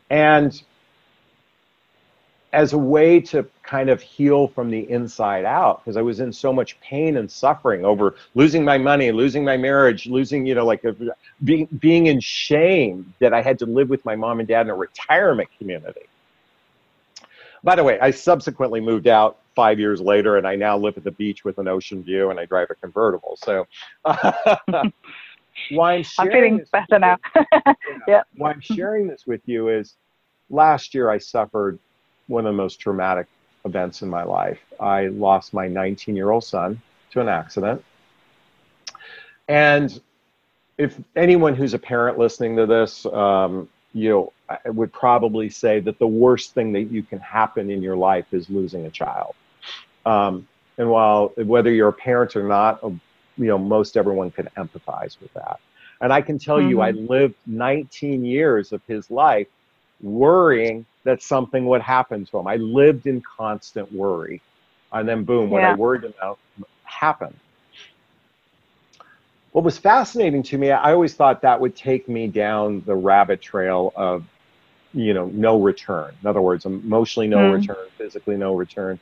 and 0.10 0.62
as 2.54 2.74
a 2.74 2.78
way 2.78 3.20
to 3.20 3.46
kind 3.64 3.90
of 3.90 4.02
heal 4.02 4.48
from 4.48 4.70
the 4.70 4.90
inside 4.90 5.46
out 5.46 5.84
because 5.84 5.96
I 5.96 6.02
was 6.02 6.20
in 6.20 6.34
so 6.34 6.52
much 6.52 6.80
pain 6.82 7.18
and 7.18 7.32
suffering 7.32 7.86
over 7.86 8.16
losing 8.36 8.66
my 8.66 8.78
money, 8.78 9.12
losing 9.12 9.46
my 9.46 9.56
marriage, 9.56 10.06
losing, 10.06 10.46
you 10.46 10.56
know, 10.56 10.66
like 10.66 10.84
a, 10.84 10.96
being 11.44 11.68
being 11.80 12.08
in 12.08 12.20
shame 12.20 13.14
that 13.20 13.34
I 13.34 13.42
had 13.42 13.58
to 13.60 13.66
live 13.66 13.90
with 13.90 14.04
my 14.04 14.16
mom 14.16 14.40
and 14.40 14.48
dad 14.48 14.62
in 14.62 14.70
a 14.70 14.76
retirement 14.76 15.50
community. 15.58 16.02
By 17.64 17.76
the 17.76 17.84
way, 17.84 18.00
I 18.00 18.12
subsequently 18.12 18.82
moved 18.82 19.08
out 19.08 19.38
five 19.56 19.80
years 19.80 20.02
later, 20.02 20.38
and 20.38 20.48
I 20.48 20.56
now 20.56 20.78
live 20.78 20.98
at 20.98 21.04
the 21.04 21.12
beach 21.12 21.46
with 21.46 21.58
an 21.60 21.68
ocean 21.68 22.04
view, 22.04 22.32
and 22.32 22.40
I 22.40 22.46
drive 22.46 22.70
a 22.72 22.76
convertible. 22.76 23.38
So, 23.38 23.68
uh, 24.06 24.90
why 25.72 25.96
I'm, 25.96 26.06
I'm 26.20 26.32
feeling 26.32 26.66
better 26.72 27.00
now. 27.00 27.18
yeah. 28.08 28.24
Why 28.36 28.52
I'm 28.52 28.62
sharing 28.62 29.08
this 29.08 29.26
with 29.26 29.42
you 29.46 29.70
is 29.70 29.96
last 30.50 30.94
year 30.94 31.10
I 31.10 31.18
suffered 31.18 31.80
one 32.28 32.46
of 32.46 32.54
the 32.54 32.58
most 32.58 32.80
traumatic 32.80 33.28
events 33.66 34.02
in 34.02 34.10
my 34.10 34.24
life. 34.24 34.60
I 34.80 35.08
lost 35.08 35.54
my 35.54 35.68
19 35.68 36.16
year 36.16 36.32
old 36.32 36.44
son 36.44 36.82
to 37.12 37.22
an 37.22 37.30
accident. 37.30 37.84
And 39.48 40.00
if 40.78 40.98
anyone 41.16 41.56
who's 41.56 41.74
a 41.74 41.80
parent 41.80 42.18
listening 42.18 42.56
to 42.56 42.66
this, 42.66 43.06
um, 43.08 43.70
you 43.94 44.10
know, 44.10 44.34
I 44.50 44.70
would 44.70 44.94
probably 44.94 45.50
say 45.50 45.80
that 45.82 46.00
the 46.00 46.08
worst 46.08 46.54
thing 46.54 46.72
that 46.74 46.84
you 46.84 47.04
can 47.04 47.20
happen 47.20 47.70
in 47.70 47.82
your 47.82 47.98
life 47.98 48.26
is 48.32 48.50
losing 48.50 48.86
a 48.86 48.90
child. 48.90 49.36
Um, 50.06 50.48
and 50.78 50.90
while 50.90 51.28
whether 51.36 51.72
you're 51.72 51.90
a 51.90 51.94
parent 51.94 52.36
or 52.36 52.48
not, 52.48 52.82
you 53.42 53.48
know, 53.48 53.58
most 53.58 53.98
everyone 53.98 54.32
can 54.32 54.48
empathize 54.58 55.20
with 55.20 55.34
that. 55.34 55.60
And 56.02 56.14
I 56.14 56.22
can 56.22 56.38
tell 56.38 56.58
mm-hmm. 56.58 56.70
you, 56.70 56.82
I 56.82 56.92
mm-hmm. 56.92 57.08
lived 57.08 57.36
19 57.48 58.24
years 58.24 58.72
of 58.72 58.82
his 58.88 59.10
life 59.10 59.48
worrying 60.02 60.86
that 61.04 61.22
something 61.22 61.66
would 61.66 61.82
happen 61.82 62.26
to 62.26 62.38
him. 62.38 62.48
I 62.48 62.58
lived 62.58 63.08
in 63.08 63.22
constant 63.22 63.92
worry. 63.92 64.42
And 64.92 65.08
then, 65.08 65.24
boom, 65.24 65.50
what 65.50 65.62
yeah. 65.62 65.72
I 65.72 65.76
worried 65.76 66.04
about 66.04 66.38
happened. 66.84 67.36
What 69.52 69.64
was 69.64 69.78
fascinating 69.78 70.44
to 70.44 70.58
me, 70.58 70.72
I 70.72 70.94
always 70.94 71.14
thought 71.14 71.42
that 71.42 71.60
would 71.60 71.76
take 71.76 72.08
me 72.08 72.28
down 72.28 72.84
the 72.86 72.96
rabbit 72.96 73.42
trail 73.42 73.92
of, 73.96 74.24
you 74.94 75.14
know, 75.14 75.26
no 75.28 75.60
return. 75.60 76.14
In 76.22 76.28
other 76.28 76.42
words, 76.42 76.66
emotionally 76.66 77.28
no 77.28 77.38
mm. 77.38 77.60
return, 77.60 77.88
physically 77.98 78.38
no 78.38 78.56
return. 78.56 79.00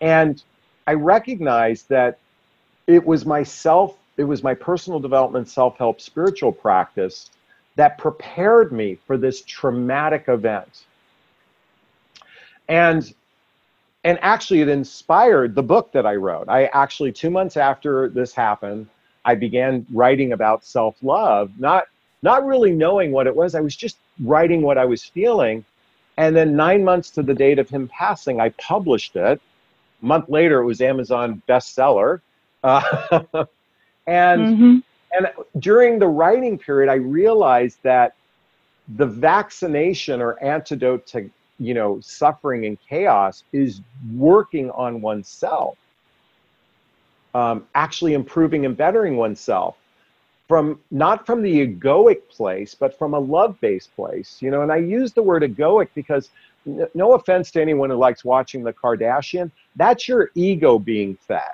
And 0.00 0.42
I 0.86 0.94
recognized 0.94 1.88
that 1.88 2.18
it 2.90 3.06
was 3.06 3.24
myself, 3.24 3.96
it 4.16 4.24
was 4.24 4.42
my 4.42 4.54
personal 4.54 5.00
development, 5.00 5.48
self 5.48 5.78
help, 5.78 6.00
spiritual 6.00 6.52
practice 6.52 7.30
that 7.76 7.98
prepared 7.98 8.72
me 8.72 8.98
for 9.06 9.16
this 9.16 9.42
traumatic 9.42 10.24
event. 10.28 10.84
And 12.68 13.12
and 14.04 14.18
actually 14.22 14.60
it 14.62 14.68
inspired 14.68 15.54
the 15.54 15.62
book 15.62 15.92
that 15.92 16.06
I 16.06 16.14
wrote. 16.14 16.48
I 16.48 16.66
actually 16.66 17.12
2 17.12 17.30
months 17.30 17.56
after 17.56 18.08
this 18.08 18.34
happened, 18.34 18.88
I 19.24 19.34
began 19.34 19.86
writing 19.92 20.32
about 20.32 20.64
self-love, 20.64 21.52
not 21.58 21.84
not 22.22 22.44
really 22.44 22.72
knowing 22.72 23.12
what 23.12 23.26
it 23.26 23.34
was. 23.34 23.54
I 23.54 23.60
was 23.60 23.76
just 23.76 23.98
writing 24.22 24.62
what 24.62 24.76
I 24.78 24.84
was 24.84 25.02
feeling. 25.04 25.64
And 26.16 26.36
then 26.36 26.54
9 26.54 26.84
months 26.84 27.10
to 27.12 27.22
the 27.22 27.34
date 27.34 27.58
of 27.58 27.70
him 27.70 27.88
passing, 27.88 28.40
I 28.40 28.50
published 28.50 29.16
it. 29.16 29.40
A 30.02 30.06
month 30.06 30.28
later 30.28 30.60
it 30.60 30.66
was 30.66 30.80
Amazon 30.80 31.42
bestseller. 31.48 32.20
Uh, 32.62 32.82
and 34.06 34.40
mm-hmm. 34.40 34.78
and 35.12 35.28
during 35.58 35.98
the 35.98 36.06
writing 36.06 36.58
period 36.58 36.90
I 36.90 36.96
realized 36.96 37.78
that 37.82 38.14
the 38.96 39.06
vaccination 39.06 40.20
or 40.20 40.42
antidote 40.42 41.06
to 41.08 41.30
you 41.60 41.74
know, 41.74 42.00
suffering 42.00 42.64
and 42.64 42.78
chaos 42.88 43.44
is 43.52 43.82
working 44.16 44.70
on 44.70 45.02
oneself, 45.02 45.76
um, 47.34 47.66
actually 47.74 48.14
improving 48.14 48.64
and 48.64 48.76
bettering 48.76 49.16
oneself 49.16 49.76
from 50.48 50.80
not 50.90 51.26
from 51.26 51.42
the 51.42 51.66
egoic 51.66 52.28
place, 52.28 52.74
but 52.74 52.98
from 52.98 53.14
a 53.14 53.18
love-based 53.18 53.94
place. 53.94 54.38
You 54.40 54.50
know, 54.50 54.62
and 54.62 54.72
I 54.72 54.78
use 54.78 55.12
the 55.12 55.22
word 55.22 55.42
egoic 55.42 55.88
because 55.94 56.30
no 56.94 57.12
offense 57.12 57.50
to 57.52 57.60
anyone 57.60 57.90
who 57.90 57.96
likes 57.96 58.24
watching 58.24 58.64
the 58.64 58.72
Kardashian, 58.72 59.50
that's 59.76 60.08
your 60.08 60.30
ego 60.34 60.78
being 60.78 61.14
fed. 61.28 61.52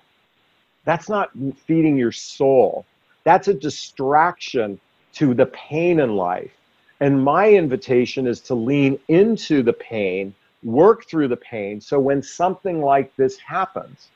That's 0.87 1.11
not 1.11 1.31
feeding 1.67 1.99
your 1.99 2.13
soul. 2.13 2.87
That's 3.25 3.49
a 3.49 3.55
distraction 3.55 4.81
to 5.15 5.35
the 5.35 5.47
pain 5.47 6.01
in 6.01 6.17
life 6.17 6.53
and 7.01 7.23
my 7.23 7.51
invitation 7.51 8.27
is 8.27 8.41
to 8.43 8.55
lean 8.55 8.99
into 9.09 9.63
the 9.63 9.73
pain, 9.73 10.35
work 10.63 11.07
through 11.07 11.29
the 11.29 11.37
pain. 11.37 11.81
So 11.81 11.99
when 11.99 12.23
something 12.23 12.81
like 12.81 13.15
this 13.17 13.39
happens, 13.39 14.09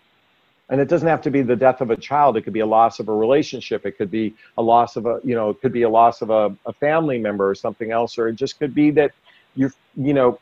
and 0.70 0.80
it 0.80 0.88
doesn't 0.88 1.08
have 1.08 1.20
to 1.22 1.30
be 1.30 1.42
the 1.42 1.56
death 1.56 1.80
of 1.80 1.90
a 1.90 1.96
child, 1.96 2.36
it 2.36 2.42
could 2.42 2.52
be 2.52 2.60
a 2.60 2.66
loss 2.66 3.00
of 3.00 3.08
a 3.08 3.14
relationship, 3.14 3.84
it 3.84 3.98
could 3.98 4.10
be 4.10 4.34
a 4.56 4.62
loss 4.62 4.96
of 4.96 5.04
a, 5.04 5.20
you 5.24 5.34
know, 5.34 5.50
it 5.50 5.60
could 5.60 5.72
be 5.72 5.82
a 5.82 5.88
loss 5.88 6.22
of 6.22 6.30
a, 6.30 6.56
a 6.64 6.72
family 6.72 7.18
member 7.18 7.48
or 7.48 7.54
something 7.54 7.90
else, 7.90 8.16
or 8.18 8.28
it 8.28 8.36
just 8.36 8.58
could 8.58 8.74
be 8.74 8.90
that 8.92 9.12
you're, 9.56 9.72
you 9.96 10.14
know, 10.14 10.38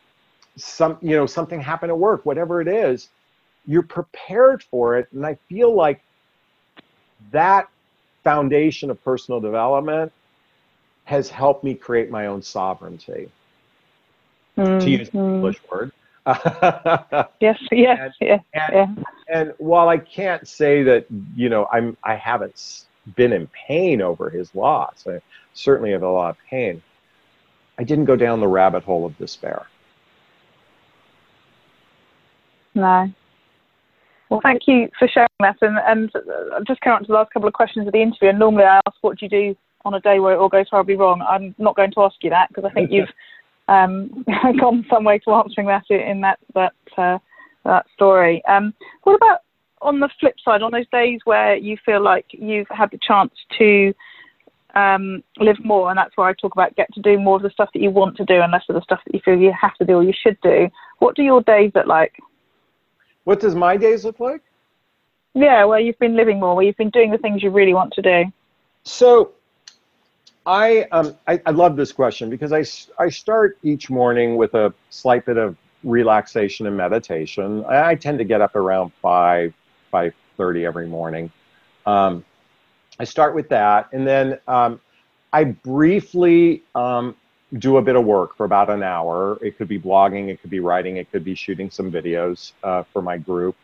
some, 0.56 0.98
you 1.00 1.16
know, 1.16 1.26
something 1.26 1.60
happened 1.60 1.90
at 1.90 1.98
work, 1.98 2.26
whatever 2.26 2.60
it 2.60 2.68
is, 2.68 3.08
you're 3.66 3.82
prepared 3.82 4.62
for 4.62 4.98
it. 4.98 5.08
And 5.12 5.26
I 5.26 5.38
feel 5.48 5.74
like 5.74 6.02
that 7.32 7.68
foundation 8.24 8.90
of 8.90 9.02
personal 9.04 9.40
development 9.40 10.12
has 11.04 11.30
helped 11.30 11.64
me 11.64 11.74
create 11.74 12.10
my 12.10 12.26
own 12.26 12.42
sovereignty. 12.42 13.30
Mm-hmm. 14.56 14.84
To 14.84 14.90
use 14.90 15.08
an 15.12 15.34
English 15.34 15.60
word. 15.70 15.92
yes, 16.26 17.58
yes, 17.70 17.98
and, 18.00 18.12
yeah, 18.20 18.38
and, 18.52 18.96
yeah. 18.96 19.04
And 19.28 19.54
while 19.58 19.88
I 19.88 19.98
can't 19.98 20.46
say 20.46 20.82
that, 20.82 21.06
you 21.34 21.48
know, 21.48 21.66
I'm 21.72 21.96
I 22.02 22.16
haven't 22.16 22.84
been 23.16 23.32
in 23.32 23.46
pain 23.48 24.02
over 24.02 24.28
his 24.28 24.54
loss. 24.54 25.06
I 25.06 25.20
certainly 25.54 25.92
have 25.92 26.02
a 26.02 26.10
lot 26.10 26.30
of 26.30 26.36
pain. 26.50 26.82
I 27.78 27.84
didn't 27.84 28.06
go 28.06 28.16
down 28.16 28.40
the 28.40 28.48
rabbit 28.48 28.82
hole 28.82 29.06
of 29.06 29.16
despair. 29.16 29.66
No. 32.74 33.12
Well, 34.30 34.40
thank 34.42 34.62
you 34.66 34.88
for 34.98 35.08
sharing 35.08 35.28
that. 35.40 35.56
And, 35.62 35.78
and 35.86 36.66
just 36.66 36.80
come 36.80 36.94
up 36.94 37.00
to 37.00 37.06
the 37.06 37.14
last 37.14 37.32
couple 37.32 37.48
of 37.48 37.54
questions 37.54 37.86
of 37.86 37.92
the 37.92 38.02
interview. 38.02 38.28
And 38.28 38.38
normally 38.38 38.64
I 38.64 38.80
ask, 38.86 38.96
what 39.00 39.18
do 39.18 39.26
you 39.26 39.30
do 39.30 39.56
on 39.84 39.94
a 39.94 40.00
day 40.00 40.18
where 40.18 40.34
it 40.34 40.38
all 40.38 40.48
goes 40.48 40.66
horribly 40.70 40.96
wrong? 40.96 41.24
I'm 41.28 41.54
not 41.58 41.76
going 41.76 41.92
to 41.92 42.02
ask 42.02 42.16
you 42.22 42.30
that 42.30 42.48
because 42.48 42.64
I 42.64 42.72
think 42.72 42.90
you've 42.92 43.08
um, 43.68 44.24
gone 44.60 44.84
some 44.90 45.04
way 45.04 45.18
to 45.20 45.32
answering 45.32 45.66
that 45.68 45.84
in 45.90 46.20
that 46.22 46.38
that 46.54 46.72
uh, 46.96 47.18
that 47.64 47.86
story. 47.94 48.42
Um, 48.46 48.74
what 49.04 49.14
about 49.14 49.40
on 49.80 50.00
the 50.00 50.08
flip 50.18 50.34
side, 50.44 50.62
on 50.62 50.72
those 50.72 50.88
days 50.90 51.20
where 51.24 51.56
you 51.56 51.76
feel 51.84 52.02
like 52.02 52.26
you've 52.30 52.66
had 52.68 52.90
the 52.90 52.98
chance 53.00 53.32
to 53.58 53.94
um, 54.74 55.22
live 55.38 55.62
more, 55.64 55.90
and 55.90 55.98
that's 55.98 56.16
where 56.16 56.28
I 56.28 56.32
talk 56.32 56.52
about 56.52 56.76
get 56.76 56.92
to 56.94 57.00
do 57.00 57.18
more 57.18 57.36
of 57.36 57.42
the 57.42 57.50
stuff 57.50 57.70
that 57.74 57.82
you 57.82 57.90
want 57.90 58.16
to 58.16 58.24
do 58.24 58.40
and 58.40 58.52
less 58.52 58.64
of 58.68 58.74
the 58.74 58.82
stuff 58.82 59.00
that 59.06 59.14
you 59.14 59.20
feel 59.24 59.36
you 59.36 59.52
have 59.58 59.74
to 59.76 59.84
do 59.84 59.94
or 59.94 60.02
you 60.02 60.12
should 60.12 60.38
do. 60.42 60.68
What 60.98 61.14
do 61.14 61.22
your 61.22 61.42
days 61.42 61.72
look 61.74 61.86
like? 61.86 62.18
What 63.28 63.40
does 63.40 63.54
my 63.54 63.76
days 63.76 64.06
look 64.06 64.20
like? 64.20 64.40
Yeah, 65.34 65.66
where 65.66 65.78
you've 65.78 65.98
been 65.98 66.16
living 66.16 66.40
more, 66.40 66.56
where 66.56 66.64
you've 66.64 66.78
been 66.78 66.88
doing 66.88 67.10
the 67.10 67.18
things 67.18 67.42
you 67.42 67.50
really 67.50 67.74
want 67.74 67.92
to 67.92 68.00
do. 68.00 68.24
So 68.84 69.32
I, 70.46 70.84
um, 70.92 71.14
I, 71.26 71.38
I 71.44 71.50
love 71.50 71.76
this 71.76 71.92
question 71.92 72.30
because 72.30 72.54
I, 72.54 72.64
I 72.98 73.10
start 73.10 73.58
each 73.62 73.90
morning 73.90 74.36
with 74.36 74.54
a 74.54 74.72
slight 74.88 75.26
bit 75.26 75.36
of 75.36 75.58
relaxation 75.84 76.66
and 76.66 76.74
meditation. 76.74 77.66
I, 77.66 77.90
I 77.90 77.94
tend 77.96 78.16
to 78.16 78.24
get 78.24 78.40
up 78.40 78.56
around 78.56 78.94
five 79.02 79.52
five 79.90 80.14
thirty 80.38 80.64
every 80.64 80.86
morning. 80.86 81.30
Um, 81.84 82.24
I 82.98 83.04
start 83.04 83.34
with 83.34 83.50
that, 83.50 83.92
and 83.92 84.06
then 84.06 84.38
um, 84.48 84.80
I 85.34 85.44
briefly 85.44 86.62
um, 86.74 87.14
do 87.56 87.78
a 87.78 87.82
bit 87.82 87.96
of 87.96 88.04
work 88.04 88.36
for 88.36 88.44
about 88.44 88.68
an 88.68 88.82
hour. 88.82 89.38
It 89.42 89.56
could 89.56 89.68
be 89.68 89.78
blogging, 89.78 90.28
it 90.28 90.40
could 90.40 90.50
be 90.50 90.60
writing, 90.60 90.98
it 90.98 91.10
could 91.10 91.24
be 91.24 91.34
shooting 91.34 91.70
some 91.70 91.90
videos 91.90 92.52
uh, 92.62 92.82
for 92.92 93.00
my 93.00 93.16
group. 93.16 93.56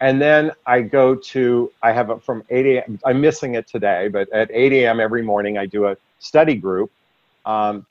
And 0.00 0.20
then 0.20 0.52
I 0.66 0.82
go 0.82 1.14
to, 1.14 1.72
I 1.82 1.92
have 1.92 2.22
from 2.22 2.44
8 2.50 2.66
a.m., 2.66 2.98
I'm 3.04 3.20
missing 3.20 3.54
it 3.54 3.66
today, 3.66 4.08
but 4.08 4.30
at 4.32 4.50
8 4.52 4.72
a.m. 4.72 5.00
every 5.00 5.22
morning 5.22 5.58
I 5.58 5.66
do 5.66 5.86
a 5.86 5.96
study 6.18 6.54
group 6.56 6.90
um, 7.46 7.86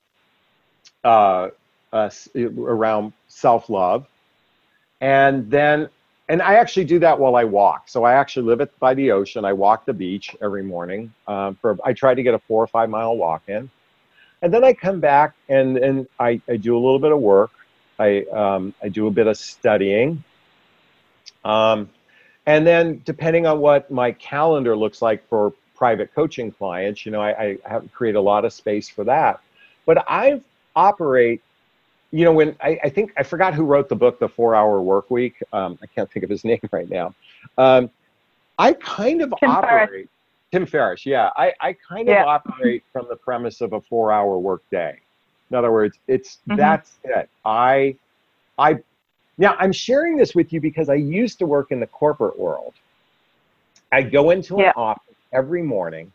uh, 1.03 1.49
uh, 1.91 2.09
around 2.35 3.13
self 3.27 3.69
love. 3.69 4.07
And 5.01 5.49
then, 5.49 5.89
and 6.29 6.41
I 6.41 6.55
actually 6.55 6.85
do 6.85 6.99
that 6.99 7.19
while 7.19 7.35
I 7.35 7.43
walk. 7.43 7.89
So 7.89 8.03
I 8.03 8.13
actually 8.13 8.47
live 8.47 8.61
at, 8.61 8.77
by 8.79 8.93
the 8.93 9.11
ocean. 9.11 9.43
I 9.43 9.53
walk 9.53 9.85
the 9.85 9.93
beach 9.93 10.35
every 10.41 10.63
morning. 10.63 11.13
Um, 11.27 11.55
for 11.61 11.77
I 11.83 11.93
try 11.93 12.13
to 12.13 12.23
get 12.23 12.33
a 12.33 12.39
four 12.39 12.63
or 12.63 12.67
five 12.67 12.89
mile 12.89 13.17
walk 13.17 13.43
in. 13.47 13.69
And 14.43 14.53
then 14.53 14.63
I 14.63 14.73
come 14.73 14.99
back 14.99 15.33
and, 15.47 15.77
and 15.77 16.07
I, 16.19 16.39
I 16.49 16.57
do 16.57 16.75
a 16.75 16.81
little 16.81 16.99
bit 16.99 17.11
of 17.11 17.19
work. 17.19 17.51
I, 17.97 18.25
um, 18.25 18.73
I 18.83 18.89
do 18.89 19.07
a 19.07 19.11
bit 19.11 19.25
of 19.25 19.37
studying. 19.37 20.23
Um, 21.45 21.89
and 22.45 22.67
then, 22.67 23.01
depending 23.05 23.47
on 23.47 23.59
what 23.59 23.89
my 23.89 24.11
calendar 24.11 24.75
looks 24.75 25.01
like 25.01 25.27
for 25.29 25.53
private 25.75 26.13
coaching 26.13 26.51
clients, 26.51 27.05
you 27.05 27.11
know, 27.13 27.21
I, 27.21 27.41
I 27.41 27.57
have 27.65 27.91
create 27.93 28.15
a 28.15 28.21
lot 28.21 28.43
of 28.43 28.51
space 28.51 28.89
for 28.89 29.05
that. 29.05 29.39
But 29.85 30.03
I 30.09 30.41
operate 30.75 31.41
you 32.11 32.23
know, 32.25 32.31
when 32.31 32.55
I, 32.61 32.79
I, 32.83 32.89
think 32.89 33.11
I 33.17 33.23
forgot 33.23 33.55
who 33.55 33.63
wrote 33.63 33.89
the 33.89 33.95
book, 33.95 34.19
The 34.19 34.29
Four 34.29 34.53
Hour 34.53 34.79
Work 34.83 35.09
Week. 35.09 35.41
Um, 35.51 35.79
I 35.81 35.87
can't 35.87 36.09
think 36.11 36.23
of 36.23 36.29
his 36.29 36.43
name 36.45 36.59
right 36.71 36.87
now. 36.87 37.15
Um, 37.57 37.89
I 38.59 38.73
kind 38.73 39.23
of 39.23 39.33
Tim 39.39 39.49
operate. 39.49 39.89
Ferriss. 39.89 40.07
Tim 40.53 40.67
Ferriss, 40.67 41.03
yeah. 41.03 41.31
I, 41.35 41.51
I 41.61 41.73
kind 41.73 42.07
Yeah. 42.07 42.21
of 42.21 42.27
operate 42.27 42.83
from 42.93 43.07
the 43.09 43.15
premise 43.15 43.59
of 43.59 43.73
a 43.73 43.81
four 43.81 44.11
hour 44.11 44.37
work 44.37 44.61
day. 44.69 44.99
In 45.49 45.57
other 45.57 45.71
words, 45.71 45.97
it's 46.07 46.41
Mhm. 46.47 46.57
that's 46.57 46.99
it. 47.05 47.27
I 47.43 47.95
I 48.59 48.77
now 49.39 49.55
I'm 49.57 49.71
sharing 49.71 50.15
this 50.15 50.35
with 50.35 50.53
you 50.53 50.61
because 50.61 50.89
I 50.89 50.93
used 50.93 51.39
to 51.39 51.47
work 51.47 51.71
in 51.71 51.79
the 51.79 51.87
corporate 51.87 52.37
world. 52.37 52.75
I 53.91 54.03
go 54.03 54.29
into 54.29 54.57
an 54.57 54.65
Yeah. 54.65 54.73
office 54.75 55.15
every 55.31 55.63
morning 55.63 56.13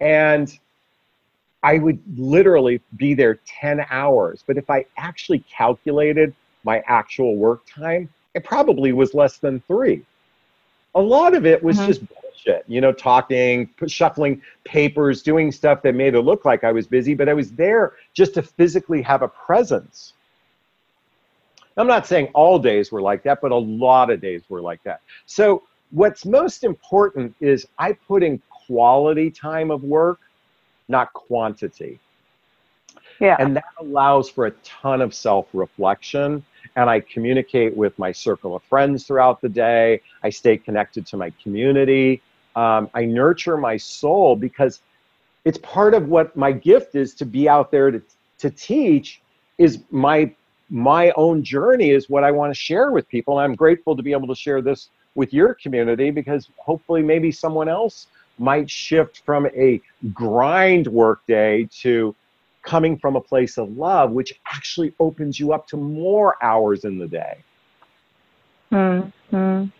and 0.00 0.58
I 1.62 1.76
would 1.76 2.00
literally 2.16 2.80
be 2.96 3.12
there 3.12 3.34
10 3.44 3.84
hours. 3.90 4.42
But 4.46 4.56
if 4.56 4.70
I 4.70 4.86
actually 4.96 5.40
calculated 5.40 6.34
my 6.64 6.82
actual 6.86 7.36
work 7.36 7.66
time, 7.66 8.08
it 8.32 8.44
probably 8.44 8.92
was 8.92 9.12
less 9.12 9.36
than 9.36 9.60
three. 9.60 10.06
A 10.94 11.00
lot 11.00 11.34
of 11.34 11.44
it 11.44 11.62
was 11.62 11.76
Mhm. 11.78 11.86
just 11.86 12.02
bullshit, 12.44 12.64
you 12.68 12.80
know, 12.80 12.92
talking, 12.92 13.68
shuffling 13.86 14.42
papers, 14.64 15.22
doing 15.22 15.52
stuff 15.52 15.82
that 15.82 15.94
made 15.94 16.14
it 16.14 16.20
look 16.20 16.44
like 16.44 16.64
I 16.64 16.72
was 16.72 16.86
busy, 16.86 17.14
but 17.14 17.28
I 17.28 17.34
was 17.34 17.52
there 17.52 17.94
just 18.14 18.34
to 18.34 18.42
physically 18.42 19.02
have 19.02 19.22
a 19.22 19.28
presence. 19.28 20.14
I'm 21.76 21.86
not 21.86 22.06
saying 22.06 22.28
all 22.34 22.58
days 22.58 22.90
were 22.90 23.00
like 23.00 23.22
that, 23.22 23.40
but 23.40 23.52
a 23.52 23.56
lot 23.56 24.10
of 24.10 24.20
days 24.20 24.42
were 24.48 24.60
like 24.60 24.82
that. 24.82 25.00
So, 25.26 25.62
what's 25.90 26.26
most 26.26 26.64
important 26.64 27.34
is 27.40 27.66
I 27.78 27.92
put 27.92 28.22
in 28.22 28.42
quality 28.50 29.30
time 29.30 29.70
of 29.70 29.84
work, 29.84 30.18
not 30.88 31.12
quantity. 31.12 32.00
Yeah. 33.20 33.36
And 33.38 33.56
that 33.56 33.64
allows 33.78 34.28
for 34.28 34.46
a 34.46 34.50
ton 34.62 35.00
of 35.00 35.14
self 35.14 35.46
reflection. 35.52 36.44
And 36.76 36.90
I 36.90 37.00
communicate 37.00 37.76
with 37.76 37.98
my 37.98 38.12
circle 38.12 38.54
of 38.56 38.62
friends 38.64 39.06
throughout 39.06 39.40
the 39.40 39.48
day. 39.48 40.00
I 40.22 40.30
stay 40.30 40.56
connected 40.56 41.06
to 41.06 41.16
my 41.16 41.32
community. 41.42 42.22
Um, 42.56 42.90
I 42.94 43.04
nurture 43.04 43.56
my 43.56 43.76
soul 43.76 44.36
because 44.36 44.80
it's 45.44 45.58
part 45.58 45.94
of 45.94 46.08
what 46.08 46.36
my 46.36 46.52
gift 46.52 46.94
is 46.94 47.14
to 47.14 47.24
be 47.24 47.48
out 47.48 47.70
there 47.70 47.90
to, 47.90 48.02
to 48.38 48.50
teach 48.50 49.20
is 49.58 49.80
my 49.90 50.32
my 50.70 51.10
own 51.12 51.42
journey 51.42 51.90
is 51.90 52.10
what 52.10 52.24
I 52.24 52.30
want 52.30 52.52
to 52.52 52.60
share 52.60 52.90
with 52.92 53.08
people. 53.08 53.38
And 53.38 53.44
I'm 53.44 53.54
grateful 53.54 53.96
to 53.96 54.02
be 54.02 54.12
able 54.12 54.28
to 54.28 54.34
share 54.34 54.60
this 54.60 54.90
with 55.14 55.32
your 55.32 55.54
community 55.54 56.10
because 56.10 56.48
hopefully 56.58 57.02
maybe 57.02 57.32
someone 57.32 57.68
else 57.68 58.06
might 58.38 58.70
shift 58.70 59.22
from 59.24 59.46
a 59.46 59.80
grind 60.12 60.86
workday 60.86 61.68
to 61.80 62.14
coming 62.62 62.98
from 62.98 63.16
a 63.16 63.20
place 63.20 63.56
of 63.56 63.76
love, 63.76 64.10
which 64.10 64.38
actually 64.52 64.92
opens 65.00 65.40
you 65.40 65.52
up 65.52 65.66
to 65.68 65.76
more 65.76 66.36
hours 66.44 66.84
in 66.84 66.98
the 66.98 67.08
day. 67.08 67.38
Mm, 68.70 69.12
mm. 69.32 69.72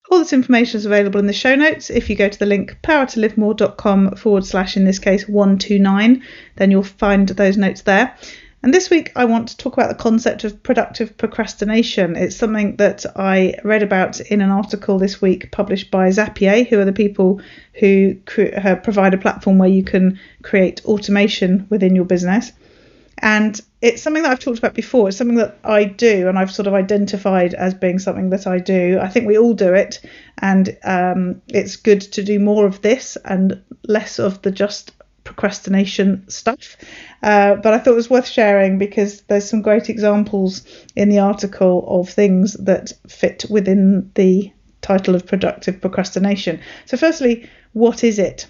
All 0.09 0.21
this 0.21 0.33
information 0.33 0.79
is 0.79 0.87
available 0.87 1.19
in 1.19 1.27
the 1.27 1.33
show 1.33 1.57
notes. 1.57 1.91
If 1.91 2.09
you 2.09 2.17
go 2.17 2.29
to 2.29 2.39
the 2.39 2.47
link 2.47 2.79
powertolivemore.com 2.83 4.17
forward 4.17 4.47
slash, 4.47 4.77
in 4.77 4.85
this 4.85 5.01
case, 5.01 5.29
129, 5.29 6.23
then 6.57 6.71
you'll 6.71 6.85
find 6.85 7.29
those 7.29 7.57
notes 7.57 7.83
there. 7.83 8.17
And 8.63 8.73
this 8.73 8.89
week, 8.89 9.13
I 9.15 9.25
want 9.27 9.49
to 9.49 9.57
talk 9.57 9.75
about 9.75 9.89
the 9.89 10.03
concept 10.03 10.45
of 10.45 10.63
productive 10.63 11.17
procrastination. 11.17 12.17
It's 12.17 12.37
something 12.37 12.77
that 12.77 13.05
I 13.17 13.55
read 13.65 13.83
about 13.83 14.21
in 14.21 14.41
an 14.41 14.51
article 14.51 14.99
this 14.99 15.21
week 15.21 15.51
published 15.53 15.91
by 15.91 16.09
Zapier, 16.09 16.67
who 16.67 16.79
are 16.81 16.85
the 16.85 16.93
people 16.93 17.41
who 17.75 18.17
cre- 18.27 18.55
uh, 18.57 18.77
provide 18.77 19.15
a 19.15 19.19
platform 19.19 19.59
where 19.59 19.69
you 19.69 19.85
can 19.85 20.19
create 20.43 20.85
automation 20.85 21.67
within 21.69 21.95
your 21.95 22.05
business. 22.05 22.53
And 23.19 23.59
it's 23.81 24.03
something 24.03 24.23
that 24.23 24.33
I've 24.33 24.41
talked 24.41 24.59
about 24.59 24.75
before. 24.75 25.09
It's 25.09 25.17
something 25.17 25.37
that 25.37 25.59
I 25.65 25.85
do, 25.85 26.29
and 26.29 26.39
I've 26.39 26.51
sort 26.51 26.67
of 26.67 26.75
identified 26.75 27.55
as 27.55 27.75
being 27.75 27.99
something 27.99 28.31
that 28.31 28.47
I 28.47 28.59
do. 28.59 28.99
I 29.01 29.09
think 29.09 29.27
we 29.27 29.39
all 29.39 29.55
do 29.55 29.73
it, 29.75 30.01
and 30.39 30.77
um, 30.85 31.41
it's 31.49 31.77
good 31.77 32.01
to 32.01 32.23
do 32.23 32.39
more 32.39 32.67
of 32.67 32.83
this 32.83 33.17
and 33.25 33.63
less 33.85 34.19
of 34.19 34.43
the 34.43 34.51
just 34.51 34.93
procrastination 35.25 36.29
stuff. 36.29 36.77
Uh, 37.23 37.57
but 37.57 37.75
I 37.75 37.79
thought 37.79 37.93
it 37.93 37.97
was 37.97 38.11
worth 38.11 38.29
sharing 38.29 38.79
because 38.79 39.23
there's 39.23 39.49
some 39.49 39.63
great 39.63 39.89
examples 39.89 40.65
in 40.95 41.09
the 41.09 41.19
article 41.19 41.85
of 41.89 42.09
things 42.09 42.55
that 42.55 42.93
fit 43.09 43.45
within 43.51 44.11
the 44.15 44.53
title 44.83 45.15
of 45.15 45.27
productive 45.27 45.81
procrastination. 45.81 46.61
So, 46.85 46.97
firstly, 46.97 47.49
what 47.73 48.05
is 48.05 48.19
it? 48.19 48.47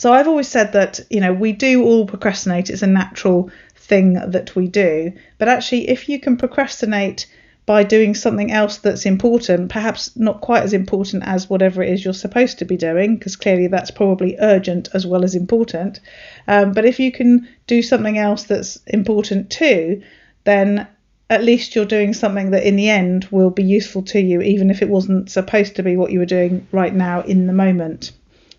So 0.00 0.14
I've 0.14 0.28
always 0.28 0.48
said 0.48 0.72
that 0.72 1.00
you 1.10 1.20
know 1.20 1.34
we 1.34 1.52
do 1.52 1.84
all 1.84 2.06
procrastinate. 2.06 2.70
It's 2.70 2.80
a 2.80 2.86
natural 2.86 3.50
thing 3.90 4.14
that 4.14 4.56
we 4.56 4.68
do. 4.68 5.12
But 5.38 5.48
actually, 5.48 5.90
if 5.90 6.08
you 6.08 6.18
can 6.18 6.36
procrastinate 6.38 7.26
by 7.66 7.82
doing 7.84 8.14
something 8.14 8.50
else 8.50 8.78
that's 8.78 9.04
important, 9.04 9.70
perhaps 9.70 10.16
not 10.16 10.40
quite 10.40 10.62
as 10.62 10.72
important 10.72 11.22
as 11.24 11.50
whatever 11.50 11.82
it 11.82 11.92
is 11.92 12.04
you're 12.04 12.14
supposed 12.14 12.58
to 12.58 12.64
be 12.64 12.76
doing, 12.76 13.16
because 13.16 13.36
clearly 13.36 13.66
that's 13.66 13.90
probably 13.90 14.36
urgent 14.40 14.88
as 14.94 15.06
well 15.06 15.24
as 15.24 15.34
important. 15.34 16.00
Um, 16.48 16.72
but 16.72 16.84
if 16.84 16.98
you 16.98 17.12
can 17.12 17.46
do 17.66 17.82
something 17.82 18.16
else 18.16 18.44
that's 18.44 18.78
important 18.86 19.50
too, 19.50 20.02
then 20.44 20.86
at 21.28 21.44
least 21.44 21.74
you're 21.74 21.96
doing 21.96 22.12
something 22.12 22.50
that 22.50 22.66
in 22.66 22.76
the 22.76 22.88
end 22.88 23.28
will 23.30 23.50
be 23.50 23.62
useful 23.62 24.02
to 24.02 24.20
you, 24.20 24.40
even 24.40 24.70
if 24.70 24.82
it 24.82 24.88
wasn't 24.88 25.30
supposed 25.30 25.76
to 25.76 25.82
be 25.82 25.96
what 25.96 26.10
you 26.10 26.18
were 26.18 26.36
doing 26.38 26.66
right 26.72 26.94
now 26.94 27.20
in 27.22 27.46
the 27.46 27.52
moment. 27.52 28.12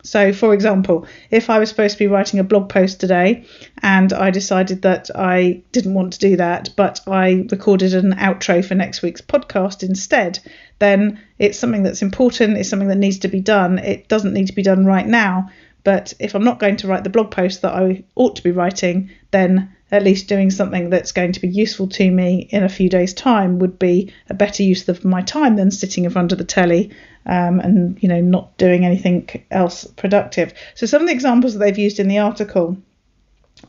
So, 0.03 0.33
for 0.33 0.53
example, 0.53 1.05
if 1.29 1.49
I 1.49 1.59
was 1.59 1.69
supposed 1.69 1.93
to 1.93 1.99
be 1.99 2.07
writing 2.07 2.39
a 2.39 2.43
blog 2.43 2.69
post 2.69 2.99
today 2.99 3.45
and 3.81 4.11
I 4.13 4.31
decided 4.31 4.81
that 4.81 5.09
I 5.15 5.61
didn't 5.71 5.93
want 5.93 6.13
to 6.13 6.19
do 6.19 6.37
that, 6.37 6.69
but 6.75 7.01
I 7.07 7.45
recorded 7.51 7.93
an 7.93 8.13
outro 8.15 8.65
for 8.65 8.75
next 8.75 9.01
week's 9.01 9.21
podcast 9.21 9.83
instead, 9.83 10.39
then 10.79 11.19
it's 11.37 11.59
something 11.59 11.83
that's 11.83 12.01
important, 12.01 12.57
it's 12.57 12.69
something 12.69 12.87
that 12.87 12.97
needs 12.97 13.19
to 13.19 13.27
be 13.27 13.41
done. 13.41 13.77
It 13.77 14.07
doesn't 14.07 14.33
need 14.33 14.47
to 14.47 14.53
be 14.53 14.63
done 14.63 14.85
right 14.85 15.07
now, 15.07 15.49
but 15.83 16.13
if 16.19 16.35
I'm 16.35 16.43
not 16.43 16.59
going 16.59 16.77
to 16.77 16.87
write 16.87 17.03
the 17.03 17.09
blog 17.09 17.31
post 17.31 17.61
that 17.61 17.73
I 17.73 18.03
ought 18.15 18.35
to 18.35 18.43
be 18.43 18.51
writing, 18.51 19.11
then 19.31 19.75
at 19.91 20.03
least 20.03 20.27
doing 20.27 20.49
something 20.49 20.89
that's 20.89 21.11
going 21.11 21.33
to 21.33 21.41
be 21.41 21.49
useful 21.49 21.87
to 21.87 22.09
me 22.09 22.47
in 22.49 22.63
a 22.63 22.69
few 22.69 22.89
days' 22.89 23.13
time 23.13 23.59
would 23.59 23.77
be 23.77 24.13
a 24.29 24.33
better 24.33 24.63
use 24.63 24.87
of 24.87 25.03
my 25.03 25.21
time 25.21 25.57
than 25.57 25.69
sitting 25.69 26.05
in 26.05 26.11
front 26.11 26.31
of 26.31 26.37
the 26.37 26.43
telly 26.43 26.91
um, 27.25 27.59
and 27.59 28.01
you 28.01 28.09
know 28.09 28.21
not 28.21 28.57
doing 28.57 28.85
anything 28.85 29.27
else 29.51 29.85
productive. 29.85 30.53
So 30.75 30.85
some 30.85 31.01
of 31.01 31.07
the 31.07 31.13
examples 31.13 31.53
that 31.53 31.59
they've 31.59 31.77
used 31.77 31.99
in 31.99 32.07
the 32.07 32.19
article 32.19 32.77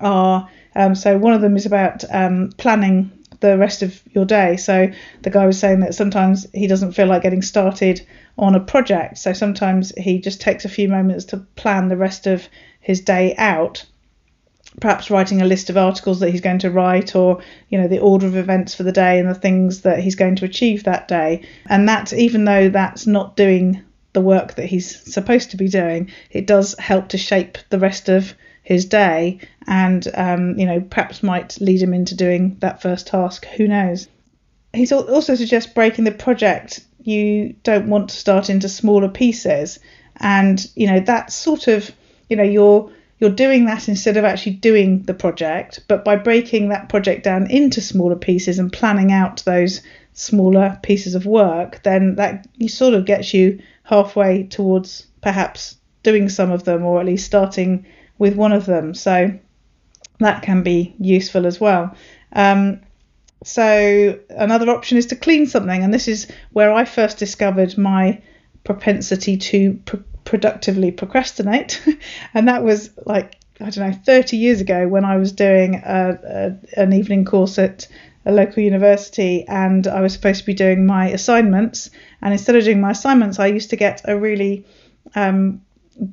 are 0.01 0.49
um, 0.75 0.95
so 0.95 1.19
one 1.19 1.35
of 1.35 1.41
them 1.41 1.57
is 1.57 1.67
about 1.67 2.05
um, 2.11 2.51
planning 2.57 3.11
the 3.41 3.59
rest 3.59 3.83
of 3.83 4.01
your 4.13 4.25
day. 4.25 4.57
So 4.57 4.91
the 5.23 5.31
guy 5.31 5.47
was 5.47 5.59
saying 5.59 5.81
that 5.81 5.95
sometimes 5.95 6.47
he 6.55 6.67
doesn't 6.67 6.93
feel 6.93 7.07
like 7.07 7.23
getting 7.23 7.43
started 7.43 8.07
on 8.39 8.55
a 8.55 8.61
project. 8.61 9.19
So 9.19 9.33
sometimes 9.33 9.93
he 9.97 10.21
just 10.21 10.41
takes 10.41 10.65
a 10.65 10.71
few 10.71 10.89
moments 10.89 11.27
to 11.27 11.39
plan 11.57 11.89
the 11.89 11.97
rest 11.97 12.27
of 12.27 12.49
his 12.81 13.01
day 13.01 13.35
out 13.37 13.85
perhaps 14.81 15.11
writing 15.11 15.43
a 15.43 15.47
list 15.47 15.71
of 15.71 15.77
articles 15.77 16.21
that 16.21 16.31
he's 16.31 16.41
going 16.41 16.59
to 16.59 16.71
write 16.71 17.15
or 17.15 17.43
you 17.69 17.79
know 17.79 17.89
the 17.89 17.99
order 17.99 18.27
of 18.27 18.37
events 18.37 18.75
for 18.75 18.83
the 18.83 18.93
day 18.93 19.19
and 19.19 19.29
the 19.29 19.35
things 19.35 19.83
that 19.83 20.01
he's 20.01 20.15
going 20.15 20.37
to 20.37 20.45
achieve 20.45 20.85
that 20.85 21.09
day. 21.09 21.43
And 21.67 21.89
that 21.89 22.13
even 22.13 22.45
though 22.45 22.69
that's 22.69 23.07
not 23.07 23.37
doing 23.37 23.83
the 24.13 24.21
work 24.21 24.55
that 24.57 24.67
he's 24.67 25.13
supposed 25.13 25.51
to 25.51 25.57
be 25.57 25.69
doing 25.69 26.11
it 26.31 26.47
does 26.47 26.79
help 26.79 27.09
to 27.09 27.17
shape 27.17 27.57
the 27.71 27.79
rest 27.79 28.11
of 28.11 28.35
his 28.63 28.85
day 28.85 29.41
and 29.67 30.07
um, 30.15 30.59
you 30.59 30.67
know 30.67 30.81
perhaps 30.81 31.23
might 31.23 31.61
lead 31.61 31.83
him 31.83 31.95
into 31.95 32.15
doing 32.15 32.57
that 32.61 32.83
first 32.83 33.07
task. 33.07 33.45
Who 33.57 33.69
knows? 33.69 34.09
He's 34.73 34.93
also 34.93 35.35
suggests 35.35 35.73
breaking 35.73 36.05
the 36.05 36.13
project. 36.13 36.81
You 37.03 37.55
don't 37.63 37.89
want 37.89 38.11
to 38.11 38.17
start 38.17 38.49
into 38.49 38.69
smaller 38.69 39.09
pieces. 39.09 39.79
And 40.17 40.65
you 40.77 40.87
know 40.87 41.01
that's 41.01 41.35
sort 41.35 41.69
of 41.69 41.91
you 42.29 42.37
know 42.37 42.43
you're 42.43 42.91
you're 43.23 43.31
doing 43.31 43.67
that 43.67 43.89
instead 43.89 44.17
of 44.17 44.25
actually 44.25 44.55
doing 44.55 45.03
the 45.03 45.15
project. 45.15 45.79
But 45.87 46.05
by 46.05 46.17
breaking 46.17 46.71
that 46.71 46.89
project 46.89 47.23
down 47.23 47.49
into 47.53 47.81
smaller 47.81 48.17
pieces 48.17 48.59
and 48.59 48.73
planning 48.73 49.13
out 49.13 49.45
those 49.45 49.81
smaller 50.13 50.77
pieces 50.83 51.15
of 51.15 51.25
work, 51.25 51.85
then 51.85 52.17
that 52.17 52.49
you 52.57 52.69
sort 52.69 52.95
of 52.95 53.07
gets 53.07 53.33
you 53.33 53.63
halfway 53.85 54.43
towards 54.43 55.07
perhaps 55.21 55.77
doing 56.03 56.29
some 56.29 56.51
of 56.51 56.65
them 56.65 56.83
or 56.83 56.99
at 56.99 57.07
least 57.07 57.25
starting 57.25 57.87
with 58.19 58.35
one 58.35 58.51
of 58.51 58.67
them. 58.67 58.93
So 58.93 59.39
that 60.19 60.43
can 60.43 60.65
be 60.65 60.93
useful 60.99 61.47
as 61.47 61.61
well. 61.61 61.95
Um, 62.33 62.81
so 63.45 64.19
another 64.31 64.69
option 64.69 64.99
is 64.99 65.07
to 65.07 65.17
clean 65.17 65.47
something, 65.47 65.85
and 65.85 65.95
this 65.95 66.09
is 66.09 66.27
where 66.51 66.73
I 66.73 66.85
first 66.85 67.19
discovered 67.19 67.79
my 67.79 68.21
propensity 68.65 69.37
to 69.37 69.81
productively 70.25 70.91
procrastinate. 70.91 71.83
and 72.35 72.49
that 72.49 72.63
was 72.63 72.91
like, 73.07 73.37
I 73.61 73.71
don't 73.71 73.91
know, 73.91 73.93
30 73.93 74.37
years 74.37 74.61
ago 74.61 74.89
when 74.89 75.05
I 75.05 75.17
was 75.17 75.33
doing 75.33 75.77
a, 75.77 76.19
a, 76.77 76.81
an 76.81 76.93
evening 76.93 77.25
course 77.25 77.59
at 77.59 77.87
a 78.25 78.33
local 78.33 78.63
university 78.63 79.45
and 79.49 79.87
I 79.87 80.01
was 80.01 80.13
supposed 80.13 80.41
to 80.41 80.47
be 80.47 80.55
doing 80.55 80.87
my 80.87 81.11
assignments. 81.11 81.91
And 82.21 82.33
instead 82.33 82.57
of 82.57 82.65
doing 82.65 82.81
my 82.81 82.93
assignments, 82.93 83.39
I 83.39 83.47
used 83.47 83.71
to 83.71 83.77
get 83.77 84.03
a 84.05 84.17
really 84.17 84.65
um, 85.15 85.63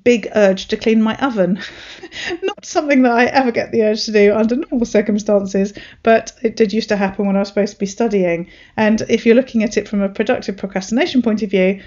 big 0.04 0.28
urge 0.36 0.68
to 0.68 0.78
clean 0.78 1.02
my 1.02 1.16
oven. 1.18 1.60
Not 2.44 2.66
something 2.66 3.02
that 3.04 3.12
I 3.12 3.26
ever 3.26 3.52
get 3.52 3.72
the 3.72 3.84
urge 3.84 4.06
to 4.06 4.12
do 4.12 4.34
under 4.34 4.56
normal 4.56 4.86
circumstances, 4.86 5.74
but 6.04 6.34
it 6.42 6.56
did 6.56 6.74
used 6.74 6.90
to 6.90 6.98
happen 6.98 7.26
when 7.26 7.36
I 7.36 7.40
was 7.40 7.50
supposed 7.50 7.74
to 7.74 7.80
be 7.80 7.86
studying. 7.86 8.48
And 8.78 9.02
if 9.10 9.26
you're 9.26 9.36
looking 9.36 9.64
at 9.64 9.78
it 9.78 9.88
from 9.88 10.02
a 10.02 10.10
productive 10.10 10.58
procrastination 10.58 11.22
point 11.22 11.44
of 11.44 11.50
view, 11.50 11.82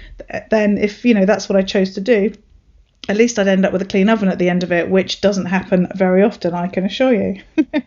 then 0.49 0.77
if 0.77 1.05
you 1.05 1.13
know 1.13 1.25
that's 1.25 1.49
what 1.49 1.57
I 1.57 1.61
chose 1.61 1.93
to 1.95 2.01
do, 2.01 2.33
at 3.09 3.17
least 3.17 3.37
I'd 3.37 3.47
end 3.47 3.65
up 3.65 3.73
with 3.73 3.81
a 3.81 3.85
clean 3.85 4.09
oven 4.09 4.29
at 4.29 4.39
the 4.39 4.49
end 4.49 4.63
of 4.63 4.71
it, 4.71 4.89
which 4.89 5.21
doesn't 5.21 5.45
happen 5.45 5.87
very 5.95 6.23
often, 6.23 6.53
I 6.53 6.67
can 6.67 6.85
assure 6.85 7.13
you. 7.13 7.41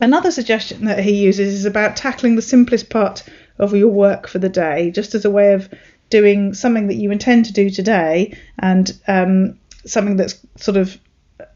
Another 0.00 0.30
suggestion 0.30 0.86
that 0.86 0.98
he 0.98 1.22
uses 1.22 1.54
is 1.54 1.64
about 1.66 1.96
tackling 1.96 2.34
the 2.34 2.42
simplest 2.42 2.90
part 2.90 3.22
of 3.58 3.74
your 3.74 3.88
work 3.88 4.26
for 4.26 4.38
the 4.38 4.48
day, 4.48 4.90
just 4.90 5.14
as 5.14 5.24
a 5.24 5.30
way 5.30 5.52
of 5.52 5.72
doing 6.10 6.54
something 6.54 6.88
that 6.88 6.94
you 6.94 7.10
intend 7.10 7.46
to 7.46 7.52
do 7.52 7.70
today 7.70 8.36
and 8.58 8.98
um, 9.08 9.58
something 9.84 10.16
that's 10.16 10.38
sort 10.56 10.76
of 10.76 10.98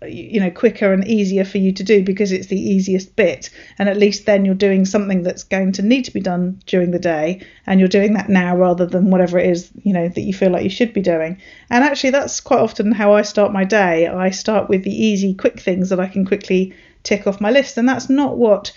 you 0.07 0.41
know 0.41 0.51
quicker 0.51 0.93
and 0.93 1.07
easier 1.07 1.45
for 1.45 1.59
you 1.59 1.73
to 1.73 1.85
do 1.85 2.03
because 2.03 2.33
it's 2.33 2.49
the 2.49 2.61
easiest 2.61 3.15
bit. 3.17 3.51
And 3.79 3.89
at 3.89 3.97
least 3.97 4.27
then 4.27 4.45
you're 4.45 4.55
doing 4.55 4.85
something 4.85 5.23
that's 5.23 5.45
going 5.45 5.73
to 5.73 5.83
need 5.83 6.05
to 6.07 6.13
be 6.13 6.21
done 6.21 6.61
during 6.67 6.91
the 6.91 6.99
day 6.99 7.43
and 7.67 7.79
you're 7.79 7.89
doing 7.89 8.15
that 8.15 8.29
now 8.29 8.57
rather 8.57 8.87
than 8.87 9.11
whatever 9.11 9.39
it 9.39 9.49
is 9.49 9.71
you 9.83 9.93
know 9.93 10.09
that 10.09 10.21
you 10.21 10.35
feel 10.35 10.51
like 10.51 10.65
you 10.65 10.71
should 10.71 10.93
be 10.93 11.01
doing. 11.01 11.41
And 11.71 11.85
actually 11.85 12.11
that's 12.11 12.41
quite 12.41 12.61
often 12.61 12.93
how 12.93 13.15
I 13.15 13.23
start 13.23 13.53
my 13.53 13.65
day. 13.65 14.07
I 14.09 14.31
start 14.31 14.69
with 14.69 14.83
the 14.83 15.05
easy 15.05 15.35
quick 15.35 15.61
things 15.61 15.91
that 15.91 16.01
I 16.01 16.09
can 16.09 16.27
quickly 16.27 16.75
tick 17.03 17.27
off 17.27 17.41
my 17.41 17.51
list. 17.51 17.79
And 17.79 17.89
that's 17.89 18.11
not 18.11 18.37
what 18.37 18.73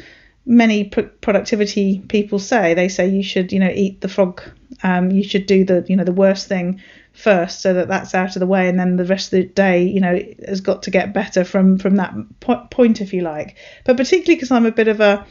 many 0.45 0.85
pr- 0.85 1.01
productivity 1.21 1.99
people 2.07 2.39
say 2.39 2.73
they 2.73 2.87
say 2.87 3.07
you 3.07 3.23
should 3.23 3.51
you 3.51 3.59
know 3.59 3.71
eat 3.73 4.01
the 4.01 4.09
frog 4.09 4.41
um, 4.83 5.11
you 5.11 5.23
should 5.23 5.45
do 5.45 5.63
the 5.63 5.85
you 5.87 5.95
know 5.95 6.03
the 6.03 6.11
worst 6.11 6.47
thing 6.47 6.81
first 7.13 7.61
so 7.61 7.73
that 7.73 7.87
that's 7.87 8.15
out 8.15 8.35
of 8.35 8.39
the 8.39 8.47
way 8.47 8.67
and 8.67 8.79
then 8.79 8.95
the 8.95 9.05
rest 9.05 9.27
of 9.27 9.31
the 9.31 9.43
day 9.43 9.83
you 9.83 9.99
know 9.99 10.19
has 10.47 10.61
got 10.61 10.83
to 10.83 10.91
get 10.91 11.13
better 11.13 11.43
from 11.43 11.77
from 11.77 11.97
that 11.97 12.13
po- 12.39 12.65
point 12.71 13.01
if 13.01 13.13
you 13.13 13.21
like. 13.21 13.57
But 13.85 13.97
particularly 13.97 14.35
because 14.35 14.51
i'm 14.51 14.65
a 14.65 14.71
bit 14.71 14.87
of 14.87 14.99
a 14.99 15.25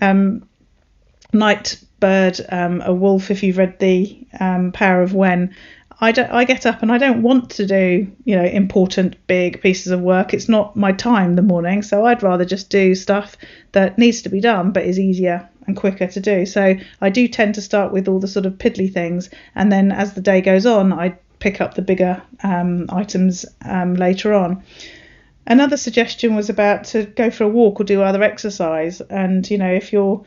um, 0.00 0.48
night 1.32 1.82
bird 2.00 2.40
um, 2.48 2.82
a 2.82 2.92
wolf 2.92 3.30
if 3.30 3.42
you've 3.42 3.58
read 3.58 3.78
the 3.78 4.26
um, 4.40 4.72
power 4.72 5.02
of 5.02 5.14
when 5.14 5.54
I 6.00 6.12
don't 6.12 6.30
I 6.30 6.44
get 6.44 6.66
up 6.66 6.82
and 6.82 6.92
I 6.92 6.98
don't 6.98 7.22
want 7.22 7.50
to 7.52 7.66
do, 7.66 8.10
you 8.24 8.36
know, 8.36 8.44
important 8.44 9.16
big 9.26 9.62
pieces 9.62 9.92
of 9.92 10.00
work. 10.00 10.34
It's 10.34 10.48
not 10.48 10.76
my 10.76 10.92
time 10.92 11.34
the 11.34 11.42
morning, 11.42 11.82
so 11.82 12.04
I'd 12.04 12.22
rather 12.22 12.44
just 12.44 12.68
do 12.68 12.94
stuff 12.94 13.36
that 13.72 13.96
needs 13.96 14.22
to 14.22 14.28
be 14.28 14.40
done 14.40 14.72
but 14.72 14.84
is 14.84 14.98
easier 14.98 15.48
and 15.66 15.76
quicker 15.76 16.06
to 16.06 16.20
do. 16.20 16.44
So 16.44 16.76
I 17.00 17.10
do 17.10 17.26
tend 17.28 17.54
to 17.54 17.62
start 17.62 17.92
with 17.92 18.08
all 18.08 18.20
the 18.20 18.28
sort 18.28 18.46
of 18.46 18.54
piddly 18.54 18.92
things 18.92 19.30
and 19.54 19.72
then 19.72 19.90
as 19.90 20.12
the 20.12 20.20
day 20.20 20.40
goes 20.42 20.66
on, 20.66 20.92
I 20.92 21.16
pick 21.38 21.60
up 21.60 21.74
the 21.74 21.82
bigger 21.82 22.22
um, 22.42 22.86
items 22.90 23.46
um, 23.64 23.94
later 23.94 24.34
on. 24.34 24.62
Another 25.46 25.76
suggestion 25.76 26.34
was 26.34 26.50
about 26.50 26.84
to 26.84 27.04
go 27.04 27.30
for 27.30 27.44
a 27.44 27.48
walk 27.48 27.80
or 27.80 27.84
do 27.84 28.02
other 28.02 28.22
exercise 28.22 29.00
and 29.00 29.48
you 29.48 29.56
know, 29.56 29.72
if 29.72 29.92
you're 29.92 30.24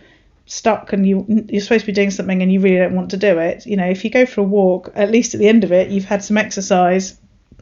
stuck 0.50 0.92
and 0.92 1.08
you 1.08 1.26
you're 1.48 1.62
supposed 1.62 1.86
to 1.86 1.86
be 1.86 1.94
doing 1.94 2.12
something 2.12 2.42
and 2.42 2.52
you 2.52 2.60
really 2.60 2.78
don't 2.78 2.96
want 2.96 3.12
to 3.12 3.18
do 3.18 3.38
it 3.38 3.66
you 3.66 3.78
know 3.78 3.88
if 3.88 4.04
you 4.04 4.10
go 4.10 4.26
for 4.26 4.42
a 4.42 4.44
walk 4.44 4.92
at 4.96 5.12
least 5.12 5.34
at 5.34 5.40
the 5.40 5.48
end 5.48 5.64
of 5.64 5.72
it 5.72 5.90
you've 5.90 6.06
had 6.06 6.24
some 6.24 6.38
exercise 6.38 7.20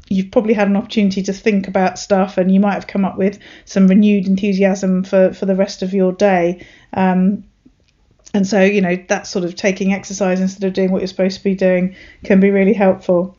you've 0.10 0.32
probably 0.32 0.54
had 0.54 0.68
an 0.68 0.76
opportunity 0.76 1.22
to 1.24 1.34
think 1.34 1.68
about 1.68 2.00
stuff 2.00 2.38
and 2.38 2.52
you 2.52 2.60
might 2.60 2.74
have 2.74 2.88
come 2.88 3.06
up 3.06 3.18
with 3.18 3.40
some 3.66 3.88
renewed 3.88 4.28
enthusiasm 4.28 5.04
for 5.04 5.34
for 5.34 5.46
the 5.46 5.56
rest 5.56 5.84
of 5.84 5.94
your 5.94 6.12
day. 6.14 6.66
Um, 6.94 7.44
and 8.34 8.46
so 8.46 8.62
you 8.62 8.82
know 8.82 8.98
that 9.08 9.28
sort 9.28 9.46
of 9.46 9.56
taking 9.56 9.94
exercise 9.94 10.40
instead 10.40 10.66
of 10.66 10.74
doing 10.74 10.92
what 10.92 11.02
you're 11.02 11.08
supposed 11.08 11.38
to 11.38 11.44
be 11.44 11.56
doing 11.56 11.96
can 12.24 12.40
be 12.40 12.52
really 12.52 12.74
helpful 12.74 13.37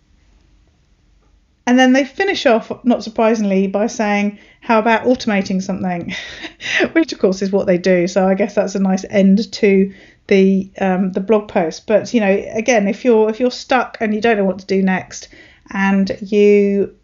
and 1.68 1.78
then 1.78 1.92
they 1.92 2.06
finish 2.06 2.46
off, 2.46 2.72
not 2.82 3.04
surprisingly, 3.04 3.66
by 3.66 3.88
saying, 3.88 4.38
How 4.62 4.78
about 4.78 5.04
automating 5.04 5.62
something? 5.62 6.14
Which, 6.92 7.12
of 7.12 7.18
course, 7.18 7.42
is 7.42 7.52
what 7.52 7.66
they 7.66 7.76
do. 7.76 8.08
So 8.08 8.26
I 8.26 8.32
guess 8.32 8.54
that's 8.54 8.74
a 8.74 8.78
nice 8.78 9.04
end 9.10 9.52
to 9.52 9.92
the 10.28 10.70
um, 10.80 11.12
the 11.12 11.20
blog 11.20 11.48
post. 11.48 11.86
But 11.86 12.14
you 12.14 12.20
know, 12.20 12.46
again, 12.54 12.88
if 12.88 13.04
you're 13.04 13.28
if 13.28 13.38
you're 13.38 13.50
stuck 13.50 13.98
and 14.00 14.14
you 14.14 14.22
don't 14.22 14.38
know 14.38 14.46
what 14.46 14.60
to 14.60 14.64
do 14.64 14.80
next, 14.80 15.28
and 15.70 16.10
you 16.22 16.96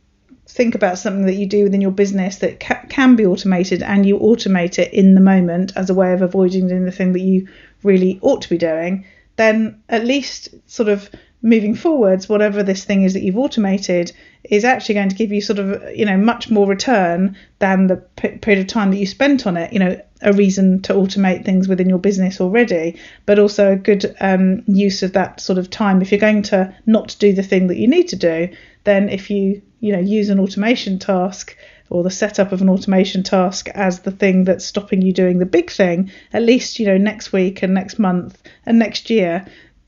think 0.49 0.75
about 0.75 0.97
something 0.97 1.27
that 1.27 1.35
you 1.35 1.45
do 1.45 1.65
within 1.65 1.83
your 1.83 1.91
business 1.91 2.37
that 2.37 2.59
ca- 2.59 2.87
can 2.89 3.17
be 3.17 3.27
automated, 3.27 3.83
and 3.83 4.07
you 4.07 4.19
automate 4.19 4.79
it 4.79 4.95
in 4.95 5.15
the 5.15 5.21
moment 5.21 5.75
as 5.77 5.91
a 5.91 5.95
way 5.95 6.15
of 6.15 6.23
avoiding 6.23 6.69
doing 6.69 6.87
the 6.87 6.91
thing 6.91 7.13
that 7.13 7.21
you 7.21 7.49
really 7.83 8.19
ought 8.23 8.41
to 8.41 8.49
be 8.49 8.57
doing, 8.57 9.05
then 9.37 9.83
at 9.91 10.07
least 10.07 10.55
sort 10.67 10.89
of 10.89 11.11
moving 11.45 11.75
forwards, 11.75 12.31
whatever 12.31 12.63
this 12.63 12.85
thing 12.85 13.03
is 13.03 13.13
that 13.13 13.23
you've 13.23 13.37
automated 13.37 14.11
is 14.45 14.65
actually 14.65 14.95
going 14.95 15.09
to 15.09 15.17
give 15.17 15.33
you 15.33 15.41
sort 15.41 15.59
of, 15.59 15.83
you 15.97 16.05
know, 16.05 16.17
much 16.17 16.51
more 16.51 16.67
return 16.67 17.37
than 17.59 17.87
the 17.87 17.97
p- 17.97 18.37
period 18.39 18.61
of 18.61 18.67
time 18.67 18.91
that 18.91 18.99
you 18.99 19.07
spent 19.07 19.47
on 19.47 19.57
it. 19.57 19.73
You 19.73 19.79
know, 19.79 20.01
a 20.21 20.33
reason 20.33 20.83
to 20.83 20.95
automate 20.95 21.45
things 21.45 21.69
within 21.69 21.89
your 21.89 21.99
business 21.99 22.41
already, 22.41 22.99
but 23.27 23.39
also 23.39 23.73
a 23.73 23.77
good 23.77 24.15
um, 24.21 24.63
use 24.67 25.03
of 25.03 25.13
that 25.13 25.41
sort 25.41 25.59
of 25.59 25.71
time. 25.71 26.03
If 26.03 26.11
you're 26.11 26.19
going 26.19 26.43
to 26.45 26.75
not 26.87 27.17
do 27.19 27.33
the 27.33 27.43
thing 27.43 27.69
that 27.69 27.77
you 27.77 27.89
need 27.89 28.09
to 28.09 28.17
do, 28.17 28.49
then 28.85 29.09
if 29.09 29.31
you, 29.31 29.63
you 29.81 29.93
know, 29.93 30.01
use 30.01 30.29
an 30.29 30.41
automation 30.41 30.99
task 30.99 31.57
or 31.91 32.03
the 32.03 32.11
setup 32.11 32.53
of 32.53 32.63
an 32.63 32.69
automation 32.69 33.23
task 33.23 33.69
as 33.71 34.01
the 34.01 34.11
thing 34.11 34.45
that's 34.45 34.65
stopping 34.65 35.03
you 35.03 35.13
doing 35.13 35.39
the 35.39 35.47
big 35.47 35.71
thing, 35.71 36.11
at 36.33 36.43
least, 36.43 36.79
you 36.79 36.87
know, 36.87 36.99
next 36.99 37.33
week 37.33 37.63
and 37.63 37.75
next 37.75 37.99
month 37.99 38.43
and 38.67 38.79
next 38.79 39.11
year, 39.11 39.47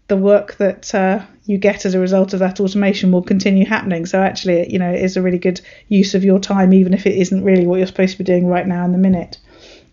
the 0.09 0.17
work 0.17 0.57
that 0.57 0.95
uh, 0.95 1.25
you 1.47 1.59
get 1.59 1.87
as 1.87 1.95
a 1.95 2.01
result 2.01 2.33
of 2.33 2.41
that 2.41 2.61
automation 2.61 3.13
will 3.13 3.23
continue 3.23 3.65
happening. 3.65 4.05
So 4.05 4.21
actually, 4.21 4.71
you 4.71 4.79
know, 4.79 4.91
it 4.91 5.03
is 5.03 5.17
a 5.17 5.23
really 5.23 5.39
good 5.39 5.61
use 5.89 6.15
of 6.15 6.25
your 6.25 6.41
time, 6.41 6.75
even 6.75 6.93
if 6.93 7.07
it 7.07 7.17
isn't 7.17 7.45
really 7.45 7.67
what 7.67 7.77
you're 7.77 7.87
supposed 7.87 8.13
to 8.13 8.19
be 8.19 8.25
doing 8.25 8.47
right 8.47 8.67
now 8.67 8.85
in 8.85 8.93
the 8.93 8.99
minute. 8.99 9.39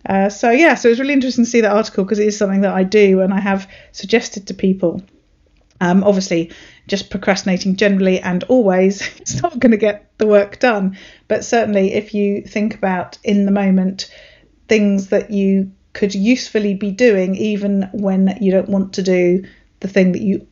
Uh, 0.06 0.28
so 0.28 0.50
yeah, 0.50 0.74
so 0.74 0.88
it 0.88 0.92
was 0.92 1.00
really 1.00 1.14
interesting 1.14 1.44
to 1.44 1.50
see 1.50 1.60
that 1.62 1.72
article 1.72 2.04
because 2.04 2.18
it 2.18 2.26
is 2.26 2.36
something 2.36 2.60
that 2.62 2.74
I 2.74 2.82
do 2.82 3.20
and 3.20 3.32
I 3.32 3.40
have 3.40 3.70
suggested 3.92 4.48
to 4.48 4.54
people. 4.54 5.02
Um, 5.80 6.04
obviously, 6.04 6.52
just 6.86 7.10
procrastinating 7.10 7.76
generally 7.76 8.20
and 8.20 8.44
always, 8.44 9.02
it's 9.18 9.40
not 9.42 9.58
going 9.58 9.72
to 9.72 9.78
get 9.78 10.10
the 10.18 10.26
work 10.26 10.58
done. 10.58 10.98
But 11.28 11.44
certainly, 11.44 11.94
if 11.94 12.14
you 12.14 12.42
think 12.42 12.74
about 12.74 13.16
in 13.22 13.46
the 13.46 13.52
moment 13.52 14.12
things 14.68 15.08
that 15.08 15.30
you 15.30 15.72
could 15.92 16.14
usefully 16.14 16.74
be 16.74 16.90
doing, 16.90 17.36
even 17.36 17.88
when 17.92 18.36
you 18.40 18.50
don't 18.50 18.68
want 18.68 18.94
to 18.94 19.02
do 19.02 19.44
the 19.80 19.88
thing 19.88 20.12
that 20.12 20.22
you 20.22 20.46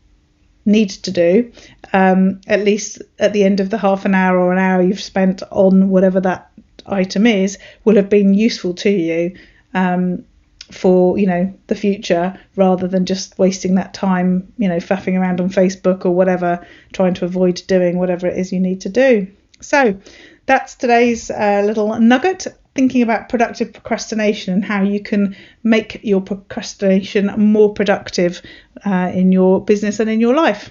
need 0.64 0.90
to 0.90 1.10
do, 1.10 1.52
um, 1.92 2.40
at 2.46 2.64
least 2.64 3.02
at 3.18 3.32
the 3.32 3.44
end 3.44 3.60
of 3.60 3.70
the 3.70 3.78
half 3.78 4.04
an 4.04 4.14
hour 4.14 4.38
or 4.38 4.52
an 4.52 4.58
hour 4.58 4.82
you've 4.82 5.00
spent 5.00 5.42
on 5.50 5.88
whatever 5.90 6.20
that 6.20 6.50
item 6.86 7.26
is, 7.26 7.58
will 7.84 7.96
have 7.96 8.08
been 8.08 8.34
useful 8.34 8.74
to 8.74 8.90
you. 8.90 9.36
Um, 9.74 10.24
for 10.70 11.18
you 11.18 11.26
know 11.26 11.52
the 11.66 11.74
future 11.74 12.38
rather 12.56 12.88
than 12.88 13.04
just 13.04 13.38
wasting 13.38 13.74
that 13.74 13.92
time 13.92 14.50
you 14.56 14.68
know 14.68 14.78
faffing 14.78 15.18
around 15.18 15.38
on 15.38 15.50
Facebook 15.50 16.06
or 16.06 16.12
whatever 16.12 16.66
trying 16.94 17.12
to 17.12 17.26
avoid 17.26 17.60
doing 17.66 17.98
whatever 17.98 18.26
it 18.26 18.38
is 18.38 18.52
you 18.52 18.60
need 18.60 18.80
to 18.80 18.88
do 18.88 19.26
so 19.60 19.94
that's 20.46 20.74
today's 20.74 21.30
uh, 21.30 21.62
little 21.64 21.98
nugget 22.00 22.46
thinking 22.74 23.02
about 23.02 23.28
productive 23.28 23.72
procrastination 23.72 24.54
and 24.54 24.64
how 24.64 24.82
you 24.82 25.00
can 25.00 25.36
make 25.62 26.00
your 26.02 26.20
procrastination 26.20 27.26
more 27.36 27.74
productive 27.74 28.40
uh, 28.86 29.10
in 29.14 29.32
your 29.32 29.62
business 29.64 30.00
and 30.00 30.08
in 30.08 30.20
your 30.20 30.34
life. 30.34 30.70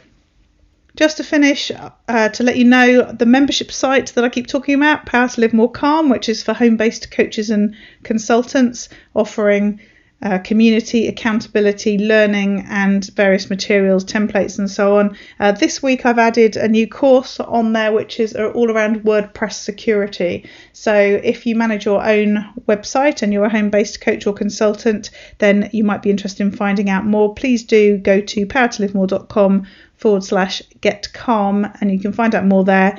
Just 0.95 1.17
to 1.17 1.23
finish, 1.23 1.71
uh, 2.07 2.29
to 2.29 2.43
let 2.43 2.57
you 2.57 2.65
know 2.65 3.11
the 3.13 3.25
membership 3.25 3.71
site 3.71 4.13
that 4.15 4.25
I 4.25 4.29
keep 4.29 4.47
talking 4.47 4.75
about, 4.75 5.05
Power 5.05 5.29
to 5.29 5.41
Live 5.41 5.53
More 5.53 5.71
Calm, 5.71 6.09
which 6.09 6.27
is 6.27 6.43
for 6.43 6.53
home 6.53 6.75
based 6.75 7.11
coaches 7.11 7.49
and 7.49 7.75
consultants 8.03 8.89
offering 9.15 9.79
uh, 10.21 10.37
community, 10.39 11.07
accountability, 11.07 11.97
learning, 11.97 12.65
and 12.69 13.05
various 13.15 13.49
materials, 13.49 14.05
templates, 14.05 14.59
and 14.59 14.69
so 14.69 14.97
on. 14.97 15.17
Uh, 15.39 15.51
this 15.51 15.81
week 15.81 16.05
I've 16.05 16.19
added 16.19 16.57
a 16.57 16.67
new 16.67 16.87
course 16.87 17.39
on 17.39 17.73
there 17.73 17.91
which 17.91 18.19
is 18.19 18.35
all 18.35 18.71
around 18.71 19.03
WordPress 19.03 19.53
security. 19.53 20.47
So 20.73 20.93
if 20.93 21.45
you 21.45 21.55
manage 21.55 21.85
your 21.85 22.05
own 22.05 22.45
website 22.67 23.21
and 23.21 23.33
you're 23.33 23.45
a 23.45 23.49
home 23.49 23.69
based 23.69 24.01
coach 24.01 24.27
or 24.27 24.33
consultant, 24.33 25.09
then 25.39 25.69
you 25.73 25.83
might 25.83 26.01
be 26.01 26.11
interested 26.11 26.43
in 26.43 26.51
finding 26.51 26.89
out 26.89 27.05
more. 27.05 27.33
Please 27.33 27.63
do 27.63 27.97
go 27.97 28.21
to 28.21 28.45
powertolivemore.com 28.45 29.67
forward 29.95 30.23
slash 30.23 30.61
get 30.81 31.11
calm 31.13 31.65
and 31.79 31.91
you 31.91 31.99
can 31.99 32.13
find 32.13 32.35
out 32.35 32.45
more 32.45 32.63
there 32.63 32.97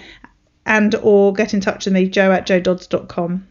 and 0.64 0.94
or 0.96 1.32
get 1.32 1.54
in 1.54 1.60
touch 1.60 1.84
with 1.84 1.94
me, 1.94 2.08
jo 2.08 2.30
at 2.32 2.46
jododds.com. 2.46 3.46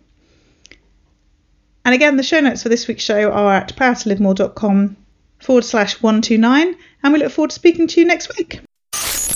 And 1.84 1.96
again, 1.96 2.18
the 2.18 2.24
show 2.24 2.40
notes 2.40 2.64
for 2.64 2.70
this 2.70 2.88
week's 2.88 3.04
show 3.04 3.32
are 3.32 3.54
at 3.56 3.76
powertolivemore.com 3.76 4.98
forward 5.40 5.66
slash 5.66 6.02
129. 6.02 6.76
And 7.04 7.14
we 7.14 7.20
look 7.20 7.32
forward 7.32 7.50
to 7.50 7.56
speaking 7.56 7.88
to 7.88 8.00
you 8.00 8.06
next 8.06 8.36
week. 8.38 8.62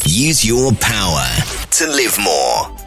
Use 0.06 0.46
your 0.46 0.72
power 0.74 1.26
to 1.72 1.88
live 1.88 2.18
more. 2.20 2.85